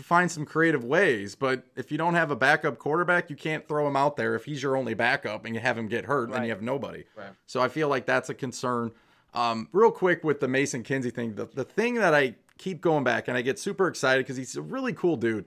find 0.05 0.31
some 0.31 0.45
creative 0.45 0.85
ways, 0.85 1.35
but 1.35 1.65
if 1.77 1.91
you 1.91 1.99
don't 1.99 2.15
have 2.15 2.31
a 2.31 2.37
backup 2.37 2.79
quarterback, 2.79 3.31
you 3.31 3.37
can't 3.37 3.67
throw 3.67 3.87
him 3.87 3.97
out 3.97 4.17
there 4.17 4.35
if 4.35 4.45
he's 4.45 4.63
your 4.63 4.77
only 4.77 4.95
backup 4.95 5.45
and 5.45 5.55
you 5.55 5.61
have 5.61 5.77
him 5.77 5.89
get 5.89 6.05
hurt, 6.05 6.29
right. 6.29 6.37
then 6.37 6.45
you 6.45 6.51
have 6.51 6.63
nobody. 6.63 7.05
Right. 7.17 7.31
So 7.47 7.61
I 7.61 7.69
feel 7.69 7.89
like 7.89 8.07
that's 8.07 8.29
a 8.29 8.35
concern. 8.35 8.93
Um, 9.35 9.69
real 9.73 9.91
quick 9.91 10.25
with 10.25 10.41
the 10.41 10.49
Mason 10.49 10.83
Kinsey 10.83 11.11
thing, 11.11 11.35
the, 11.35 11.47
the 11.47 11.65
thing 11.65 11.95
that 11.95 12.15
I 12.15 12.35
keep 12.59 12.81
going 12.81 13.05
back 13.05 13.29
and 13.29 13.37
I 13.37 13.43
get 13.43 13.59
super 13.59 13.89
excited 13.89 14.25
because 14.25 14.37
he's 14.37 14.57
a 14.57 14.63
really 14.63 14.93
cool 14.93 15.17
dude. 15.17 15.47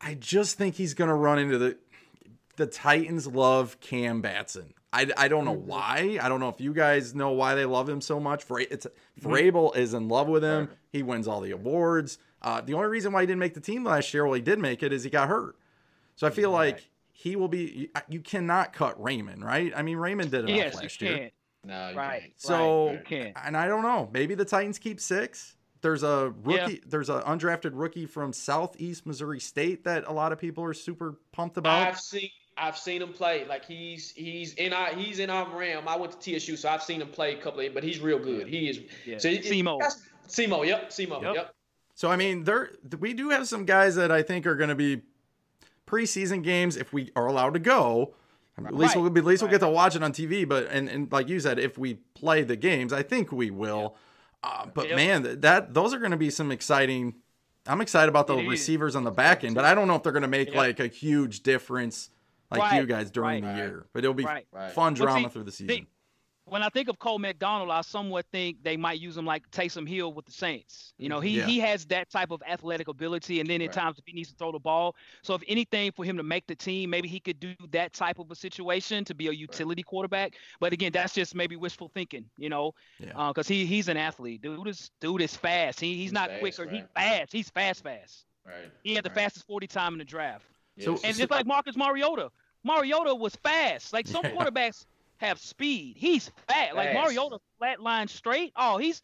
I 0.00 0.14
just 0.14 0.58
think 0.58 0.74
he's 0.74 0.94
going 0.94 1.08
to 1.08 1.14
run 1.14 1.38
into 1.38 1.58
the 1.58 1.76
the 2.56 2.66
Titans 2.66 3.26
love 3.26 3.80
Cam 3.80 4.20
Batson. 4.20 4.74
I, 4.92 5.10
I 5.16 5.28
don't 5.28 5.44
know 5.44 5.56
mm-hmm. 5.56 5.68
why. 5.68 6.18
I 6.20 6.28
don't 6.28 6.38
know 6.38 6.50
if 6.50 6.60
you 6.60 6.74
guys 6.74 7.14
know 7.14 7.30
why 7.30 7.54
they 7.54 7.64
love 7.64 7.88
him 7.88 8.00
so 8.00 8.20
much. 8.20 8.44
Fra- 8.44 8.66
it's 8.70 8.86
mm-hmm. 8.86 9.26
Vrabel 9.26 9.74
is 9.74 9.94
in 9.94 10.08
love 10.08 10.28
with 10.28 10.44
him. 10.44 10.68
He 10.90 11.02
wins 11.02 11.26
all 11.26 11.40
the 11.40 11.52
awards. 11.52 12.18
Uh, 12.42 12.60
the 12.60 12.74
only 12.74 12.88
reason 12.88 13.12
why 13.12 13.22
he 13.22 13.26
didn't 13.26 13.38
make 13.38 13.54
the 13.54 13.60
team 13.60 13.84
last 13.84 14.12
year, 14.12 14.24
well, 14.24 14.34
he 14.34 14.40
did 14.40 14.58
make 14.58 14.82
it, 14.82 14.92
is 14.92 15.04
he 15.04 15.10
got 15.10 15.28
hurt. 15.28 15.56
So 16.16 16.26
I 16.26 16.30
feel 16.30 16.52
right. 16.52 16.74
like 16.74 16.90
he 17.12 17.36
will 17.36 17.48
be. 17.48 17.88
You 18.08 18.20
cannot 18.20 18.72
cut 18.72 19.02
Raymond, 19.02 19.44
right? 19.44 19.72
I 19.74 19.82
mean, 19.82 19.96
Raymond 19.96 20.30
did 20.30 20.48
it 20.48 20.54
yes, 20.54 20.74
last 20.74 21.00
year. 21.00 21.30
No, 21.64 21.92
right. 21.94 22.22
Can't. 22.22 22.32
So, 22.36 22.98
right. 23.10 23.32
and 23.44 23.56
I 23.56 23.66
don't 23.66 23.82
know. 23.82 24.10
Maybe 24.12 24.34
the 24.34 24.44
Titans 24.44 24.78
keep 24.78 25.00
six. 25.00 25.56
There's 25.80 26.02
a 26.02 26.34
rookie. 26.42 26.74
Yeah. 26.74 26.78
There's 26.86 27.08
an 27.08 27.22
undrafted 27.22 27.70
rookie 27.74 28.06
from 28.06 28.32
Southeast 28.32 29.06
Missouri 29.06 29.40
State 29.40 29.84
that 29.84 30.06
a 30.06 30.12
lot 30.12 30.32
of 30.32 30.38
people 30.38 30.64
are 30.64 30.74
super 30.74 31.18
pumped 31.32 31.56
about. 31.56 31.86
I've 31.86 32.00
seen. 32.00 32.30
I've 32.58 32.76
seen 32.76 33.00
him 33.00 33.12
play. 33.12 33.46
Like 33.46 33.64
he's 33.64 34.10
he's 34.10 34.54
in 34.54 34.72
our 34.72 34.94
he's 34.94 35.18
in 35.20 35.30
our 35.30 35.48
realm. 35.56 35.88
I 35.88 35.96
went 35.96 36.20
to 36.20 36.38
TSU, 36.38 36.56
so 36.56 36.68
I've 36.68 36.82
seen 36.82 37.00
him 37.00 37.08
play 37.08 37.34
a 37.34 37.38
couple 37.38 37.60
of. 37.60 37.74
But 37.74 37.82
he's 37.82 38.00
real 38.00 38.18
good. 38.18 38.46
He 38.46 38.68
is. 38.68 38.80
Yeah. 39.06 39.18
So 39.18 39.28
Semo. 39.28 39.80
Semo. 40.28 40.66
Yep. 40.66 40.90
Semo. 40.90 41.22
Yep. 41.22 41.34
yep. 41.34 41.54
So 41.94 42.10
I 42.10 42.16
mean, 42.16 42.44
there 42.44 42.70
we 42.98 43.12
do 43.14 43.30
have 43.30 43.46
some 43.48 43.64
guys 43.64 43.94
that 43.96 44.10
I 44.10 44.22
think 44.22 44.46
are 44.46 44.54
going 44.56 44.70
to 44.70 44.74
be 44.74 45.02
preseason 45.86 46.42
games 46.42 46.76
if 46.76 46.92
we 46.92 47.10
are 47.16 47.26
allowed 47.26 47.54
to 47.54 47.60
go. 47.60 48.14
At 48.64 48.74
least 48.74 48.94
Right, 48.94 49.00
we'll 49.02 49.10
be, 49.10 49.20
at 49.20 49.24
least 49.24 49.42
we'll 49.42 49.50
get 49.50 49.60
to 49.60 49.68
watch 49.68 49.96
it 49.96 50.02
on 50.02 50.12
TV. 50.12 50.46
But 50.48 50.68
and, 50.70 50.88
and 50.88 51.10
like 51.10 51.28
you 51.28 51.40
said, 51.40 51.58
if 51.58 51.78
we 51.78 51.94
play 52.14 52.42
the 52.42 52.54
games, 52.56 52.92
I 52.92 53.02
think 53.02 53.32
we 53.32 53.50
will. 53.50 53.96
Uh, 54.42 54.66
but 54.66 54.88
Yep. 54.88 54.96
man, 54.96 55.40
that 55.40 55.74
those 55.74 55.94
are 55.94 55.98
going 55.98 56.10
to 56.10 56.16
be 56.16 56.30
some 56.30 56.52
exciting. 56.52 57.14
I'm 57.66 57.80
excited 57.80 58.08
about 58.08 58.26
the 58.26 58.36
It 58.36 58.42
is. 58.44 58.48
receivers 58.48 58.94
on 58.96 59.04
the 59.04 59.10
back 59.10 59.42
end, 59.44 59.54
but 59.54 59.64
I 59.64 59.74
don't 59.74 59.88
know 59.88 59.94
if 59.94 60.02
they're 60.02 60.12
going 60.12 60.22
to 60.22 60.28
make 60.28 60.48
Yep. 60.48 60.56
like 60.56 60.80
a 60.80 60.86
huge 60.88 61.42
difference 61.42 62.10
like 62.50 62.60
Right, 62.60 62.80
you 62.80 62.86
guys 62.86 63.10
during 63.10 63.44
right. 63.44 63.52
the 63.54 63.62
year. 63.62 63.86
But 63.92 64.04
it'll 64.04 64.14
be 64.14 64.24
Right. 64.24 64.46
Right. 64.52 64.72
fun 64.72 64.94
But 64.94 65.02
drama 65.04 65.28
see, 65.28 65.32
through 65.32 65.44
the 65.44 65.52
season. 65.52 65.68
think- 65.68 65.88
when 66.44 66.62
I 66.62 66.68
think 66.70 66.88
of 66.88 66.98
Cole 66.98 67.18
McDonald, 67.20 67.70
I 67.70 67.82
somewhat 67.82 68.26
think 68.32 68.62
they 68.64 68.76
might 68.76 69.00
use 69.00 69.16
him 69.16 69.24
like 69.24 69.48
Taysom 69.52 69.88
Hill 69.88 70.12
with 70.12 70.26
the 70.26 70.32
Saints. 70.32 70.92
You 70.98 71.08
know, 71.08 71.20
he 71.20 71.38
Yeah. 71.38 71.46
he 71.46 71.60
has 71.60 71.84
that 71.86 72.10
type 72.10 72.30
of 72.32 72.42
athletic 72.48 72.88
ability, 72.88 73.38
and 73.40 73.48
then 73.48 73.62
at 73.62 73.68
Right. 73.68 73.72
times 73.74 73.98
if 73.98 74.04
he 74.06 74.12
needs 74.12 74.30
to 74.30 74.34
throw 74.36 74.50
the 74.50 74.58
ball. 74.58 74.96
So 75.22 75.34
if 75.34 75.42
anything 75.46 75.92
for 75.92 76.04
him 76.04 76.16
to 76.16 76.22
make 76.24 76.46
the 76.48 76.56
team, 76.56 76.90
maybe 76.90 77.06
he 77.08 77.20
could 77.20 77.38
do 77.38 77.54
that 77.70 77.92
type 77.92 78.18
of 78.18 78.30
a 78.30 78.34
situation 78.34 79.04
to 79.04 79.14
be 79.14 79.28
a 79.28 79.32
utility 79.32 79.82
quarterback. 79.84 80.34
But 80.58 80.72
again, 80.72 80.90
that's 80.92 81.14
just 81.14 81.34
maybe 81.34 81.54
wishful 81.56 81.88
thinking, 81.88 82.28
you 82.36 82.48
know, 82.48 82.74
Yeah. 82.98 83.12
Uh, 83.16 83.28
because 83.28 83.46
he 83.46 83.64
he's 83.64 83.88
an 83.88 83.96
athlete. 83.96 84.42
Dude 84.42 84.66
is 84.66 84.90
dude 85.00 85.22
is 85.22 85.36
fast. 85.36 85.78
He 85.80 85.94
he's, 85.94 86.02
He's 86.02 86.12
not 86.12 86.28
fast, 86.28 86.40
quicker. 86.40 86.68
He's 86.68 86.84
fast. 86.94 87.32
He's 87.32 87.50
fast, 87.50 87.82
fast. 87.84 88.26
Right. 88.44 88.70
He 88.82 88.94
had 88.94 89.04
the 89.04 89.10
right. 89.10 89.14
fastest 89.18 89.46
40 89.46 89.68
time 89.68 89.92
in 89.94 89.98
the 90.00 90.04
draft. 90.04 90.44
So- 90.80 90.92
Yes. 90.92 91.04
And 91.04 91.16
just 91.16 91.30
like 91.30 91.46
Marcus 91.46 91.76
Mariota, 91.76 92.32
Mariota 92.64 93.14
was 93.14 93.36
fast. 93.36 93.92
Like 93.92 94.06
some 94.08 94.22
Yeah. 94.24 94.32
quarterbacks 94.32 94.86
have 95.22 95.38
speed. 95.38 95.96
He's 95.96 96.30
fat. 96.48 96.76
Like 96.76 96.92
Fast. 96.92 97.04
Mariota, 97.04 97.38
flat 97.58 97.80
line 97.80 98.08
straight. 98.08 98.52
Oh, 98.56 98.76
he's 98.78 99.02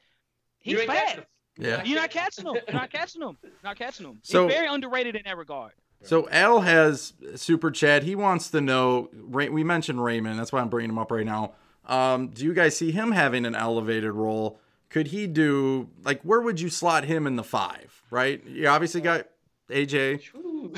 he's 0.59 0.79
ain't 0.79 0.87
fast. 0.87 1.05
catching 1.07 1.19
him. 1.21 1.27
Yeah. 1.61 1.83
You're 1.85 2.01
not 2.01 2.11
catching 2.11 2.47
him. 2.47 2.55
You're 2.55 2.75
not 2.81 2.91
catching 2.93 3.23
him. 3.23 3.37
Not 3.64 3.77
catching 3.77 4.07
him. 4.07 4.19
So- 4.23 4.47
he's 4.47 4.55
very 4.57 4.69
underrated 4.69 5.16
in 5.16 5.23
that 5.25 5.37
regard. 5.37 5.73
So 6.05 6.29
Al 6.31 6.61
has 6.61 7.12
super 7.35 7.73
chat. 7.73 8.05
He 8.05 8.14
wants 8.14 8.51
to 8.51 8.61
know. 8.61 9.11
Ray- 9.12 9.49
We 9.49 9.64
mentioned 9.64 10.03
Raymond. 10.05 10.39
That's 10.39 10.53
why 10.53 10.61
I'm 10.61 10.69
bringing 10.69 10.91
him 10.91 10.99
up 10.99 11.11
right 11.11 11.27
now. 11.27 11.55
Um, 11.87 12.29
do 12.29 12.45
you 12.45 12.55
guys 12.55 12.77
see 12.77 12.93
him 12.93 13.11
having 13.11 13.45
an 13.45 13.57
elevated 13.57 14.12
role? 14.12 14.61
Could 14.91 15.09
he 15.09 15.27
do 15.27 15.89
like 16.05 16.23
where 16.23 16.41
would 16.41 16.61
you 16.61 16.69
slot 16.69 17.05
him 17.05 17.27
in 17.27 17.35
the 17.35 17.43
five? 17.43 18.03
Right. 18.11 18.45
You 18.47 18.69
obviously 18.69 19.01
got 19.01 19.27
AJ, 19.71 20.21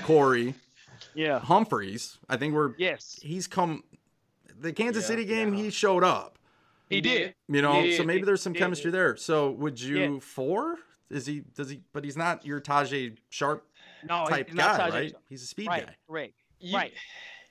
Corey, 0.05 0.55
Yeah. 1.15 1.39
Humphries. 1.41 2.17
I 2.29 2.37
think 2.39 2.55
we're 2.55 2.73
Yes. 2.79 3.19
he's 3.23 3.47
come. 3.47 3.85
The 4.61 4.73
Kansas 4.73 5.05
Yeah, 5.05 5.09
City 5.09 5.25
game, 5.25 5.55
yeah. 5.55 5.65
he 5.65 5.71
showed 5.71 6.05
up. 6.05 6.39
He 6.89 7.01
did. 7.01 7.35
You 7.49 7.63
know, 7.63 7.83
Yeah, 7.83 7.97
so 7.97 8.05
maybe 8.05 8.25
there's 8.25 8.43
some 8.43 8.55
yeah, 8.55 8.61
chemistry 8.61 8.91
yeah. 8.91 8.97
there. 8.99 9.17
So 9.17 9.51
would 9.53 9.81
you 9.81 10.15
Yeah. 10.15 10.21
four? 10.21 10.77
Is 11.09 11.27
he? 11.27 11.41
Does 11.55 11.71
he? 11.71 11.81
But 11.93 12.05
he's 12.05 12.17
not 12.17 12.45
your 12.45 12.61
Tajae 12.61 13.17
Sharpe 13.31 13.67
No, 14.03 14.27
type 14.27 14.55
guy, 14.55 14.79
Tajae 14.79 14.91
right? 14.93 15.11
Sharpe. 15.11 15.23
He's 15.29 15.43
a 15.43 15.47
speed 15.47 15.69
Right. 15.69 15.87
guy. 15.87 15.97
Correct. 16.07 16.35
You, 16.59 16.77
Right. 16.77 16.93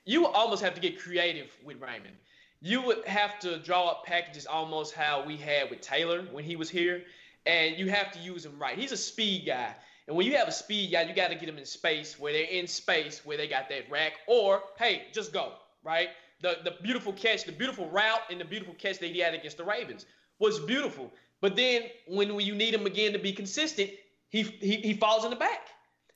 You 0.05 0.27
almost 0.27 0.61
have 0.63 0.73
to 0.75 0.81
get 0.81 0.99
creative 0.99 1.51
with 1.63 1.79
Raymond. 1.81 2.15
You 2.61 2.81
would 2.81 3.05
have 3.05 3.39
to 3.39 3.59
draw 3.59 3.87
up 3.87 4.05
packages 4.05 4.45
almost 4.45 4.93
how 4.93 5.23
we 5.25 5.37
had 5.37 5.69
with 5.69 5.81
Taylor 5.81 6.23
when 6.31 6.43
he 6.43 6.55
was 6.55 6.69
here, 6.69 7.05
and 7.45 7.77
you 7.77 7.89
have 7.89 8.11
to 8.11 8.19
use 8.19 8.45
him 8.45 8.59
right. 8.59 8.77
He's 8.77 8.91
a 8.91 8.97
speed 8.97 9.45
guy. 9.45 9.75
And 10.07 10.17
when 10.17 10.25
you 10.25 10.35
have 10.35 10.47
a 10.47 10.51
speed 10.51 10.91
guy, 10.91 11.03
you 11.03 11.13
got 11.13 11.29
to 11.29 11.35
get 11.35 11.45
them 11.45 11.57
in 11.57 11.65
space 11.65 12.19
where 12.19 12.33
they're 12.33 12.43
in 12.43 12.67
space 12.67 13.25
where 13.25 13.37
they 13.37 13.47
got 13.47 13.69
that 13.69 13.89
rack, 13.89 14.13
or 14.27 14.63
hey, 14.77 15.07
just 15.13 15.31
go 15.31 15.53
right. 15.83 16.09
The 16.41 16.57
the 16.63 16.75
beautiful 16.81 17.13
catch, 17.13 17.45
the 17.45 17.51
beautiful 17.51 17.89
route, 17.89 18.21
and 18.29 18.39
the 18.39 18.45
beautiful 18.45 18.73
catch 18.75 18.99
that 18.99 19.09
he 19.11 19.19
had 19.19 19.33
against 19.33 19.57
the 19.57 19.63
Ravens 19.63 20.05
was 20.39 20.59
beautiful. 20.59 21.11
But 21.41 21.55
then 21.55 21.83
when, 22.07 22.35
when 22.35 22.45
you 22.45 22.55
need 22.55 22.73
him 22.73 22.85
again 22.85 23.13
to 23.13 23.19
be 23.19 23.33
consistent, 23.33 23.91
he 24.29 24.43
he, 24.43 24.75
he 24.77 24.93
falls 24.93 25.23
in 25.23 25.29
the 25.29 25.35
back. 25.35 25.67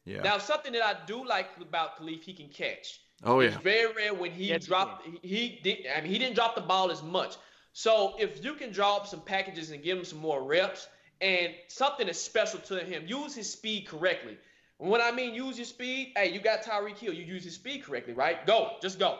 Yeah. 0.05 0.21
Now 0.21 0.38
something 0.38 0.74
that 0.74 0.84
I 0.84 0.95
do 1.05 1.26
like 1.26 1.47
about 1.61 1.97
Kalif, 1.97 2.24
he 2.24 2.34
can 2.34 2.49
catch. 2.49 3.01
oh 3.24 3.39
It's 3.39 3.55
yeah. 3.55 3.61
very 3.61 3.93
rare 3.93 4.13
when 4.13 4.32
he 4.32 4.45
Yes, 4.45 4.65
dropped. 4.65 5.05
He, 5.05 5.28
he 5.28 5.59
did. 5.63 5.88
I 5.95 6.01
mean, 6.01 6.11
he 6.11 6.19
didn't 6.19 6.36
drop 6.36 6.55
the 6.55 6.61
ball 6.61 6.91
as 6.91 7.01
much. 7.03 7.36
So 7.74 8.15
if 8.19 8.43
you 8.43 8.53
can 8.53 8.71
draw 8.71 8.97
up 8.97 9.07
some 9.07 9.21
packages 9.21 9.71
and 9.71 9.82
give 9.84 9.97
him 9.97 10.05
some 10.05 10.19
more 10.19 10.43
reps, 10.43 10.88
and 11.21 11.53
something 11.67 12.07
is 12.07 12.19
special 12.21 12.59
to 12.61 12.80
him, 12.80 13.03
use 13.07 13.34
his 13.34 13.49
speed 13.51 13.88
correctly. 13.88 14.38
When 14.78 15.01
I 15.01 15.11
mean 15.11 15.34
use 15.34 15.57
your 15.57 15.65
speed, 15.65 16.13
hey, 16.15 16.34
you 16.34 16.39
got 16.41 16.63
Tyreek 16.63 16.97
Hill. 16.97 17.13
You 17.13 17.24
use 17.24 17.43
his 17.43 17.55
speed 17.55 17.84
correctly, 17.84 18.13
right? 18.13 18.45
Go, 18.45 18.71
just 18.82 18.99
go. 18.99 19.19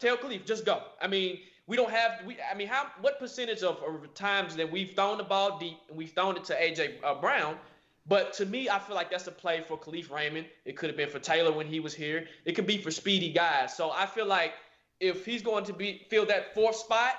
Tell 0.00 0.16
Kalif, 0.16 0.44
just 0.44 0.64
go. 0.66 0.82
I 1.00 1.06
mean, 1.06 1.38
we 1.66 1.76
don't 1.76 1.90
have. 1.90 2.20
We. 2.26 2.36
I 2.50 2.54
mean, 2.54 2.68
how? 2.68 2.86
What 3.00 3.18
percentage 3.18 3.62
of, 3.62 3.78
of 3.82 4.12
times 4.14 4.56
that 4.56 4.70
we've 4.70 4.92
thrown 4.94 5.18
the 5.18 5.24
ball 5.24 5.58
deep 5.58 5.78
and 5.88 5.96
we've 5.96 6.12
thrown 6.12 6.36
it 6.36 6.44
to 6.44 6.54
AJ 6.54 6.94
uh, 7.02 7.14
Brown? 7.14 7.56
But 8.06 8.34
to 8.34 8.44
me, 8.44 8.68
I 8.68 8.78
feel 8.78 8.94
like 8.96 9.10
that's 9.10 9.26
a 9.28 9.32
play 9.32 9.62
for 9.66 9.78
Kalif 9.78 10.10
Raymond. 10.10 10.46
It 10.66 10.76
could 10.76 10.90
have 10.90 10.96
been 10.96 11.08
for 11.08 11.18
Taylor 11.20 11.52
when 11.52 11.66
he 11.66 11.80
was 11.80 11.94
here. 11.94 12.26
It 12.44 12.52
could 12.52 12.66
be 12.66 12.76
for 12.76 12.90
speedy 12.90 13.32
guys. 13.32 13.74
So 13.74 13.92
I 13.92 14.04
feel 14.04 14.26
like 14.26 14.52
if 15.00 15.24
he's 15.24 15.42
going 15.42 15.64
to 15.64 15.72
be 15.72 16.06
fill 16.10 16.26
that 16.26 16.54
fourth 16.54 16.76
spot, 16.76 17.14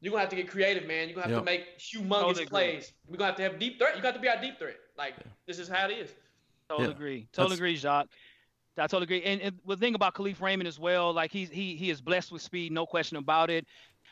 you're 0.00 0.10
gonna 0.10 0.22
have 0.22 0.30
to 0.30 0.36
get 0.36 0.48
creative, 0.48 0.86
man. 0.86 1.08
You're 1.08 1.14
gonna 1.14 1.28
have 1.28 1.30
Yep. 1.36 1.40
to 1.40 1.44
make 1.44 1.78
humongous 1.78 2.08
Totally 2.20 2.30
agree. 2.32 2.46
plays. 2.48 2.92
We're 3.08 3.16
gonna 3.18 3.28
have 3.30 3.36
to 3.36 3.42
have 3.44 3.58
deep 3.60 3.78
threat. 3.78 3.96
You 3.96 4.02
got 4.02 4.14
to 4.14 4.20
be 4.20 4.28
our 4.28 4.40
deep 4.40 4.58
threat. 4.58 4.76
Like 4.98 5.14
this 5.46 5.58
is 5.60 5.68
how 5.68 5.88
it 5.88 5.92
is. 5.92 6.10
Totally 6.68 6.88
Yeah. 6.88 6.94
agree. 6.94 7.28
Totally 7.32 7.44
That's- 7.54 7.58
agree, 7.58 7.76
Jacques. 7.76 8.08
I 8.78 8.82
totally 8.82 9.04
agree. 9.04 9.22
And, 9.22 9.40
and 9.40 9.58
the 9.66 9.76
thing 9.76 9.94
about 9.94 10.14
Kalif 10.14 10.40
Raymond 10.40 10.68
as 10.68 10.78
well, 10.78 11.12
like 11.12 11.32
he's 11.32 11.48
he 11.48 11.76
he 11.76 11.90
is 11.90 12.00
blessed 12.00 12.32
with 12.32 12.42
speed, 12.42 12.72
no 12.72 12.86
question 12.86 13.16
about 13.16 13.50
it. 13.50 13.66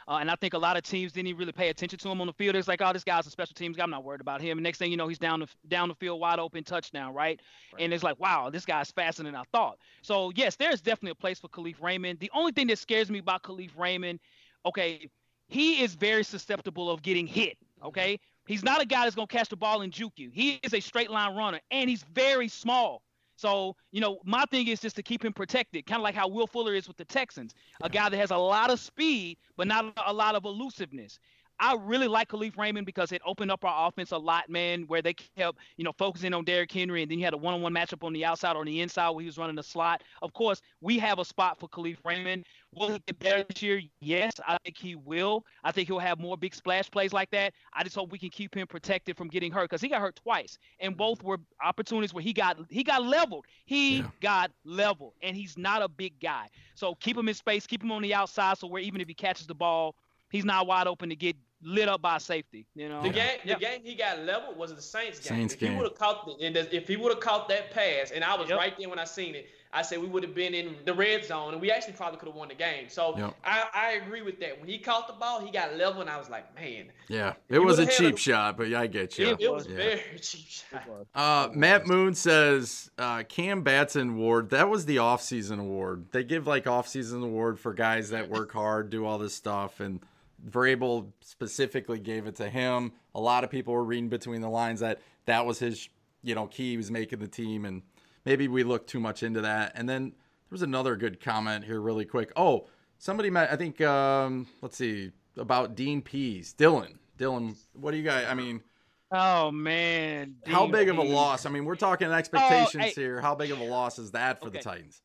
Uh, 0.06 0.18
and 0.20 0.30
I 0.30 0.34
think 0.36 0.54
a 0.54 0.58
lot 0.58 0.76
of 0.76 0.82
teams 0.82 1.12
didn't 1.12 1.28
even 1.28 1.38
really 1.38 1.52
pay 1.52 1.70
attention 1.70 1.98
to 1.98 2.08
him 2.10 2.20
on 2.20 2.26
the 2.26 2.32
field. 2.34 2.56
It's 2.56 2.68
like, 2.68 2.82
oh, 2.82 2.92
this 2.92 3.04
guy's 3.04 3.26
a 3.26 3.30
special 3.30 3.54
teams 3.54 3.76
guy. 3.76 3.84
I'm 3.84 3.90
not 3.90 4.04
worried 4.04 4.20
about 4.20 4.40
him. 4.40 4.58
And 4.58 4.62
next 4.62 4.78
thing 4.78 4.90
you 4.90 4.96
know, 4.96 5.08
he's 5.08 5.18
down 5.18 5.40
the 5.40 5.48
down 5.68 5.88
the 5.88 5.94
field, 5.94 6.20
wide 6.20 6.38
open 6.38 6.64
touchdown, 6.64 7.14
right? 7.14 7.40
Right. 7.72 7.82
And 7.82 7.92
it's 7.92 8.02
like, 8.02 8.18
wow, 8.20 8.50
this 8.50 8.64
guy's 8.64 8.90
faster 8.90 9.22
than 9.22 9.34
I 9.34 9.44
thought. 9.52 9.78
So 10.02 10.32
yes, 10.34 10.56
there's 10.56 10.80
definitely 10.80 11.12
a 11.12 11.16
place 11.16 11.38
for 11.38 11.48
Kalif 11.48 11.80
Raymond. 11.82 12.18
The 12.20 12.30
only 12.34 12.52
thing 12.52 12.66
that 12.68 12.78
scares 12.78 13.10
me 13.10 13.18
about 13.18 13.42
Kalif 13.42 13.70
Raymond, 13.78 14.20
okay, 14.66 15.08
he 15.48 15.82
is 15.82 15.94
very 15.94 16.24
susceptible 16.24 16.90
of 16.90 17.02
getting 17.02 17.26
hit. 17.26 17.56
Okay, 17.82 18.18
he's 18.46 18.62
not 18.62 18.82
a 18.82 18.86
guy 18.86 19.04
that's 19.04 19.14
gonna 19.14 19.26
catch 19.26 19.48
the 19.48 19.56
ball 19.56 19.82
and 19.82 19.92
juke 19.92 20.14
you. 20.16 20.30
He 20.30 20.60
is 20.62 20.74
a 20.74 20.80
straight 20.80 21.10
line 21.10 21.36
runner, 21.36 21.60
and 21.70 21.88
he's 21.88 22.02
very 22.14 22.48
small. 22.48 23.02
So, 23.36 23.76
you 23.90 24.00
know, 24.00 24.18
my 24.24 24.44
thing 24.50 24.68
is 24.68 24.80
just 24.80 24.96
to 24.96 25.02
keep 25.02 25.24
him 25.24 25.32
protected, 25.32 25.86
kind 25.86 25.98
of 25.98 26.04
like 26.04 26.14
how 26.14 26.28
Will 26.28 26.46
Fuller 26.46 26.74
is 26.74 26.86
with 26.86 26.96
the 26.96 27.04
Texans, 27.04 27.54
a 27.82 27.88
guy 27.88 28.08
that 28.08 28.16
has 28.16 28.30
a 28.30 28.36
lot 28.36 28.70
of 28.70 28.78
speed, 28.78 29.38
but 29.56 29.66
not 29.66 29.92
a 30.06 30.12
lot 30.12 30.34
of 30.34 30.44
elusiveness. 30.44 31.18
I 31.60 31.76
really 31.80 32.08
like 32.08 32.28
Kalif 32.28 32.58
Raymond 32.58 32.86
because 32.86 33.12
it 33.12 33.22
opened 33.24 33.50
up 33.50 33.64
our 33.64 33.88
offense 33.88 34.10
a 34.10 34.18
lot, 34.18 34.48
man, 34.50 34.84
where 34.88 35.02
they 35.02 35.14
kept, 35.14 35.58
you 35.76 35.84
know, 35.84 35.92
focusing 35.96 36.34
on 36.34 36.44
Derrick 36.44 36.72
Henry, 36.72 37.02
and 37.02 37.10
then 37.10 37.18
you 37.18 37.24
had 37.24 37.34
a 37.34 37.36
one-on-one 37.36 37.72
matchup 37.72 38.04
on 38.04 38.12
the 38.12 38.24
outside 38.24 38.56
or 38.56 38.60
on 38.60 38.66
the 38.66 38.80
inside 38.80 39.10
where 39.10 39.20
he 39.20 39.26
was 39.26 39.38
running 39.38 39.56
the 39.56 39.62
slot. 39.62 40.02
Of 40.22 40.32
course, 40.32 40.60
we 40.80 40.98
have 40.98 41.18
a 41.18 41.24
spot 41.24 41.58
for 41.58 41.68
Kalif 41.68 41.98
Raymond. 42.04 42.44
Will 42.74 42.94
he 42.94 43.02
get 43.06 43.18
better 43.20 43.44
this 43.48 43.62
year? 43.62 43.80
Yes, 44.00 44.32
I 44.46 44.58
think 44.64 44.76
he 44.76 44.96
will. 44.96 45.44
I 45.62 45.70
think 45.70 45.88
he'll 45.88 46.00
have 46.00 46.18
more 46.18 46.36
big 46.36 46.54
splash 46.54 46.90
plays 46.90 47.12
like 47.12 47.30
that. 47.30 47.54
I 47.72 47.84
just 47.84 47.94
hope 47.94 48.10
we 48.10 48.18
can 48.18 48.30
keep 48.30 48.54
him 48.54 48.66
protected 48.66 49.16
from 49.16 49.28
getting 49.28 49.52
hurt 49.52 49.70
because 49.70 49.80
he 49.80 49.88
got 49.88 50.00
hurt 50.00 50.16
twice, 50.16 50.58
and 50.80 50.92
mm-hmm. 50.92 50.98
both 50.98 51.22
were 51.22 51.38
opportunities 51.62 52.12
where 52.12 52.22
he 52.22 52.32
got 52.32 52.58
he 52.68 52.82
got 52.82 53.04
leveled. 53.04 53.44
He 53.64 53.98
Yeah. 53.98 54.10
got 54.20 54.50
leveled, 54.64 55.14
and 55.22 55.36
he's 55.36 55.56
not 55.56 55.82
a 55.82 55.88
big 55.88 56.18
guy. 56.20 56.48
So 56.74 56.96
keep 56.96 57.16
him 57.16 57.28
in 57.28 57.34
space, 57.34 57.66
keep 57.66 57.82
him 57.82 57.92
on 57.92 58.02
the 58.02 58.12
outside, 58.12 58.58
so 58.58 58.66
where 58.66 58.82
even 58.82 59.00
if 59.00 59.06
he 59.06 59.14
catches 59.14 59.46
the 59.46 59.54
ball, 59.54 59.94
he's 60.34 60.44
not 60.44 60.66
wide 60.66 60.86
open 60.86 61.08
to 61.10 61.16
get 61.16 61.36
lit 61.62 61.88
up 61.88 62.02
by 62.02 62.18
safety. 62.18 62.66
You 62.74 62.88
know. 62.90 63.02
The 63.02 63.08
game, 63.10 63.38
Yeah. 63.44 63.54
the 63.54 63.60
game 63.60 63.80
he 63.84 63.94
got 63.94 64.18
leveled 64.20 64.58
was 64.58 64.74
the 64.74 64.82
Saints 64.82 65.18
game. 65.20 65.38
Saints 65.38 65.54
if 65.54 65.60
he 65.60 65.66
game. 65.68 65.76
would 65.78 65.84
have 65.84 65.98
caught, 65.98 66.26
the, 66.26 66.44
and 66.44 66.56
if 66.56 66.86
he 66.88 66.96
would 66.96 67.10
have 67.12 67.20
caught 67.20 67.48
that 67.48 67.70
pass, 67.70 68.10
and 68.10 68.22
I 68.22 68.36
was 68.36 68.48
Yep. 68.50 68.58
right 68.58 68.74
there 68.78 68.88
when 68.90 68.98
I 68.98 69.04
seen 69.04 69.34
it, 69.34 69.46
I 69.72 69.82
said 69.82 69.98
we 70.00 70.06
would 70.06 70.22
have 70.22 70.34
been 70.36 70.54
in 70.54 70.76
the 70.84 70.92
red 70.94 71.24
zone, 71.24 71.52
and 71.54 71.60
we 71.60 71.70
actually 71.70 71.94
probably 71.94 72.18
could 72.18 72.28
have 72.28 72.36
won 72.36 72.48
the 72.48 72.54
game. 72.54 72.88
So 72.90 73.16
Yep. 73.18 73.34
I, 73.44 73.64
I 73.74 73.90
agree 73.92 74.20
with 74.22 74.38
that. 74.40 74.60
When 74.60 74.68
he 74.68 74.78
caught 74.78 75.06
the 75.08 75.14
ball, 75.14 75.40
he 75.44 75.50
got 75.50 75.74
level, 75.76 76.00
and 76.02 76.08
I 76.10 76.18
was 76.18 76.28
like, 76.28 76.54
man, 76.54 76.92
Yeah. 77.08 77.32
It 77.48 77.58
was 77.60 77.78
a 77.78 77.86
cheap 77.86 78.14
a- 78.16 78.18
shot, 78.18 78.56
but 78.58 78.68
yeah, 78.68 78.80
I 78.80 78.86
get 78.86 79.18
you. 79.18 79.28
it, 79.30 79.40
it 79.40 79.50
was 79.52 79.66
Yeah. 79.66 79.76
very 79.76 80.00
cheap 80.20 80.46
shot. 80.48 80.84
Uh, 81.14 81.48
Matt 81.54 81.86
Moon 81.86 82.14
says 82.14 82.90
uh, 82.98 83.22
Cam 83.24 83.62
Batson 83.62 84.10
award. 84.10 84.50
That 84.50 84.68
was 84.68 84.84
the 84.86 84.98
off-season 84.98 85.58
award. 85.58 86.08
They 86.12 86.22
give 86.24 86.46
like 86.46 86.66
off-season 86.66 87.22
award 87.22 87.58
for 87.58 87.72
guys 87.72 88.10
that 88.10 88.28
work 88.28 88.52
hard, 88.52 88.90
do 88.90 89.04
all 89.06 89.18
this 89.18 89.34
stuff, 89.34 89.80
and 89.80 90.00
Vrabel 90.48 91.12
specifically 91.20 91.98
gave 91.98 92.26
it 92.26 92.36
to 92.36 92.48
him. 92.48 92.92
A 93.14 93.20
lot 93.20 93.44
of 93.44 93.50
people 93.50 93.74
were 93.74 93.84
reading 93.84 94.08
between 94.08 94.40
the 94.40 94.48
lines 94.48 94.80
that 94.80 95.00
that 95.26 95.46
was 95.46 95.58
his, 95.58 95.88
you 96.22 96.34
know, 96.34 96.46
key. 96.46 96.72
He 96.72 96.76
was 96.76 96.90
making 96.90 97.18
the 97.20 97.28
team, 97.28 97.64
and 97.64 97.82
maybe 98.24 98.48
we 98.48 98.62
looked 98.64 98.88
too 98.88 99.00
much 99.00 99.22
into 99.22 99.40
that. 99.42 99.72
And 99.74 99.88
then 99.88 100.10
there 100.10 100.50
was 100.50 100.62
another 100.62 100.96
good 100.96 101.20
comment 101.20 101.64
here, 101.64 101.80
really 101.80 102.04
quick. 102.04 102.32
Oh, 102.36 102.66
somebody 102.98 103.30
met. 103.30 103.52
I 103.52 103.56
think. 103.56 103.80
Um, 103.80 104.46
let's 104.60 104.76
see 104.76 105.12
about 105.36 105.74
Dean 105.74 106.02
Pees, 106.02 106.54
Dylan. 106.56 106.98
Dylan, 107.18 107.56
what 107.72 107.92
do 107.92 107.96
you 107.96 108.04
guys? 108.04 108.26
I 108.28 108.34
mean. 108.34 108.62
Oh 109.10 109.52
man. 109.52 110.36
How 110.46 110.62
Dean 110.62 110.72
big 110.72 110.88
of 110.88 110.98
a 110.98 111.02
loss? 111.02 111.46
I 111.46 111.50
mean, 111.50 111.64
we're 111.64 111.76
talking 111.76 112.08
expectations 112.08 112.84
hey. 112.84 112.90
here. 112.90 113.20
How 113.20 113.34
big 113.36 113.52
of 113.52 113.60
a 113.60 113.64
loss 113.64 113.98
is 113.98 114.10
that 114.10 114.40
for 114.40 114.50
the 114.50 114.58
Titans? 114.58 115.00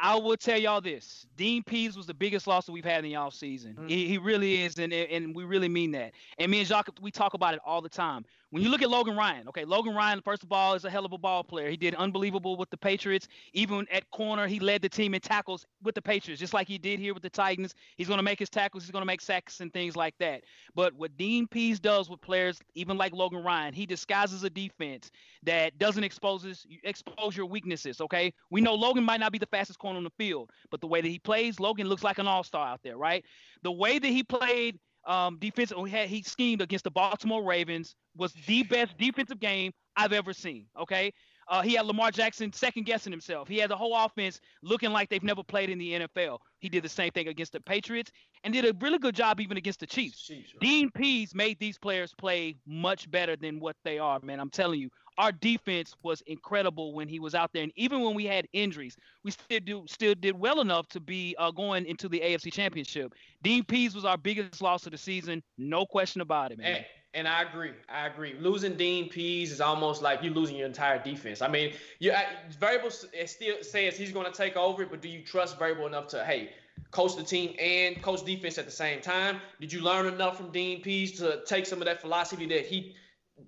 I 0.00 0.16
will 0.16 0.36
tell 0.36 0.58
y'all 0.58 0.80
this: 0.80 1.26
Dean 1.36 1.62
Pees 1.62 1.96
was 1.96 2.06
the 2.06 2.14
biggest 2.14 2.46
loss 2.46 2.66
that 2.66 2.72
we've 2.72 2.84
had 2.84 3.04
in 3.04 3.10
the 3.10 3.16
offseason. 3.16 3.74
Mhm. 3.74 3.88
He, 3.88 4.08
he 4.08 4.18
really 4.18 4.62
is, 4.62 4.78
and 4.78 4.92
and 4.92 5.34
we 5.34 5.44
really 5.44 5.68
mean 5.68 5.92
that. 5.92 6.12
And 6.38 6.50
me 6.50 6.58
and 6.58 6.68
Jacques, 6.68 6.90
we 7.00 7.10
talk 7.10 7.34
about 7.34 7.54
it 7.54 7.60
all 7.64 7.80
the 7.80 7.88
time. 7.88 8.24
When 8.54 8.62
you 8.62 8.68
look 8.68 8.82
at 8.82 8.88
Logan 8.88 9.16
Ryan, 9.16 9.48
okay, 9.48 9.64
Logan 9.64 9.96
Ryan, 9.96 10.20
first 10.20 10.44
of 10.44 10.52
all, 10.52 10.74
is 10.74 10.84
a 10.84 10.90
hell 10.90 11.04
of 11.04 11.10
a 11.10 11.18
ball 11.18 11.42
player. 11.42 11.68
He 11.68 11.76
did 11.76 11.92
unbelievable 11.96 12.56
with 12.56 12.70
the 12.70 12.76
Patriots. 12.76 13.26
Even 13.52 13.84
at 13.90 14.08
corner, 14.12 14.46
he 14.46 14.60
led 14.60 14.80
the 14.80 14.88
team 14.88 15.12
in 15.12 15.20
tackles 15.20 15.66
with 15.82 15.96
the 15.96 16.00
Patriots, 16.00 16.38
just 16.38 16.54
like 16.54 16.68
he 16.68 16.78
did 16.78 17.00
here 17.00 17.14
with 17.14 17.24
the 17.24 17.30
Titans. 17.30 17.74
He's 17.96 18.06
going 18.06 18.18
to 18.18 18.22
make 18.22 18.38
his 18.38 18.48
tackles, 18.48 18.84
he's 18.84 18.92
going 18.92 19.02
to 19.02 19.06
make 19.06 19.22
sacks 19.22 19.58
and 19.58 19.72
things 19.72 19.96
like 19.96 20.14
that. 20.20 20.42
But 20.72 20.94
what 20.94 21.16
Dean 21.16 21.48
Pees 21.48 21.80
does 21.80 22.08
with 22.08 22.20
players, 22.20 22.60
even 22.76 22.96
like 22.96 23.12
Logan 23.12 23.42
Ryan, 23.42 23.74
he 23.74 23.86
disguises 23.86 24.44
a 24.44 24.50
defense 24.50 25.10
that 25.42 25.76
doesn't 25.78 26.04
exposes 26.04 26.64
expose 26.84 27.36
your 27.36 27.46
weaknesses. 27.46 28.00
Okay, 28.00 28.32
we 28.52 28.60
know 28.60 28.76
Logan 28.76 29.02
might 29.02 29.18
not 29.18 29.32
be 29.32 29.38
the 29.38 29.46
fastest 29.46 29.80
corner 29.80 29.96
on 29.96 30.04
the 30.04 30.10
field, 30.10 30.52
but 30.70 30.80
the 30.80 30.86
way 30.86 31.00
that 31.00 31.08
he 31.08 31.18
plays, 31.18 31.58
Logan 31.58 31.88
looks 31.88 32.04
like 32.04 32.18
an 32.18 32.28
all-star 32.28 32.68
out 32.68 32.82
there, 32.84 32.98
right? 32.98 33.24
The 33.64 33.72
way 33.72 33.98
that 33.98 34.06
he 34.06 34.22
played 34.22 34.78
um, 35.06 35.38
defensive. 35.40 35.78
He, 35.84 35.90
had, 35.90 36.08
he 36.08 36.22
schemed 36.22 36.62
against 36.62 36.84
the 36.84 36.90
Baltimore 36.90 37.44
Ravens 37.44 37.94
was 38.16 38.32
the 38.46 38.62
best 38.64 38.96
defensive 38.98 39.40
game 39.40 39.72
I've 39.96 40.12
ever 40.12 40.32
seen. 40.32 40.66
Okay. 40.80 41.12
Uh, 41.48 41.62
he 41.62 41.74
had 41.74 41.84
Lamar 41.84 42.10
Jackson 42.10 42.52
second 42.52 42.86
guessing 42.86 43.12
himself. 43.12 43.48
He 43.48 43.58
had 43.58 43.70
the 43.70 43.76
whole 43.76 43.94
offense 43.94 44.40
looking 44.62 44.90
like 44.90 45.10
they've 45.10 45.22
never 45.22 45.42
played 45.42 45.68
in 45.68 45.78
the 45.78 45.92
NFL. 45.92 46.38
He 46.60 46.68
did 46.70 46.82
the 46.82 46.88
same 46.88 47.10
thing 47.10 47.28
against 47.28 47.52
the 47.52 47.60
Patriots 47.60 48.10
and 48.44 48.54
did 48.54 48.64
a 48.64 48.74
really 48.80 48.98
good 48.98 49.14
job 49.14 49.40
even 49.40 49.56
against 49.58 49.80
the 49.80 49.86
Chiefs. 49.86 50.22
Chiefs 50.22 50.52
right. 50.54 50.60
Dean 50.60 50.90
Pees 50.90 51.34
made 51.34 51.58
these 51.58 51.78
players 51.78 52.14
play 52.16 52.56
much 52.66 53.10
better 53.10 53.36
than 53.36 53.60
what 53.60 53.76
they 53.84 53.98
are, 53.98 54.20
man. 54.22 54.40
I'm 54.40 54.50
telling 54.50 54.80
you, 54.80 54.88
our 55.18 55.32
defense 55.32 55.94
was 56.02 56.22
incredible 56.22 56.92
when 56.92 57.08
he 57.08 57.20
was 57.20 57.34
out 57.34 57.52
there, 57.52 57.62
and 57.62 57.72
even 57.76 58.02
when 58.02 58.14
we 58.14 58.24
had 58.24 58.46
injuries, 58.52 58.96
we 59.22 59.30
still 59.30 59.60
do 59.60 59.84
still 59.86 60.14
did 60.14 60.38
well 60.38 60.60
enough 60.60 60.88
to 60.88 61.00
be 61.00 61.34
uh, 61.38 61.50
going 61.50 61.86
into 61.86 62.08
the 62.08 62.20
AFC 62.20 62.52
Championship. 62.52 63.14
Dean 63.42 63.64
Pees 63.64 63.94
was 63.94 64.04
our 64.04 64.16
biggest 64.16 64.60
loss 64.60 64.86
of 64.86 64.92
the 64.92 64.98
season, 64.98 65.42
no 65.58 65.86
question 65.86 66.20
about 66.20 66.52
it, 66.52 66.58
man. 66.58 66.76
And, 66.76 66.84
and 67.14 67.28
I 67.28 67.42
agree. 67.42 67.72
I 67.88 68.06
agree. 68.06 68.34
Losing 68.40 68.76
Dean 68.76 69.08
Pees 69.08 69.52
is 69.52 69.60
almost 69.60 70.02
like 70.02 70.22
you 70.22 70.30
losing 70.30 70.56
your 70.56 70.66
entire 70.66 71.00
defense. 71.02 71.42
I 71.42 71.48
mean, 71.48 71.72
you 72.00 72.12
Vrabel 72.60 72.92
still 72.92 73.56
says 73.62 73.96
he's 73.96 74.12
going 74.12 74.26
to 74.26 74.36
take 74.36 74.56
over 74.56 74.84
but 74.84 75.00
do 75.00 75.08
you 75.08 75.22
trust 75.22 75.58
Vrabel 75.58 75.86
enough 75.86 76.08
to 76.08 76.24
hey? 76.24 76.50
coach 76.90 77.16
the 77.16 77.22
team 77.22 77.54
and 77.60 78.00
coach 78.02 78.24
defense 78.24 78.58
at 78.58 78.64
the 78.64 78.70
same 78.70 79.00
time? 79.00 79.40
Did 79.60 79.72
you 79.72 79.80
learn 79.80 80.06
enough 80.06 80.36
from 80.36 80.50
Dean 80.50 80.82
Pees 80.82 81.12
to 81.18 81.42
take 81.46 81.66
some 81.66 81.80
of 81.80 81.86
that 81.86 82.00
philosophy 82.00 82.46
that 82.46 82.66
he 82.66 82.94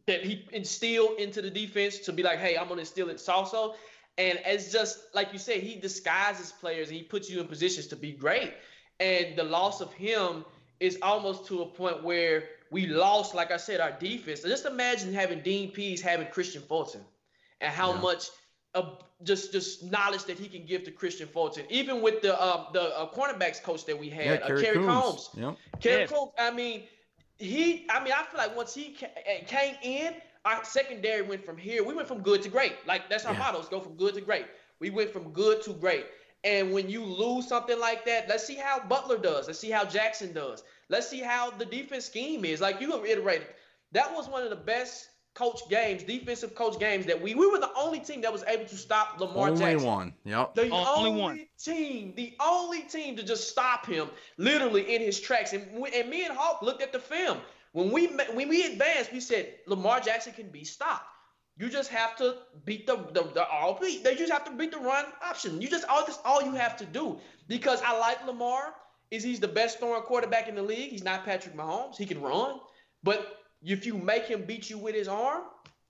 that 0.07 0.25
he 0.25 0.47
instilled 0.53 1.19
into 1.19 1.43
the 1.43 1.51
defense 1.51 1.99
to 2.01 2.13
be 2.13 2.23
like, 2.23 2.39
hey, 2.39 2.57
I'm 2.57 2.69
gonna 2.69 2.81
instill 2.81 3.09
it 3.09 3.23
also. 3.29 3.75
And 4.19 4.41
it's 4.47 4.73
just 4.73 5.15
like 5.15 5.33
you 5.33 5.39
said, 5.39 5.61
he 5.61 5.77
disguises 5.77 6.53
players 6.53 6.89
and 6.89 6.97
he 6.97 7.03
puts 7.03 7.29
you 7.29 7.41
in 7.41 7.47
positions 7.47 7.87
to 7.89 7.97
be 7.97 8.13
great. 8.13 8.55
And 8.99 9.37
the 9.37 9.45
loss 9.45 9.81
of 9.81 9.93
him 9.93 10.45
is 10.81 10.99
almost 11.03 11.47
to 11.47 11.63
a 11.63 11.67
point 11.67 12.03
where 12.03 12.45
we 12.71 12.87
lost, 12.87 13.35
like 13.35 13.51
I 13.51 13.57
said, 13.57 13.81
our 13.81 13.93
defense. 13.93 14.43
So 14.43 14.49
just 14.49 14.67
imagine 14.67 15.13
having 15.13 15.41
Dean 15.41 15.71
Pees 15.71 16.01
having 16.01 16.27
Kristian 16.29 16.63
Fulton 16.63 17.03
and 17.61 17.73
how 17.73 17.95
yeah. 17.95 18.01
much 18.01 18.29
of 18.75 19.03
just 19.23 19.53
just 19.53 19.83
knowledge 19.85 20.25
that 20.25 20.39
he 20.39 20.49
can 20.49 20.67
give 20.67 20.85
to 20.85 20.91
Kristian 20.91 21.29
Fulton. 21.29 21.65
Even 21.71 22.03
with 22.03 22.23
the 22.23 22.39
uh, 22.41 22.71
the 22.73 22.99
uh, 22.99 23.11
cornerbacks 23.11 23.63
coach 23.63 23.87
that 23.87 23.99
we 23.99 24.09
had, 24.09 24.41
yeah, 24.41 24.47
uh, 24.47 24.61
Kerry 24.61 24.75
Coombs. 24.75 25.31
Yep. 25.35 25.57
Kerry 25.81 26.01
yeah. 26.03 26.07
Coombs. 26.07 26.33
I 26.39 26.51
mean, 26.51 26.85
he, 27.39 27.87
I 27.91 28.03
mean, 28.03 28.13
I 28.13 28.23
feel 28.25 28.39
like 28.39 28.57
once 28.57 28.75
he 28.75 28.97
came 29.47 29.75
in, 29.83 30.15
our 30.45 30.65
secondary 30.65 31.23
went 31.23 31.45
from 31.45 31.57
here. 31.57 31.85
We 31.85 31.95
went 31.95 32.09
from 32.09 32.21
good 32.21 32.43
to 32.43 32.49
great. 32.49 32.75
Like 32.87 33.11
that's 33.11 33.25
our 33.25 33.33
yeah. 33.33 33.39
motto: 33.39 33.63
go 33.63 33.81
from 33.81 33.97
good 33.97 34.15
to 34.15 34.21
great. 34.21 34.47
We 34.79 34.91
went 34.91 35.11
from 35.11 35.33
good 35.33 35.63
to 35.63 35.73
great. 35.73 36.07
And 36.45 36.73
when 36.73 36.89
you 36.89 37.05
lose 37.05 37.49
something 37.49 37.79
like 37.81 38.05
that, 38.05 38.29
let's 38.29 38.47
see 38.47 38.55
how 38.55 38.79
Butler 38.79 39.19
does. 39.19 39.49
Let's 39.49 39.59
see 39.59 39.71
how 39.71 39.85
Jackson 39.85 40.33
does. 40.33 40.63
Let's 40.89 41.09
see 41.09 41.21
how 41.21 41.51
the 41.51 41.65
defense 41.65 42.05
scheme 42.05 42.45
is. 42.45 42.61
Like 42.61 42.81
you 42.81 43.03
reiterated, 43.03 43.49
that 43.93 44.15
was 44.15 44.29
one 44.29 44.45
of 44.45 44.51
the 44.51 44.57
best 44.57 45.09
coach 45.37 45.61
games, 45.69 46.03
defensive 46.03 46.55
coach 46.55 46.79
games 46.81 47.07
that 47.07 47.21
we 47.21 47.35
we 47.35 47.47
were 47.47 47.59
the 47.59 47.71
only 47.77 48.01
team 48.01 48.23
that 48.23 48.33
was 48.33 48.43
able 48.49 48.65
to 48.65 48.77
stop 48.77 49.21
Lamar 49.21 49.51
only 49.51 49.61
Jackson. 49.61 49.87
one. 49.87 50.15
Yep. 50.25 50.55
The 50.55 50.71
only, 50.71 51.11
only 51.11 51.21
one. 51.21 51.47
team, 51.59 52.15
the 52.17 52.35
only 52.41 52.81
team 52.83 53.17
to 53.17 53.23
just 53.23 53.49
stop 53.49 53.87
him 53.87 54.09
literally 54.39 54.95
in 54.95 55.03
his 55.03 55.21
tracks. 55.21 55.53
And, 55.53 55.63
and 55.95 56.11
me 56.11 56.25
and 56.25 56.37
Hawk 56.37 56.63
looked 56.63 56.83
at 56.83 56.93
the 56.93 56.99
film. 56.99 57.39
When 57.73 57.93
we 57.93 58.07
when 58.07 58.49
we 58.49 58.65
advanced, 58.65 59.13
we 59.13 59.21
said 59.21 59.55
Lamar 59.67 60.01
Jackson 60.01 60.33
can 60.33 60.49
be 60.49 60.65
stopped. 60.65 61.05
You 61.59 61.69
just 61.69 61.91
have 61.91 62.17
to 62.17 62.37
beat 62.65 62.87
the 62.87 62.97
the, 62.97 63.23
the 63.35 63.47
all 63.47 63.79
they 63.79 64.15
just 64.15 64.33
have 64.33 64.45
to 64.47 64.51
beat 64.51 64.73
the 64.73 64.79
run 64.79 65.05
option. 65.23 65.61
You 65.61 65.69
just 65.69 65.85
all 65.87 66.05
this 66.05 66.19
all 66.25 66.43
you 66.43 66.53
have 66.53 66.77
to 66.79 66.87
do. 66.87 67.19
Because 67.47 67.81
I 67.83 67.99
like 67.99 68.27
Lamar, 68.27 68.75
is 69.11 69.23
he's 69.23 69.41
the 69.41 69.49
best 69.49 69.79
throwing 69.79 70.03
quarterback 70.03 70.49
in 70.49 70.55
the 70.55 70.63
league. 70.63 70.91
He's 70.91 71.05
not 71.05 71.25
Patrick 71.25 71.55
Mahomes. 71.57 71.97
He 71.97 72.07
can 72.07 72.21
run. 72.21 72.59
But 73.03 73.46
if 73.63 73.87
you 73.87 73.95
make 73.97 74.27
him 74.27 74.45
beat 74.45 74.71
you 74.71 74.79
with 74.79 74.95
his 74.95 75.09
arm, 75.09 75.43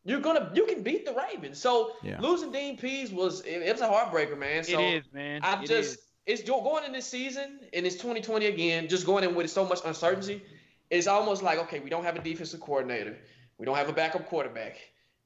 you're 0.04 0.20
gonna 0.20 0.50
you 0.54 0.64
can 0.66 0.82
beat 0.82 1.04
the 1.04 1.12
Ravens. 1.12 1.58
So 1.58 1.92
yeah. 2.02 2.20
losing 2.20 2.52
Dean 2.52 2.76
Pees 2.76 3.10
was 3.10 3.40
it, 3.40 3.62
it's 3.62 3.80
a 3.80 3.88
heartbreaker, 3.88 4.38
man. 4.38 4.64
So 4.64 4.78
it 4.78 4.94
is, 4.98 5.04
man. 5.12 5.40
I'm 5.42 5.64
it 5.64 5.66
just 5.68 5.94
is. 5.94 5.98
it's 6.26 6.48
going 6.48 6.84
in 6.84 6.92
this 6.92 7.06
season 7.06 7.58
and 7.72 7.84
it's 7.84 7.96
2020 7.96 8.46
again, 8.46 8.88
just 8.88 9.04
going 9.04 9.24
in 9.24 9.34
with 9.34 9.50
so 9.50 9.66
much 9.66 9.80
uncertainty. 9.84 10.42
It's 10.90 11.08
almost 11.08 11.42
like 11.42 11.58
okay, 11.58 11.80
we 11.80 11.90
don't 11.90 12.04
have 12.04 12.16
a 12.16 12.22
defensive 12.22 12.60
coordinator, 12.60 13.16
we 13.58 13.66
don't 13.66 13.76
have 13.76 13.88
a 13.88 13.92
backup 13.92 14.26
quarterback, 14.26 14.76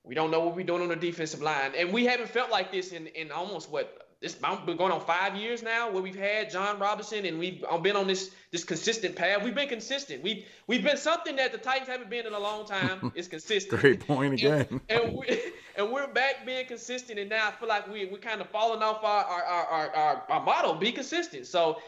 we 0.02 0.14
don't 0.14 0.30
know 0.30 0.40
what 0.40 0.56
we're 0.56 0.64
doing 0.64 0.80
on 0.80 0.88
the 0.88 0.96
defensive 0.96 1.42
line, 1.42 1.72
and 1.76 1.92
we 1.92 2.06
haven't 2.06 2.30
felt 2.30 2.50
like 2.50 2.72
this 2.72 2.92
in 2.92 3.06
in 3.08 3.30
almost 3.30 3.70
what 3.70 3.99
this 4.20 4.34
been 4.34 4.76
going 4.76 4.92
on 4.92 5.00
five 5.00 5.34
years 5.34 5.62
now 5.62 5.90
where 5.90 6.02
we've 6.02 6.18
had 6.18 6.50
Jon 6.50 6.78
Robinson 6.78 7.24
and 7.24 7.38
we've 7.38 7.64
been 7.82 7.96
on 7.96 8.06
this 8.06 8.30
this 8.50 8.64
consistent 8.64 9.16
path. 9.16 9.42
We've 9.42 9.54
been 9.54 9.68
consistent. 9.68 10.22
We've 10.22 10.44
we've 10.66 10.84
been 10.84 10.98
something 10.98 11.36
that 11.36 11.52
the 11.52 11.58
Titans 11.58 11.88
haven't 11.88 12.10
been 12.10 12.26
in 12.26 12.34
a 12.34 12.38
long 12.38 12.66
time. 12.66 13.12
It's 13.20 13.28
consistent. 13.28 13.80
Great 13.80 14.06
point 14.06 14.34
again. 14.34 14.80
And, 14.88 15.00
and, 15.02 15.16
we 15.16 15.40
and 15.76 15.90
we're 15.90 16.06
back 16.06 16.46
being 16.46 16.66
consistent, 16.66 17.18
and 17.18 17.30
now 17.30 17.48
I 17.48 17.50
feel 17.50 17.68
like 17.68 17.90
we 17.90 18.06
we're 18.06 18.18
kind 18.18 18.40
of 18.40 18.48
falling 18.50 18.82
off 18.82 19.02
our 19.02 19.24
our 19.24 19.42
our 19.44 19.90
our, 19.90 20.22
our 20.28 20.44
motto: 20.44 20.74
be 20.74 20.92
consistent. 20.92 21.46
So 21.46 21.78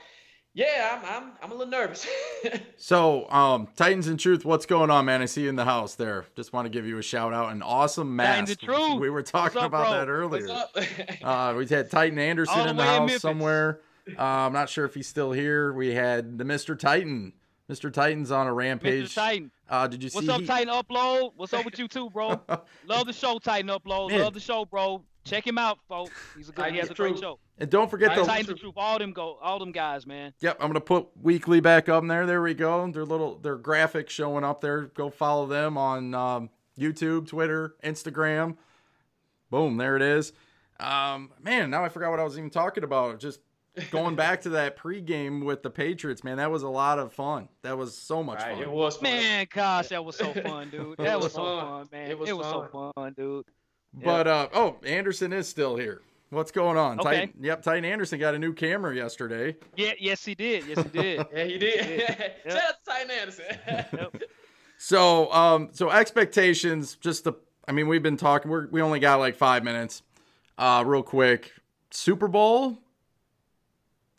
yeah, 0.55 0.98
I'm 1.00 1.22
I'm, 1.22 1.32
I'm 1.42 1.50
a 1.50 1.55
little 1.55 1.70
nervous. 1.70 2.07
so, 2.76 3.28
um, 3.30 3.68
Titans 3.74 4.07
and 4.09 4.20
Truth, 4.20 4.44
what's 4.44 4.66
going 4.66 4.90
on, 4.90 5.07
man? 5.07 5.22
I 5.22 5.24
see 5.24 5.42
you 5.42 5.48
in 5.48 5.57
the 5.57 5.64
house 5.64 5.94
there. 5.94 6.26
Just 6.36 6.53
want 6.53 6.66
to 6.66 6.70
give 6.70 6.86
you 6.86 6.98
a 6.98 7.03
shout 7.03 7.32
out. 7.32 7.53
An 7.53 7.62
awesome 7.62 8.14
mask. 8.14 8.59
Titans 8.59 8.59
Truth. 8.59 9.00
We 9.00 9.09
were 9.09 9.22
talking 9.22 9.59
up, 9.59 9.66
about 9.66 9.88
bro? 9.88 9.98
that 9.98 10.09
earlier. 10.09 10.48
uh, 11.22 11.55
we 11.57 11.66
had 11.66 11.90
Titan 11.90 12.18
Anderson 12.18 12.68
in 12.68 12.76
the 12.76 12.84
house 12.84 13.12
in 13.12 13.18
somewhere. 13.18 13.80
Uh, 14.09 14.22
I'm 14.22 14.53
not 14.53 14.68
sure 14.68 14.84
if 14.84 14.94
he's 14.94 15.07
still 15.07 15.32
here. 15.32 15.72
We 15.72 15.94
had 15.94 16.36
the 16.36 16.44
Mr. 16.44 16.78
Titan. 16.78 17.32
Mr. 17.70 17.90
Titan's 17.90 18.30
on 18.30 18.46
a 18.46 18.53
rampage. 18.53 19.11
Mr. 19.11 19.14
Titan. 19.14 19.50
Uh, 19.70 19.86
did 19.86 20.03
you 20.03 20.09
What's 20.12 20.26
see? 20.26 20.30
What's 20.32 20.34
up, 20.34 20.40
he... 20.42 20.46
Titan 20.46 20.74
Upload? 20.74 21.32
What's 21.36 21.55
up 21.55 21.64
with 21.64 21.78
you 21.78 21.88
too, 21.88 22.11
bro? 22.11 22.40
Love 22.86 23.07
the 23.07 23.12
show, 23.14 23.38
Titan 23.38 23.70
Upload. 23.70 24.11
Man. 24.11 24.20
Love 24.20 24.34
the 24.34 24.40
show, 24.40 24.66
bro. 24.66 25.03
Check 25.24 25.46
him 25.46 25.57
out, 25.57 25.78
folks. 25.88 26.12
He's 26.36 26.48
a 26.48 26.53
good. 26.53 26.72
he 26.72 26.78
has 26.78 26.90
a 26.90 26.94
great 26.94 27.18
show. 27.18 27.38
And 27.63 27.71
don't 27.71 27.89
forget 27.89 28.17
the 28.17 28.25
Titans 28.25 28.49
the 28.49 28.55
Truth. 28.57 28.75
All 28.77 28.99
them 28.99 29.13
go. 29.13 29.39
All 29.41 29.61
them 29.61 29.71
guys, 29.71 30.05
man. 30.05 30.35
Yep, 30.41 30.57
I'm 30.59 30.67
gonna 30.67 30.81
put 30.81 31.07
weekly 31.17 31.61
back 31.61 31.89
up 31.89 32.05
there. 32.09 32.27
There 32.27 32.43
we 32.43 32.55
go. 32.55 32.91
Their 32.91 33.05
little 33.05 33.39
their 33.39 33.57
graphics 33.57 34.09
showing 34.09 34.43
up 34.43 34.61
there. 34.61 34.87
Go 34.87 35.11
follow 35.11 35.47
them 35.47 35.79
on 35.79 36.13
um, 36.13 36.51
YouTube, 36.77 37.29
Twitter, 37.29 37.77
Instagram. 37.85 38.57
Boom, 39.49 39.77
there 39.77 39.95
it 39.95 40.03
is. 40.03 40.33
Um, 40.81 41.31
man, 41.41 41.71
now 41.71 41.85
I 41.85 41.89
forgot 41.89 42.11
what 42.11 42.19
I 42.19 42.25
was 42.25 42.37
even 42.37 42.51
talking 42.51 42.83
about. 42.83 43.21
Just 43.21 43.39
going 43.93 44.17
back 44.17 44.41
to 44.43 44.49
that 44.49 44.77
pregame 44.77 45.45
with 45.45 45.63
the 45.63 45.71
Patriots, 45.71 46.25
man, 46.25 46.39
that 46.39 46.51
was 46.51 46.65
a 46.65 46.69
lot 46.69 46.99
of 46.99 47.13
fun. 47.13 47.49
That 47.63 47.79
was 47.79 47.97
so 47.97 48.25
much 48.25 48.41
right, 48.41 48.55
fun. 48.55 48.63
It 48.65 48.73
was 48.73 48.97
fun. 48.97 49.05
Man, 49.05 49.47
gosh, 49.55 49.87
that 49.91 50.05
was 50.05 50.17
so 50.17 50.33
fun, 50.45 50.69
dude. 50.71 50.97
That 50.99 51.15
was, 51.15 51.27
was 51.27 51.35
so 51.35 51.61
fun, 51.61 51.89
man. 51.93 52.11
It 52.11 52.19
was, 52.19 52.29
it 52.29 52.37
was 52.37 52.47
fun. 52.47 52.69
so 52.73 52.93
fun, 52.97 53.13
dude. 53.13 53.45
But 53.95 54.27
uh, 54.27 54.49
oh, 54.53 54.79
Anderson 54.85 55.33
is 55.33 55.47
still 55.47 55.77
here. 55.77 56.01
What's 56.33 56.51
going 56.51 56.78
on? 56.78 56.99
Okay. 56.99 57.26
Titan, 57.26 57.35
yep, 57.43 57.62
Titan 57.62 57.85
Anderson 57.85 58.18
got 58.18 58.35
a 58.35 58.39
new 58.39 58.55
camera 58.55 58.97
yesterday. 58.97 59.55
Yeah, 59.76 59.93
yes 60.01 60.24
he 60.24 60.35
did. 60.35 60.64
Yes 60.66 60.83
he 60.83 60.89
did. 60.89 61.26
yeah, 61.35 61.45
he 61.45 61.59
did. 61.59 61.85
He 61.85 61.97
did. 61.99 62.09
Yep. 62.47 62.53
Shout 62.55 62.62
out 62.62 62.74
to 62.85 62.91
Titan 62.91 63.11
Anderson. 63.11 63.45
yep. 63.66 64.22
So, 64.78 65.33
um, 65.33 65.68
so 65.72 65.91
expectations. 65.91 66.97
Just 66.97 67.22
the, 67.22 67.35
I 67.68 67.72
mean, 67.72 67.87
we've 67.87 68.03
been 68.03 68.16
talking. 68.16 68.51
We 68.51 68.66
we 68.66 68.83
only 68.83 68.99
got 68.99 69.20
like 69.20 69.37
five 69.37 69.62
minutes. 69.62 70.03
Uh, 70.59 70.83
real 70.85 71.05
quick, 71.05 71.53
Super 71.93 72.26
Bowl. 72.26 72.78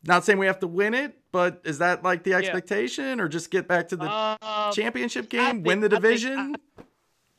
Not 0.05 0.23
saying 0.23 0.39
we 0.39 0.45
have 0.45 0.59
to 0.59 0.67
win 0.67 0.93
it, 0.93 1.17
but 1.33 1.59
is 1.65 1.79
that 1.79 2.03
like 2.03 2.23
the 2.23 2.35
expectation, 2.35 3.17
yeah. 3.17 3.23
or 3.25 3.27
just 3.27 3.51
get 3.51 3.67
back 3.67 3.89
to 3.89 3.97
the 3.97 4.05
uh, 4.09 4.71
championship 4.71 5.27
game, 5.27 5.55
think, 5.55 5.67
win 5.67 5.81
the 5.81 5.89
division? 5.89 6.55
I, 6.55 6.72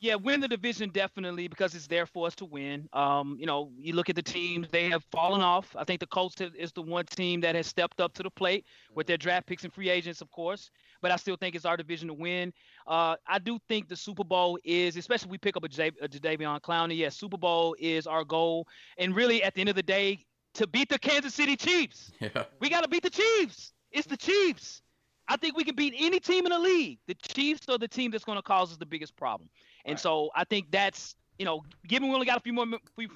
yeah, 0.05 0.15
win 0.15 0.39
the 0.39 0.47
division 0.47 0.89
definitely 0.91 1.47
because 1.47 1.73
it's 1.73 1.87
there 1.87 2.05
for 2.05 2.27
us 2.27 2.35
to 2.35 2.45
win. 2.45 2.87
Um, 2.93 3.37
you 3.39 3.47
know, 3.47 3.71
you 3.77 3.93
look 3.95 4.09
at 4.09 4.15
the 4.15 4.21
teams; 4.21 4.67
they 4.69 4.89
have 4.89 5.03
fallen 5.05 5.41
off. 5.41 5.75
I 5.75 5.83
think 5.83 5.99
the 5.99 6.07
Colts 6.07 6.39
is 6.39 6.71
the 6.71 6.81
one 6.83 7.05
team 7.05 7.41
that 7.41 7.55
has 7.55 7.65
stepped 7.65 7.99
up 7.99 8.13
to 8.13 8.23
the 8.23 8.29
plate 8.29 8.65
with 8.93 9.07
their 9.07 9.17
draft 9.17 9.47
picks 9.47 9.63
and 9.63 9.73
free 9.73 9.89
agents, 9.89 10.21
of 10.21 10.29
course. 10.31 10.69
But 11.01 11.11
I 11.11 11.15
still 11.15 11.35
think 11.35 11.55
it's 11.55 11.65
our 11.65 11.75
division 11.75 12.07
to 12.09 12.13
win. 12.13 12.53
Uh, 12.85 13.15
I 13.27 13.39
do 13.39 13.57
think 13.67 13.87
the 13.87 13.95
Super 13.95 14.23
Bowl 14.23 14.59
is, 14.63 14.95
especially 14.95 15.27
if 15.27 15.31
we 15.31 15.37
pick 15.39 15.57
up 15.57 15.63
a, 15.63 15.67
J- 15.69 15.91
a 16.01 16.07
Jadeveon 16.07 16.61
Clowney. 16.61 16.97
Yes, 16.97 17.15
Super 17.17 17.37
Bowl 17.37 17.75
is 17.79 18.05
our 18.05 18.23
goal, 18.23 18.67
and 18.97 19.15
really 19.15 19.41
at 19.43 19.55
the 19.55 19.61
end 19.61 19.69
of 19.69 19.75
the 19.75 19.83
day, 19.83 20.23
to 20.53 20.67
beat 20.67 20.89
the 20.89 20.99
Kansas 20.99 21.33
City 21.33 21.55
Chiefs. 21.55 22.11
Yeah. 22.19 22.43
We 22.59 22.69
got 22.69 22.81
to 22.81 22.87
beat 22.87 23.03
the 23.03 23.09
Chiefs. 23.09 23.73
It's 23.91 24.07
the 24.07 24.17
Chiefs. 24.17 24.81
I 25.27 25.37
think 25.37 25.57
we 25.57 25.63
can 25.63 25.75
beat 25.75 25.93
any 25.97 26.19
team 26.19 26.45
in 26.45 26.51
the 26.51 26.59
league. 26.59 26.99
The 27.07 27.15
Chiefs 27.15 27.67
are 27.69 27.77
the 27.77 27.87
team 27.87 28.11
that's 28.11 28.23
going 28.23 28.37
to 28.37 28.43
cause 28.43 28.71
us 28.71 28.77
the 28.77 28.85
biggest 28.85 29.15
problem. 29.15 29.49
And 29.85 29.93
right. 29.93 29.99
so 29.99 30.29
I 30.35 30.43
think 30.43 30.71
that's 30.71 31.15
you 31.37 31.45
know, 31.45 31.63
given 31.87 32.07
we 32.07 32.13
only 32.13 32.25
got 32.25 32.37
a 32.37 32.41
few 32.41 32.53
more 32.53 32.65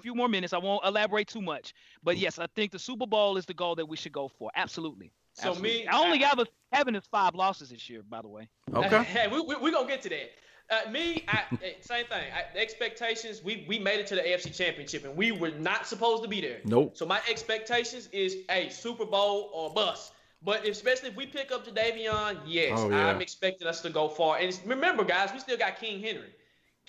few 0.01 0.13
more 0.15 0.28
minutes, 0.28 0.53
I 0.53 0.57
won't 0.57 0.86
elaborate 0.86 1.28
too 1.28 1.41
much. 1.41 1.74
But 2.03 2.17
yes, 2.17 2.39
I 2.39 2.47
think 2.55 2.72
the 2.72 2.80
Super 2.80 3.07
Bowl 3.07 3.38
is 3.38 3.45
the 3.45 3.53
goal 3.53 3.76
that 3.76 3.86
we 3.88 3.97
should 3.97 4.11
go 4.11 4.28
for. 4.28 4.51
Absolutely. 4.55 5.11
So 5.34 5.49
Absolutely. 5.49 5.80
me, 5.80 5.88
I 5.88 5.99
only 5.99 6.20
got 6.20 6.39
having 6.72 6.95
his 6.95 7.05
five 7.05 7.36
losses 7.36 7.70
this 7.70 7.89
year, 7.89 8.01
by 8.09 8.22
the 8.22 8.28
way. 8.28 8.49
Okay. 8.74 9.03
Hey, 9.03 9.28
we 9.28 9.41
we 9.41 9.55
we 9.55 9.72
gonna 9.72 9.88
get 9.88 10.01
to 10.03 10.09
that. 10.09 10.32
Uh, 10.72 10.91
me, 10.91 11.24
I, 11.28 11.45
same 11.82 12.05
thing. 12.05 12.32
I, 12.32 12.53
the 12.53 12.59
expectations, 12.59 13.41
we 13.43 13.65
we 13.67 13.80
made 13.80 13.99
it 13.99 14.07
to 14.07 14.15
the 14.15 14.22
AFC 14.22 14.55
Championship, 14.55 15.05
and 15.05 15.15
we 15.15 15.32
were 15.32 15.51
not 15.51 15.88
supposed 15.88 16.22
to 16.24 16.30
be 16.30 16.41
there. 16.41 16.59
Nope. 16.65 16.95
So 16.95 17.05
my 17.05 17.22
expectations 17.30 18.07
is 18.11 18.38
a 18.49 18.70
Super 18.70 19.05
Bowl 19.05 19.49
or 19.53 19.74
bust. 19.74 20.13
But 20.41 20.65
especially 20.65 21.09
if 21.09 21.17
we 21.17 21.26
pick 21.26 21.51
up 21.51 21.67
Jadeveon, 21.67 22.39
yes, 22.45 22.80
oh, 22.80 22.89
yeah. 22.89 23.07
I'm 23.07 23.22
expecting 23.22 23.67
us 23.67 23.82
to 23.82 23.89
go 23.89 24.07
far. 24.07 24.38
And 24.38 24.57
remember, 24.65 25.03
guys, 25.03 25.32
we 25.34 25.39
still 25.39 25.57
got 25.57 25.80
King 25.80 26.01
Henry. 26.01 26.30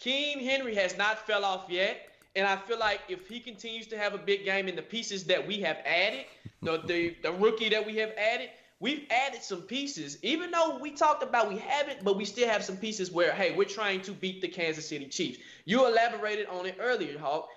King 0.00 0.40
Henry 0.40 0.74
has 0.74 0.96
not 0.96 1.26
fell 1.26 1.44
off 1.44 1.66
yet. 1.68 2.08
And 2.36 2.46
I 2.46 2.56
feel 2.56 2.78
like 2.78 3.00
if 3.08 3.28
he 3.28 3.40
continues 3.40 3.86
to 3.88 3.98
have 3.98 4.14
a 4.14 4.18
big 4.18 4.44
game 4.44 4.68
in 4.68 4.76
the 4.76 4.82
pieces 4.82 5.24
that 5.24 5.46
we 5.46 5.60
have 5.60 5.78
added, 5.84 6.24
the, 6.62 6.80
the, 6.86 7.16
the 7.22 7.32
rookie 7.32 7.68
that 7.68 7.84
we 7.84 7.96
have 7.96 8.12
added, 8.16 8.50
we've 8.78 9.04
added 9.10 9.42
some 9.42 9.62
pieces. 9.62 10.16
Even 10.22 10.50
though 10.52 10.78
we 10.78 10.92
talked 10.92 11.22
about 11.22 11.48
we 11.48 11.58
haven't, 11.58 12.04
but 12.04 12.16
we 12.16 12.24
still 12.24 12.48
have 12.48 12.64
some 12.64 12.76
pieces 12.76 13.10
where, 13.10 13.32
hey, 13.32 13.54
we're 13.54 13.64
trying 13.64 14.00
to 14.02 14.12
beat 14.12 14.40
the 14.40 14.48
Kansas 14.48 14.88
City 14.88 15.06
Chiefs. 15.06 15.38
You 15.64 15.86
elaborated 15.86 16.46
on 16.46 16.66
it 16.66 16.76
earlier, 16.80 17.18
Hawk. 17.18 17.48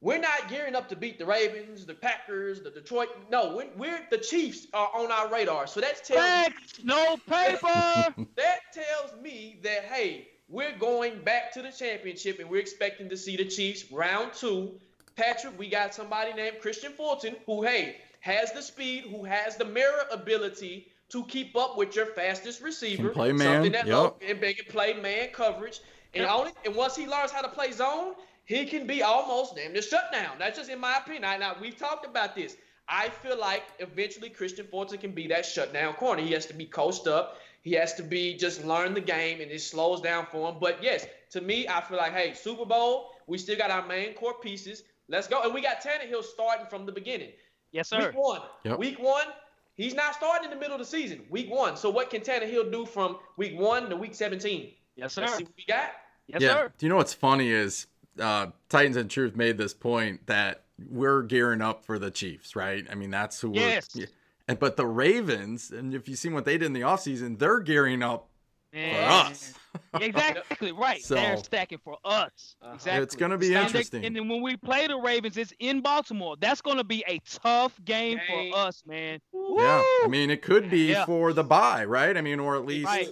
We're 0.00 0.20
not 0.20 0.48
gearing 0.48 0.76
up 0.76 0.88
to 0.90 0.96
beat 0.96 1.18
the 1.18 1.26
Ravens, 1.26 1.84
the 1.84 1.94
Packers, 1.94 2.60
the 2.60 2.70
Detroit. 2.70 3.08
No, 3.30 3.56
we're, 3.56 3.70
we're 3.76 4.06
the 4.10 4.18
Chiefs 4.18 4.68
are 4.72 4.90
on 4.94 5.10
our 5.10 5.28
radar. 5.32 5.66
So 5.66 5.80
that's 5.80 6.06
telling 6.06 6.22
Facts, 6.22 6.80
no 6.84 7.16
paper. 7.26 8.14
that 8.36 8.60
tells 8.72 9.20
me 9.20 9.58
that 9.64 9.86
hey, 9.86 10.28
we're 10.48 10.76
going 10.78 11.20
back 11.22 11.52
to 11.52 11.62
the 11.62 11.70
championship 11.70 12.38
and 12.40 12.48
we're 12.48 12.60
expecting 12.60 13.08
to 13.08 13.16
see 13.16 13.36
the 13.36 13.44
Chiefs 13.44 13.90
round 13.92 14.32
two. 14.32 14.72
Patrick, 15.16 15.58
we 15.58 15.68
got 15.68 15.94
somebody 15.94 16.32
named 16.32 16.56
Kristian 16.62 16.92
Fulton 16.92 17.36
who 17.46 17.62
hey 17.62 17.96
has 18.20 18.52
the 18.52 18.62
speed, 18.62 19.04
who 19.04 19.24
has 19.24 19.56
the 19.56 19.64
mirror 19.64 20.04
ability 20.10 20.88
to 21.10 21.24
keep 21.24 21.56
up 21.56 21.76
with 21.76 21.94
your 21.96 22.06
fastest 22.06 22.60
receiver. 22.60 23.04
Can 23.04 23.12
play 23.12 23.32
man. 23.32 23.56
Something 23.56 23.72
that 23.72 23.86
yep. 23.86 24.16
and 24.26 24.40
can 24.40 24.66
play 24.68 24.94
man 24.94 25.28
coverage. 25.32 25.80
And 26.14 26.22
yep. 26.22 26.32
only 26.32 26.52
and 26.64 26.74
once 26.74 26.96
he 26.96 27.06
learns 27.06 27.30
how 27.30 27.42
to 27.42 27.48
play 27.48 27.72
zone, 27.72 28.14
he 28.44 28.64
can 28.64 28.86
be 28.86 29.02
almost 29.02 29.56
damn 29.56 29.72
near 29.72 29.82
shut 29.82 30.10
down. 30.12 30.38
That's 30.38 30.58
just 30.58 30.70
in 30.70 30.80
my 30.80 30.96
opinion. 30.96 31.22
Now, 31.22 31.36
now 31.36 31.56
we've 31.60 31.76
talked 31.76 32.06
about 32.06 32.34
this. 32.34 32.56
I 32.88 33.10
feel 33.10 33.38
like 33.38 33.64
eventually 33.80 34.30
Kristian 34.30 34.68
Fulton 34.70 34.98
can 34.98 35.12
be 35.12 35.26
that 35.26 35.44
shutdown 35.44 35.92
corner. 35.94 36.22
He 36.22 36.32
has 36.32 36.46
to 36.46 36.54
be 36.54 36.64
coached 36.64 37.06
up. 37.06 37.36
He 37.62 37.72
has 37.72 37.94
to 37.94 38.02
be 38.02 38.34
just 38.34 38.64
learn 38.64 38.94
the 38.94 39.00
game, 39.00 39.40
and 39.40 39.50
it 39.50 39.60
slows 39.60 40.00
down 40.00 40.26
for 40.26 40.50
him. 40.50 40.56
But 40.60 40.82
yes, 40.82 41.06
to 41.30 41.40
me, 41.40 41.68
I 41.68 41.80
feel 41.80 41.98
like, 41.98 42.12
hey, 42.12 42.32
Super 42.34 42.64
Bowl, 42.64 43.10
we 43.26 43.38
still 43.38 43.56
got 43.56 43.70
our 43.70 43.86
main 43.86 44.14
core 44.14 44.34
pieces. 44.40 44.84
Let's 45.08 45.26
go. 45.26 45.42
And 45.42 45.52
we 45.52 45.60
got 45.60 45.82
Tannehill 45.82 46.22
starting 46.22 46.66
from 46.66 46.86
the 46.86 46.92
beginning. 46.92 47.30
Yes, 47.72 47.88
sir. 47.88 48.08
Week 48.08 48.16
one. 48.16 48.40
Yep. 48.64 48.78
Week 48.78 48.98
one, 48.98 49.26
he's 49.74 49.94
not 49.94 50.14
starting 50.14 50.44
in 50.44 50.50
the 50.50 50.56
middle 50.56 50.74
of 50.74 50.80
the 50.80 50.86
season. 50.86 51.22
Week 51.30 51.50
one. 51.50 51.76
So 51.76 51.90
what 51.90 52.10
can 52.10 52.20
Tannehill 52.20 52.70
do 52.70 52.86
from 52.86 53.18
week 53.36 53.58
one 53.58 53.90
to 53.90 53.96
week 53.96 54.14
17? 54.14 54.72
Yes, 54.96 55.14
sir. 55.14 55.22
Let's 55.22 55.36
see 55.36 55.44
what 55.44 55.52
we 55.56 55.64
got. 55.66 55.90
Yes, 56.26 56.42
yeah. 56.42 56.54
sir. 56.54 56.72
Do 56.78 56.86
you 56.86 56.90
know 56.90 56.96
what's 56.96 57.14
funny 57.14 57.50
is 57.50 57.86
uh, 58.20 58.48
Titans 58.68 58.96
and 58.96 59.10
Truth 59.10 59.36
made 59.36 59.58
this 59.58 59.74
point 59.74 60.26
that 60.26 60.64
we're 60.90 61.22
gearing 61.22 61.62
up 61.62 61.84
for 61.84 61.98
the 61.98 62.10
Chiefs, 62.10 62.54
right? 62.54 62.86
I 62.90 62.94
mean, 62.94 63.10
that's 63.10 63.40
who 63.40 63.52
yes. 63.52 63.88
we're. 63.94 64.06
And 64.48 64.58
but 64.58 64.76
the 64.76 64.86
Ravens, 64.86 65.70
and 65.70 65.94
if 65.94 66.08
you've 66.08 66.18
seen 66.18 66.32
what 66.32 66.44
they 66.44 66.58
did 66.58 66.66
in 66.66 66.72
the 66.72 66.80
offseason, 66.80 67.38
they're 67.38 67.60
gearing 67.60 68.02
up 68.02 68.30
for 68.72 68.78
us. 68.78 69.54
exactly 70.00 70.72
right. 70.72 71.00
So, 71.04 71.14
they're 71.14 71.36
stacking 71.36 71.78
for 71.84 71.98
us. 72.04 72.56
Uh-huh. 72.62 72.74
Exactly. 72.74 73.02
It's 73.02 73.14
going 73.14 73.30
to 73.30 73.38
be 73.38 73.54
interesting. 73.54 74.04
And 74.04 74.16
then 74.16 74.28
when 74.28 74.42
we 74.42 74.56
play 74.56 74.86
the 74.86 74.96
Ravens, 74.96 75.36
it's 75.36 75.52
in 75.58 75.80
Baltimore. 75.80 76.36
That's 76.40 76.62
going 76.62 76.78
to 76.78 76.84
be 76.84 77.04
a 77.06 77.20
tough 77.30 77.78
game, 77.84 78.18
game. 78.26 78.52
for 78.52 78.58
us, 78.58 78.82
man. 78.86 79.20
Woo! 79.32 79.56
Yeah, 79.58 79.82
I 80.04 80.06
mean, 80.08 80.30
it 80.30 80.42
could 80.42 80.70
be 80.70 80.90
yeah. 80.90 81.04
for 81.04 81.32
the 81.32 81.44
bye, 81.44 81.84
right? 81.84 82.16
I 82.16 82.22
mean, 82.22 82.40
or 82.40 82.56
at 82.56 82.64
least 82.64 82.86
right. 82.86 83.08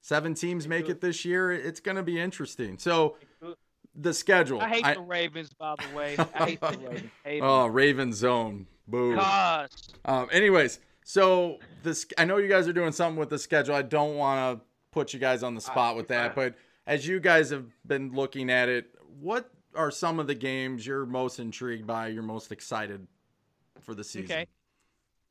seven 0.00 0.34
teams 0.34 0.66
make 0.66 0.88
it 0.88 1.00
this 1.00 1.24
year. 1.24 1.52
It's 1.52 1.80
going 1.80 1.96
to 1.96 2.02
be 2.02 2.18
interesting. 2.18 2.78
So 2.78 3.16
the 3.94 4.14
schedule. 4.14 4.60
I 4.60 4.68
hate 4.68 4.84
I, 4.84 4.94
the 4.94 5.00
Ravens, 5.00 5.50
by 5.52 5.74
the 5.76 5.96
way. 5.96 6.16
I 6.34 6.44
hate 6.46 6.60
the 6.60 6.68
Ravens. 6.68 7.10
Hate 7.24 7.40
oh, 7.42 7.66
Raven 7.66 8.12
zone. 8.12 8.66
Boo. 8.86 9.18
Um, 9.18 10.28
anyways, 10.30 10.80
so 11.04 11.58
this 11.82 12.06
I 12.18 12.24
know 12.24 12.36
you 12.36 12.48
guys 12.48 12.68
are 12.68 12.72
doing 12.72 12.92
something 12.92 13.18
with 13.18 13.30
the 13.30 13.38
schedule. 13.38 13.74
I 13.74 13.82
don't 13.82 14.16
want 14.16 14.58
to 14.58 14.64
put 14.90 15.12
you 15.12 15.18
guys 15.18 15.42
on 15.42 15.54
the 15.54 15.60
spot 15.60 15.94
uh, 15.94 15.96
with 15.96 16.08
that, 16.08 16.34
but 16.34 16.54
as 16.86 17.06
you 17.06 17.20
guys 17.20 17.50
have 17.50 17.66
been 17.86 18.12
looking 18.12 18.50
at 18.50 18.68
it, 18.68 18.86
what 19.20 19.50
are 19.74 19.90
some 19.90 20.20
of 20.20 20.26
the 20.26 20.34
games 20.34 20.86
you're 20.86 21.06
most 21.06 21.38
intrigued 21.38 21.86
by, 21.86 22.08
you're 22.08 22.22
most 22.22 22.52
excited 22.52 23.06
for 23.80 23.94
the 23.94 24.04
season? 24.04 24.24
Okay. 24.24 24.46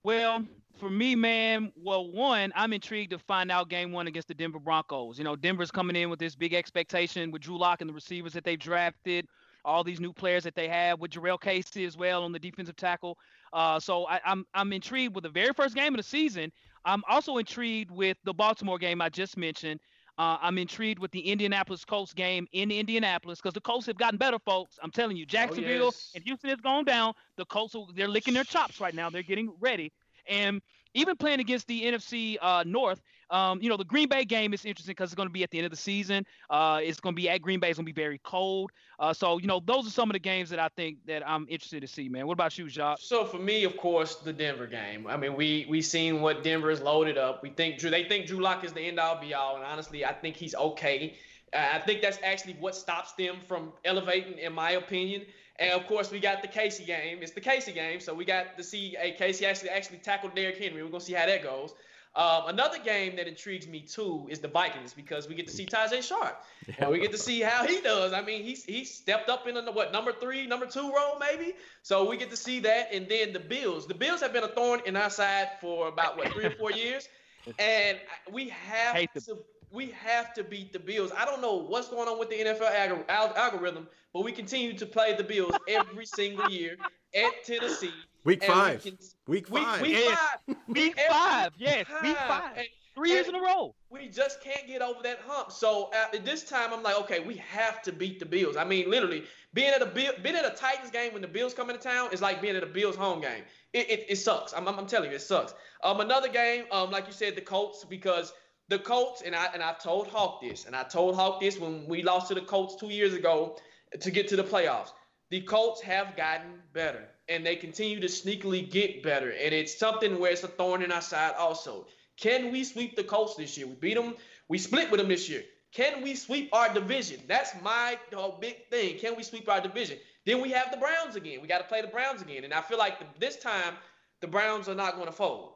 Well, 0.03 0.45
for 0.79 0.89
me, 0.89 1.15
man, 1.15 1.71
well, 1.75 2.11
one, 2.11 2.51
I'm 2.55 2.73
intrigued 2.73 3.11
to 3.11 3.19
find 3.19 3.51
out 3.51 3.69
game 3.69 3.91
one 3.91 4.07
against 4.07 4.27
the 4.27 4.33
Denver 4.33 4.59
Broncos. 4.59 5.17
You 5.17 5.23
know, 5.23 5.35
Denver's 5.35 5.71
coming 5.71 5.95
in 5.95 6.09
with 6.09 6.19
this 6.19 6.35
big 6.35 6.53
expectation 6.53 7.31
with 7.31 7.41
Drew 7.41 7.57
Lock 7.57 7.81
and 7.81 7.89
the 7.89 7.93
receivers 7.93 8.33
that 8.33 8.43
they've 8.43 8.59
drafted, 8.59 9.27
all 9.63 9.83
these 9.83 9.99
new 9.99 10.11
players 10.11 10.43
that 10.43 10.55
they 10.55 10.67
have 10.67 10.99
with 10.99 11.11
Jurrell 11.11 11.39
Casey 11.39 11.85
as 11.85 11.95
well 11.95 12.23
on 12.23 12.31
the 12.31 12.39
defensive 12.39 12.75
tackle. 12.75 13.17
Uh, 13.53 13.79
so 13.79 14.07
I, 14.07 14.19
I'm 14.25 14.45
I'm 14.53 14.73
intrigued 14.73 15.15
with 15.15 15.23
the 15.23 15.29
very 15.29 15.53
first 15.53 15.75
game 15.75 15.93
of 15.93 15.97
the 15.97 16.03
season. 16.03 16.51
I'm 16.85 17.03
also 17.07 17.37
intrigued 17.37 17.91
with 17.91 18.17
the 18.25 18.33
Baltimore 18.33 18.77
game 18.77 19.01
I 19.01 19.09
just 19.09 19.37
mentioned. 19.37 19.79
Uh, 20.17 20.37
I'm 20.41 20.57
intrigued 20.59 20.99
with 20.99 21.11
the 21.11 21.19
Indianapolis 21.19 21.83
Colts 21.85 22.13
game 22.13 22.47
in 22.51 22.69
Indianapolis 22.69 23.39
because 23.39 23.53
the 23.53 23.61
Colts 23.61 23.87
have 23.87 23.97
gotten 23.97 24.17
better, 24.17 24.37
folks. 24.37 24.77
I'm 24.83 24.91
telling 24.91 25.17
you, 25.17 25.25
Jacksonville 25.25 25.85
oh, 25.85 25.85
yes. 25.85 26.11
and 26.13 26.23
Houston 26.23 26.49
has 26.49 26.59
gone 26.59 26.85
down. 26.85 27.13
The 27.37 27.45
Colts 27.45 27.75
they're 27.95 28.07
licking 28.07 28.33
their 28.33 28.43
chops 28.43 28.79
right 28.79 28.93
now. 28.93 29.09
They're 29.09 29.23
getting 29.23 29.51
ready. 29.59 29.91
And 30.27 30.61
even 30.93 31.15
playing 31.15 31.39
against 31.39 31.67
the 31.67 31.83
NFC 31.83 32.37
uh, 32.41 32.63
North, 32.65 33.01
um, 33.29 33.59
you 33.61 33.69
know, 33.69 33.77
the 33.77 33.83
Green 33.85 34.07
Bay 34.07 34.25
game 34.25 34.53
is 34.53 34.63
interesting 34.63 34.91
because 34.91 35.09
it's 35.09 35.15
going 35.15 35.27
to 35.27 35.33
be 35.33 35.43
at 35.43 35.49
the 35.49 35.57
end 35.57 35.65
of 35.65 35.71
the 35.71 35.77
season. 35.77 36.25
Uh, 36.49 36.79
it's 36.83 36.99
going 36.99 37.15
to 37.15 37.21
be 37.21 37.29
at 37.29 37.41
Green 37.41 37.59
Bay. 37.59 37.69
It's 37.69 37.77
going 37.77 37.85
to 37.85 37.91
be 37.91 37.99
very 37.99 38.19
cold. 38.23 38.71
Uh, 38.99 39.11
so, 39.11 39.39
you 39.39 39.47
know, 39.47 39.59
those 39.65 39.87
are 39.87 39.91
some 39.91 40.09
of 40.09 40.13
the 40.13 40.19
games 40.19 40.49
that 40.51 40.59
I 40.59 40.69
think 40.69 40.97
that 41.07 41.27
I'm 41.27 41.47
interested 41.49 41.81
to 41.81 41.87
see, 41.87 42.09
man. 42.09 42.27
What 42.27 42.33
about 42.33 42.57
you, 42.57 42.69
Jacques? 42.69 42.99
So 43.01 43.25
for 43.25 43.39
me, 43.39 43.63
of 43.63 43.75
course, 43.77 44.17
the 44.17 44.33
Denver 44.33 44.67
game. 44.67 45.07
I 45.07 45.17
mean, 45.17 45.35
we 45.35 45.65
we 45.67 45.81
seen 45.81 46.21
what 46.21 46.43
Denver 46.43 46.69
is 46.69 46.81
loaded 46.81 47.17
up. 47.17 47.41
We 47.41 47.49
think 47.49 47.79
Drew. 47.79 47.89
They 47.89 48.03
think 48.03 48.27
Drew 48.27 48.39
Lock 48.39 48.63
is 48.63 48.73
the 48.73 48.81
end 48.81 48.99
all 48.99 49.19
be 49.19 49.33
all, 49.33 49.55
and 49.55 49.65
honestly, 49.65 50.05
I 50.05 50.13
think 50.13 50.35
he's 50.35 50.53
okay. 50.53 51.15
I 51.55 51.79
think 51.79 52.01
that's 52.01 52.17
actually 52.23 52.53
what 52.59 52.75
stops 52.75 53.13
them 53.13 53.37
from 53.47 53.73
elevating, 53.85 54.39
in 54.39 54.53
my 54.53 54.71
opinion. 54.71 55.23
And 55.59 55.71
of 55.71 55.85
course, 55.87 56.11
we 56.11 56.19
got 56.19 56.41
the 56.41 56.47
Casey 56.47 56.83
game. 56.83 57.19
It's 57.21 57.31
the 57.31 57.41
Casey 57.41 57.71
game, 57.71 57.99
so 57.99 58.13
we 58.13 58.25
got 58.25 58.57
to 58.57 58.63
see 58.63 58.95
a 58.99 59.11
Casey 59.11 59.45
actually 59.45 59.69
actually 59.69 59.99
tackled 59.99 60.35
Derrick 60.35 60.57
Henry. 60.57 60.81
We're 60.83 60.89
gonna 60.89 61.03
see 61.03 61.13
how 61.13 61.25
that 61.25 61.43
goes. 61.43 61.73
Um, 62.15 62.43
another 62.47 62.77
game 62.77 63.15
that 63.15 63.27
intrigues 63.27 63.67
me 63.67 63.79
too 63.79 64.27
is 64.29 64.37
the 64.37 64.47
Vikings 64.47 64.93
because 64.93 65.27
we 65.27 65.33
get 65.33 65.47
to 65.47 65.53
see 65.53 65.65
Tajae 65.65 66.03
Sharpe 66.03 66.43
yeah. 66.67 66.75
and 66.77 66.91
we 66.91 66.99
get 66.99 67.11
to 67.11 67.17
see 67.17 67.41
how 67.41 67.65
he 67.65 67.81
does. 67.81 68.13
I 68.13 68.21
mean, 68.21 68.43
he's 68.43 68.63
he 68.63 68.85
stepped 68.85 69.29
up 69.29 69.47
in 69.47 69.55
the 69.55 69.71
what 69.71 69.91
number 69.91 70.11
three, 70.11 70.45
number 70.45 70.67
two 70.67 70.93
role 70.93 71.17
maybe. 71.19 71.53
So 71.81 72.07
we 72.07 72.17
get 72.17 72.29
to 72.29 72.37
see 72.37 72.59
that, 72.61 72.93
and 72.93 73.07
then 73.09 73.33
the 73.33 73.39
Bills. 73.39 73.87
The 73.87 73.95
Bills 73.95 74.21
have 74.21 74.31
been 74.31 74.43
a 74.43 74.47
thorn 74.47 74.81
in 74.85 74.95
our 74.95 75.09
side 75.09 75.49
for 75.59 75.87
about 75.87 76.15
what 76.15 76.31
three 76.33 76.45
or 76.45 76.51
four 76.51 76.71
years, 76.71 77.07
and 77.59 77.97
we 78.31 78.49
have 78.49 78.95
to 79.13 79.39
we 79.73 79.87
have 79.87 80.33
to 80.35 80.43
beat 80.43 80.71
the 80.71 80.79
Bills. 80.79 81.11
I 81.17 81.25
don't 81.25 81.41
know 81.41 81.55
what's 81.55 81.89
going 81.89 82.07
on 82.07 82.19
with 82.19 82.29
the 82.29 82.35
NFL 82.35 83.09
algorithm, 83.09 83.87
but 84.13 84.23
we 84.23 84.31
continue 84.31 84.77
to 84.77 84.85
play 84.85 85.15
the 85.15 85.23
Bills 85.23 85.55
every 85.67 86.05
single 86.05 86.49
year 86.49 86.77
at 87.15 87.43
Tennessee. 87.43 87.91
Week 88.23 88.43
five. 88.43 88.83
Can, 88.83 88.97
week 89.27 89.47
five. 89.47 89.81
Week, 89.81 89.95
week 89.97 90.07
five. 90.07 90.57
Week 90.67 90.99
five. 91.09 91.51
Yes. 91.57 91.85
Week 92.01 92.15
five. 92.15 92.57
And, 92.57 92.67
Three 92.95 93.09
years 93.09 93.27
in 93.27 93.33
a 93.33 93.41
row. 93.41 93.73
We 93.89 94.07
just 94.07 94.43
can't 94.43 94.67
get 94.67 94.83
over 94.83 95.01
that 95.01 95.19
hump. 95.25 95.51
So 95.51 95.89
at 95.93 96.23
this 96.23 96.43
time, 96.43 96.71
I'm 96.71 96.83
like, 96.83 96.95
okay, 97.01 97.21
we 97.21 97.35
have 97.37 97.81
to 97.83 97.91
beat 97.91 98.19
the 98.19 98.25
Bills. 98.25 98.55
I 98.55 98.63
mean, 98.63 98.87
literally, 98.87 99.23
being 99.55 99.73
at 99.73 99.81
a 99.81 99.87
being 99.87 100.35
at 100.35 100.45
a 100.45 100.55
Titans 100.55 100.91
game 100.91 101.11
when 101.11 101.23
the 101.23 101.27
Bills 101.27 101.55
come 101.55 101.71
into 101.71 101.81
town 101.81 102.09
is 102.11 102.21
like 102.21 102.39
being 102.39 102.55
at 102.55 102.61
a 102.61 102.67
Bills 102.67 102.95
home 102.95 103.19
game. 103.19 103.43
It, 103.73 103.89
it, 103.89 104.05
it 104.09 104.15
sucks. 104.17 104.53
I'm, 104.53 104.67
I'm, 104.67 104.85
telling 104.85 105.09
you, 105.09 105.15
it 105.15 105.21
sucks. 105.21 105.55
Um, 105.83 106.01
another 106.01 106.27
game, 106.27 106.65
um, 106.71 106.91
like 106.91 107.07
you 107.07 107.13
said, 107.13 107.35
the 107.35 107.41
Colts 107.41 107.83
because 107.83 108.31
the 108.69 108.79
Colts 108.79 109.21
and 109.21 109.35
I 109.35 109.47
and 109.53 109.61
I've 109.61 109.81
told 109.81 110.07
Hawk 110.07 110.41
this, 110.41 110.65
and 110.65 110.75
I 110.75 110.83
told 110.83 111.15
Hawk 111.15 111.41
this 111.41 111.59
when 111.59 111.85
we 111.87 112.01
lost 112.01 112.29
to 112.29 112.35
the 112.35 112.41
Colts 112.41 112.75
two 112.75 112.89
years 112.89 113.13
ago 113.13 113.57
to 113.99 114.11
get 114.11 114.27
to 114.29 114.35
the 114.35 114.43
playoffs. 114.43 114.91
The 115.29 115.41
Colts 115.41 115.81
have 115.81 116.15
gotten 116.15 116.61
better 116.73 117.07
and 117.29 117.45
they 117.45 117.55
continue 117.55 117.99
to 117.99 118.07
sneakily 118.07 118.69
get 118.69 119.01
better. 119.03 119.31
And 119.31 119.53
it's 119.53 119.77
something 119.77 120.19
where 120.19 120.31
it's 120.31 120.43
a 120.43 120.47
thorn 120.47 120.83
in 120.83 120.91
our 120.91 121.01
side 121.01 121.33
also. 121.37 121.87
Can 122.17 122.51
we 122.51 122.63
sweep 122.63 122.95
the 122.95 123.03
Colts 123.03 123.35
this 123.35 123.57
year? 123.57 123.67
We 123.67 123.73
beat 123.73 123.95
them. 123.95 124.15
We 124.47 124.57
split 124.57 124.91
with 124.91 124.99
them 124.99 125.09
this 125.09 125.29
year. 125.29 125.43
Can 125.73 126.03
we 126.03 126.15
sweep 126.15 126.53
our 126.53 126.71
division? 126.71 127.21
That's 127.27 127.51
my 127.63 127.97
uh, 128.15 128.29
big 128.39 128.67
thing. 128.69 128.99
Can 128.99 129.15
we 129.15 129.23
sweep 129.23 129.49
our 129.49 129.61
division? 129.61 129.97
Then 130.25 130.41
we 130.41 130.51
have 130.51 130.69
the 130.69 130.77
Browns 130.77 131.15
again. 131.15 131.41
We 131.41 131.47
got 131.47 131.59
to 131.59 131.63
play 131.63 131.81
the 131.81 131.87
Browns 131.87 132.21
again. 132.21 132.43
And 132.43 132.53
I 132.53 132.61
feel 132.61 132.77
like 132.77 132.99
the, 132.99 133.05
this 133.19 133.37
time 133.37 133.73
the 134.21 134.27
Browns 134.27 134.69
are 134.69 134.75
not 134.75 134.95
going 134.95 135.07
to 135.07 135.11
fold. 135.13 135.53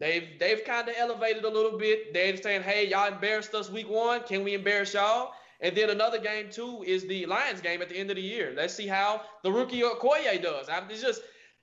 They've 0.00 0.38
they've 0.38 0.64
kind 0.64 0.88
of 0.88 0.94
elevated 0.96 1.44
a 1.44 1.48
little 1.48 1.78
bit. 1.78 2.14
They're 2.14 2.36
saying, 2.36 2.62
"Hey, 2.62 2.88
y'all 2.88 3.12
embarrassed 3.12 3.54
us 3.54 3.70
week 3.70 3.88
one. 3.88 4.22
Can 4.22 4.44
we 4.44 4.54
embarrass 4.54 4.94
y'all?" 4.94 5.32
And 5.60 5.76
then 5.76 5.90
another 5.90 6.18
game 6.18 6.50
too 6.50 6.84
is 6.86 7.06
the 7.06 7.26
Lions 7.26 7.60
game 7.60 7.82
at 7.82 7.88
the 7.88 7.96
end 7.96 8.10
of 8.10 8.16
the 8.16 8.22
year. 8.22 8.54
Let's 8.56 8.74
see 8.74 8.86
how 8.86 9.22
the 9.42 9.50
rookie 9.50 9.80
Okoye 9.80 10.40
does. 10.40 10.68
I, 10.68 10.82
it's 10.88 11.02
just 11.02 11.22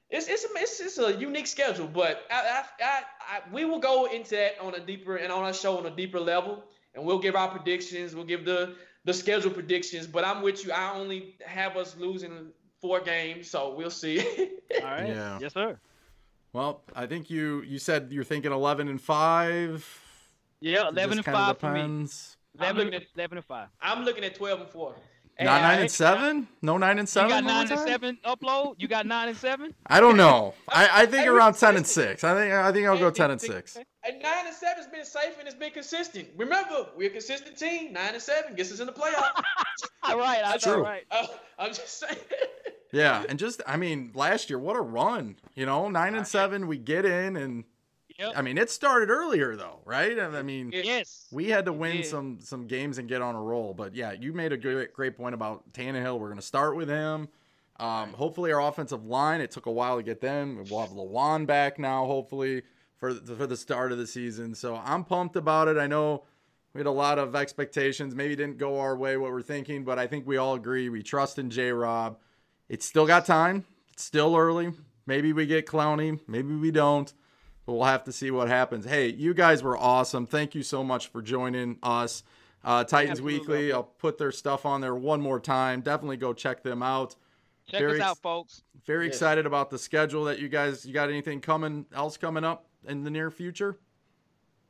it's 0.10 0.28
it's 0.28 0.44
a, 0.44 0.48
it's, 0.56 0.80
it's 0.82 0.98
a 0.98 1.16
unique 1.16 1.48
schedule, 1.48 1.88
but 1.88 2.26
I, 2.30 2.64
I, 2.82 3.02
I, 3.22 3.42
we 3.54 3.66
will 3.66 3.80
go 3.80 4.06
into 4.06 4.32
that 4.32 4.60
on 4.62 4.76
a 4.76 4.80
deeper 4.80 5.16
and 5.16 5.32
on 5.32 5.44
our 5.44 5.54
show 5.54 5.78
on 5.78 5.86
a 5.86 5.96
deeper 5.96 6.20
level, 6.20 6.64
and 6.94 7.06
we'll 7.06 7.20
give 7.20 7.36
our 7.36 7.50
predictions. 7.50 8.16
We'll 8.16 8.26
give 8.26 8.44
the 8.44 8.76
the 9.06 9.14
schedule 9.14 9.52
predictions. 9.52 10.08
But 10.08 10.26
I'm 10.26 10.42
with 10.42 10.66
you. 10.66 10.74
I 10.74 10.94
only 10.94 11.36
have 11.46 11.78
us 11.78 11.96
losing 11.98 12.52
four 12.82 13.00
games, 13.00 13.50
so 13.50 13.74
we'll 13.76 13.90
see. 13.90 14.20
All 14.82 14.92
right. 14.92 15.08
Yeah. 15.08 15.40
Yes, 15.40 15.54
sir. 15.54 15.80
Well, 16.56 16.84
I 16.96 17.06
think 17.06 17.30
you 17.30 17.64
you 17.64 17.80
said 17.80 18.08
you're 18.12 18.24
thinking 18.24 18.54
11 18.54 18.88
and 18.88 19.02
five. 19.02 19.86
Yeah, 20.62 20.88
11 20.88 21.18
and 21.18 21.26
5 21.26 21.58
for 21.58 21.70
me. 21.70 21.80
depends. 21.82 22.38
11, 22.58 22.78
looking 22.78 22.94
at- 22.94 23.08
11 23.14 23.38
and 23.40 23.46
5. 23.46 23.68
I'm 23.82 24.06
looking 24.06 24.24
at 24.24 24.36
12 24.36 24.62
and 24.62 24.70
four. 24.70 24.96
Not 25.38 25.62
nine 25.64 25.82
and 25.82 25.92
seven? 25.92 26.48
No 26.62 26.78
nine 26.78 26.98
and 26.98 27.10
seven. 27.10 27.30
You 27.30 27.36
got 27.36 27.44
9 27.44 27.72
and 27.74 27.80
7 27.82 28.18
upload? 28.24 28.76
You 28.78 28.88
got 28.88 29.06
9 29.06 29.28
and 29.28 29.38
7? 29.38 29.76
I 29.86 30.00
don't 30.00 30.16
know. 30.16 30.54
I, 30.70 31.02
I 31.02 31.06
think 31.08 31.28
around 31.28 31.56
ten 31.56 31.76
and 31.76 31.86
six. 31.86 32.24
I 32.24 32.34
think 32.34 32.54
I 32.54 32.72
think 32.72 32.88
I'll 32.88 32.98
go 32.98 33.12
ten 33.12 33.32
and 33.32 33.42
six. 33.42 33.76
And 33.76 34.22
nine 34.22 34.46
and 34.46 34.56
seven's 34.56 34.88
been 34.88 35.04
safe 35.04 35.38
and 35.38 35.46
it's 35.50 35.58
been 35.58 35.72
consistent. 35.72 36.30
Remember, 36.38 36.88
we're 36.96 37.10
a 37.10 37.12
consistent 37.12 37.58
team. 37.58 37.92
Nine 37.92 38.14
and 38.14 38.22
seven 38.22 38.56
gets 38.56 38.72
us 38.72 38.80
in 38.80 38.86
the 38.86 38.94
playoffs. 38.94 39.44
All 40.04 40.18
right. 40.18 40.42
I 40.46 40.56
True. 40.56 40.82
right. 40.84 41.04
Uh, 41.12 41.28
I'm 41.60 41.74
just 41.74 42.00
saying. 42.00 42.16
Yeah, 42.96 43.24
and 43.28 43.38
just 43.38 43.62
I 43.68 43.78
mean, 43.78 44.12
last 44.14 44.50
year 44.50 44.60
what 44.60 44.76
a 44.76 44.82
run. 44.82 45.36
You 45.54 45.66
know, 45.66 45.90
nine 45.90 46.16
and 46.16 46.28
seven, 46.28 46.68
we 46.68 46.78
get 46.78 47.06
in, 47.06 47.36
and 47.36 47.66
Yep. 48.18 48.34
I 48.38 48.42
mean 48.42 48.58
it 48.58 48.70
started 48.70 49.10
earlier 49.10 49.58
though, 49.58 49.80
right? 49.84 50.18
I 50.18 50.42
mean, 50.42 50.72
yes. 50.74 51.28
we 51.32 51.50
had 51.50 51.66
to 51.66 51.74
win 51.74 52.04
some 52.04 52.40
some 52.40 52.66
games 52.66 52.98
and 52.98 53.10
get 53.10 53.22
on 53.22 53.36
a 53.36 53.42
roll. 53.42 53.74
But 53.74 53.94
yeah, 53.94 54.14
you 54.14 54.32
made 54.32 54.54
a 54.54 54.58
great 54.58 54.94
great 54.94 55.18
point 55.18 55.36
about 55.36 55.74
Tannehill. 55.74 56.18
We're 56.20 56.30
gonna 56.30 56.42
start 56.42 56.78
with 56.78 56.88
him. 56.88 57.28
Um, 57.78 58.14
hopefully 58.14 58.54
our 58.54 58.62
offensive 58.62 59.06
line. 59.06 59.42
It 59.42 59.52
took 59.52 59.66
a 59.66 59.72
while 59.72 59.98
to 59.98 60.04
get 60.04 60.22
them. 60.22 60.64
We'll 60.70 60.80
have 60.80 60.92
Lewan 60.92 61.46
back 61.46 61.78
now. 61.78 62.06
Hopefully 62.06 62.64
for 62.96 63.14
the, 63.14 63.36
for 63.36 63.48
the 63.48 63.58
start 63.58 63.92
of 63.92 63.98
the 63.98 64.08
season. 64.08 64.56
So 64.56 64.82
I'm 64.82 65.04
pumped 65.04 65.36
about 65.36 65.68
it. 65.68 65.78
I 65.78 65.88
know 65.88 66.24
we 66.74 66.80
had 66.80 66.88
a 66.88 66.92
lot 66.92 67.20
of 67.20 67.36
expectations. 67.36 68.16
Maybe 68.16 68.36
didn't 68.38 68.58
go 68.58 68.80
our 68.80 68.96
way 68.96 69.18
what 69.18 69.32
we're 69.32 69.42
thinking, 69.42 69.84
but 69.84 70.00
I 70.00 70.08
think 70.08 70.26
we 70.26 70.38
all 70.38 70.56
agree 70.56 70.88
we 70.88 71.04
trust 71.04 71.38
in 71.38 71.50
J. 71.50 71.72
Rob. 71.72 72.18
It's 72.70 72.86
still 72.86 73.06
got 73.06 73.26
time. 73.26 73.66
It's 73.94 74.04
still 74.04 74.36
early. 74.36 74.72
Maybe 75.06 75.34
we 75.34 75.46
get 75.46 75.66
Clowney. 75.68 76.20
Maybe 76.28 76.56
we 76.56 76.72
don't. 76.72 77.14
But 77.66 77.74
we'll 77.74 77.84
have 77.86 78.04
to 78.06 78.12
see 78.12 78.32
what 78.32 78.48
happens. 78.48 78.86
Hey, 78.86 79.08
you 79.08 79.34
guys 79.34 79.64
were 79.64 79.78
awesome. 79.78 80.26
Thank 80.26 80.54
you 80.56 80.64
so 80.64 80.84
much 80.84 81.08
for 81.08 81.22
joining 81.22 81.78
us. 81.82 82.24
Uh, 82.64 82.84
Titans 82.84 83.20
Absolutely. 83.20 83.40
Weekly. 83.58 83.74
I'll 83.74 83.84
put 83.84 84.18
their 84.18 84.32
stuff 84.32 84.66
on 84.66 84.82
there 84.82 84.96
one 84.96 85.22
more 85.22 85.40
time. 85.40 85.82
Definitely 85.82 86.18
go 86.18 86.34
check 86.34 86.64
them 86.64 86.82
out. 86.84 87.16
Check 87.68 87.80
Very 87.80 88.00
us 88.02 88.06
out, 88.08 88.18
folks. 88.20 88.64
Very 88.86 89.06
Yes. 89.06 89.16
excited 89.16 89.46
about 89.46 89.70
the 89.72 89.80
schedule 89.80 90.26
that 90.26 90.40
you 90.40 90.50
guys. 90.50 90.86
You 90.86 90.94
got 90.94 91.10
anything 91.10 91.42
coming 91.42 91.86
else 91.94 92.18
coming 92.18 92.44
up 92.44 92.68
in 92.88 93.04
the 93.04 93.10
near 93.10 93.32
future? 93.32 93.78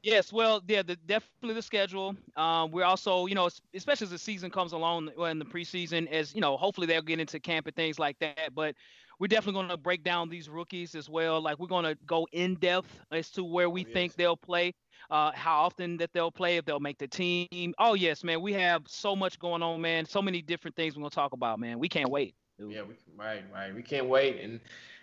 Yes, 0.05 0.31
well, 0.31 0.61
yeah, 0.67 0.83
the, 0.83 0.95
definitely 0.97 1.55
the 1.55 1.63
schedule. 1.63 2.15
Um, 2.35 2.69
we're 2.71 2.83
also, 2.85 3.25
you 3.25 3.33
know, 3.33 3.49
especially 3.73 4.05
as 4.05 4.11
the 4.11 4.19
season 4.19 4.51
comes 4.51 4.71
along 4.71 5.09
well, 5.17 5.31
in 5.31 5.39
the 5.39 5.45
preseason, 5.45 6.07
as 6.11 6.35
you 6.35 6.41
know, 6.41 6.57
hopefully 6.57 6.85
they'll 6.85 7.01
get 7.01 7.19
into 7.19 7.39
camp 7.39 7.65
and 7.65 7.75
things 7.75 7.97
like 7.97 8.19
that. 8.19 8.53
But 8.53 8.75
we're 9.19 9.27
definitely 9.27 9.53
going 9.59 9.69
to 9.69 9.77
break 9.77 10.03
down 10.03 10.29
these 10.29 10.47
rookies 10.47 10.93
as 10.93 11.09
well. 11.09 11.41
Like 11.41 11.57
we're 11.57 11.65
going 11.67 11.85
to 11.85 11.97
go 12.05 12.27
in 12.31 12.55
depth 12.55 13.01
as 13.11 13.31
to 13.31 13.43
where 13.43 13.67
we 13.67 13.83
Oh, 13.83 13.89
think 13.93 14.13
they'll 14.15 14.37
play, 14.37 14.75
uh, 15.09 15.31
how 15.33 15.61
often 15.63 15.97
that 15.97 16.13
they'll 16.13 16.31
play, 16.31 16.57
if 16.57 16.65
they'll 16.65 16.79
make 16.79 16.99
the 16.99 17.07
team. 17.07 17.73
Oh 17.79 17.95
yes, 17.95 18.23
man, 18.23 18.41
we 18.41 18.53
have 18.53 18.83
so 18.87 19.15
much 19.15 19.39
going 19.39 19.63
on, 19.63 19.81
man. 19.81 20.05
So 20.05 20.21
many 20.21 20.43
different 20.43 20.75
things 20.75 20.95
we're 20.95 21.01
going 21.01 21.09
to 21.09 21.15
talk 21.15 21.33
about, 21.33 21.59
man. 21.59 21.79
We 21.79 21.89
can't 21.89 22.11
wait. 22.11 22.35
dude. 22.59 22.73
Yeah, 22.73 22.83
we 22.83 22.95
right, 23.17 23.43
right. 23.51 23.73
We 23.73 23.81
can't 23.81 24.07
wait. 24.07 24.39
And 24.39 24.59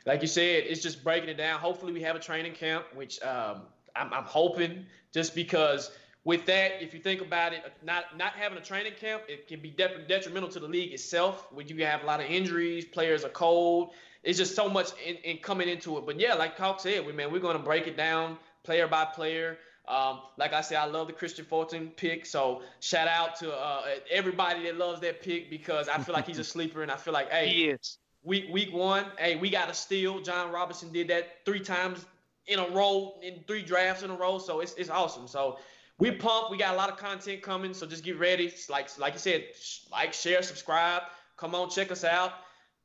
like 0.07 0.23
you 0.23 0.29
said, 0.29 0.65
it's 0.69 0.81
just 0.81 1.03
breaking 1.03 1.29
it 1.31 1.37
down. 1.39 1.59
Hopefully, 1.59 1.93
we 1.93 2.03
have 2.03 2.15
a 2.15 2.21
training 2.21 2.53
camp, 2.55 2.87
which 2.95 3.21
um, 3.23 3.63
I'm, 3.97 4.13
I'm 4.13 4.25
hoping. 4.25 4.87
Just 5.13 5.35
because 5.35 5.91
with 6.25 6.47
that, 6.47 6.83
if 6.83 6.95
you 6.95 7.01
think 7.01 7.21
about 7.21 7.53
it, 7.53 7.63
not 7.83 8.17
not 8.17 8.33
having 8.33 8.57
a 8.59 8.63
training 8.63 8.95
camp, 9.01 9.23
it 9.29 9.49
can 9.49 9.61
be 9.61 9.71
de- 9.71 10.05
detrimental 10.09 10.49
to 10.51 10.61
the 10.61 10.69
league 10.69 10.93
itself. 10.93 11.47
When 11.53 11.67
you 11.69 11.85
have 11.85 12.03
a 12.03 12.07
lot 12.07 12.21
of 12.21 12.27
injuries, 12.27 12.85
players 12.85 13.25
are 13.25 13.29
cold. 13.31 13.91
It's 14.23 14.39
just 14.39 14.55
so 14.55 14.69
much 14.69 14.91
in, 15.05 15.17
in 15.17 15.39
coming 15.39 15.69
into 15.69 15.99
it. 15.99 16.07
But 16.07 16.19
yeah, 16.21 16.35
like 16.35 16.57
Hawk 16.57 16.81
said, 16.81 17.05
we 17.05 17.13
man, 17.13 17.33
we're 17.33 17.41
going 17.41 17.57
to 17.57 17.63
break 17.63 17.87
it 17.87 17.97
down 17.97 18.39
player 18.63 18.87
by 18.87 19.05
player. 19.05 19.59
Um, 19.89 20.21
like 20.39 20.53
I 20.53 20.61
said, 20.61 20.79
I 20.79 20.85
love 20.85 21.09
the 21.09 21.13
Kristian 21.13 21.45
Fulton 21.45 21.89
pick. 21.97 22.25
So 22.25 22.63
shout 22.79 23.09
out 23.09 23.35
to 23.41 23.53
uh, 23.53 23.83
everybody 24.11 24.63
that 24.65 24.79
loves 24.79 25.01
that 25.01 25.21
pick 25.23 25.51
because 25.51 25.89
I 25.89 25.99
feel 25.99 26.15
like 26.15 26.27
he's 26.27 26.39
a 26.39 26.45
sleeper, 26.55 26.83
and 26.83 26.91
I 26.93 26.97
feel 26.97 27.13
like, 27.13 27.31
hey, 27.33 27.49
He 27.49 27.65
is. 27.65 27.99
week 28.23 28.45
week 28.53 28.73
one, 28.73 29.07
hey, 29.19 29.35
we 29.35 29.51
got 29.51 29.69
a 29.69 29.75
steal. 29.75 30.21
Jon 30.21 30.53
Robinson 30.53 30.93
did 30.93 31.09
that 31.09 31.45
three 31.45 31.59
times 31.59 32.07
in 32.47 32.59
a 32.59 32.69
row, 32.71 33.19
in 33.23 33.45
three 33.47 33.63
drafts 33.63 34.03
in 34.03 34.11
a 34.11 34.15
row. 34.17 34.39
So 34.39 34.61
it's, 34.61 34.75
it's 34.75 34.91
awesome. 34.91 35.27
So 35.29 35.59
we 35.99 36.11
pumped. 36.11 36.51
We 36.51 36.57
got 36.59 36.75
a 36.75 36.77
lot 36.77 36.91
of 36.91 36.97
content 36.97 37.43
coming. 37.43 37.73
So 37.75 37.87
just 37.87 38.05
get 38.05 38.19
ready. 38.19 38.47
It's 38.47 38.69
like 38.69 38.89
like 38.99 39.13
you 39.15 39.19
said, 39.19 39.45
sh- 39.61 39.81
like, 39.91 40.13
share, 40.13 40.43
subscribe. 40.43 41.03
Come 41.37 41.55
on, 41.55 41.71
check 41.71 41.91
us 41.93 42.05
out. 42.05 42.33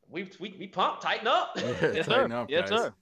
We 0.10 0.30
we, 0.40 0.56
we 0.60 0.68
pumped. 0.68 1.02
Tighten 1.02 1.28
up. 1.28 1.58
Yes, 1.82 2.06
sir. 2.06 2.14
Tighten 2.14 2.32
up, 2.32 2.50
yes, 2.50 2.70
guys. 2.70 2.80
sir. 2.80 2.94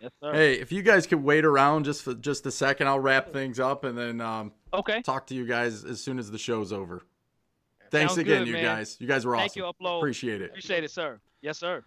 Yes, 0.00 0.10
sir. 0.22 0.32
Hey, 0.32 0.54
if 0.54 0.72
you 0.72 0.82
guys 0.82 1.06
could 1.06 1.22
wait 1.22 1.44
around 1.44 1.84
just 1.84 2.02
for 2.02 2.12
just 2.14 2.44
a 2.46 2.50
second, 2.50 2.88
I'll 2.88 2.98
wrap 3.00 3.32
things 3.32 3.60
up 3.60 3.84
and 3.84 3.96
then 3.96 4.20
um, 4.20 4.52
Okay. 4.74 5.00
talk 5.02 5.26
to 5.28 5.34
you 5.34 5.46
guys 5.46 5.84
as 5.84 6.02
soon 6.02 6.18
as 6.18 6.30
the 6.30 6.38
show's 6.38 6.72
over. 6.72 7.02
Thanks 7.90 8.12
Sounds 8.14 8.18
again, 8.18 8.38
good, 8.40 8.46
you 8.48 8.52
man. 8.54 8.64
guys. 8.64 8.96
You 9.00 9.06
guys 9.06 9.24
were 9.26 9.36
Thank 9.36 9.52
awesome. 9.52 9.62
you, 9.62 9.72
Upload. 9.86 9.98
Appreciate 9.98 10.40
it. 10.42 10.50
Appreciate 10.50 10.82
it, 10.82 10.90
sir. 10.90 11.20
Yes, 11.40 11.58
sir. 11.58 11.84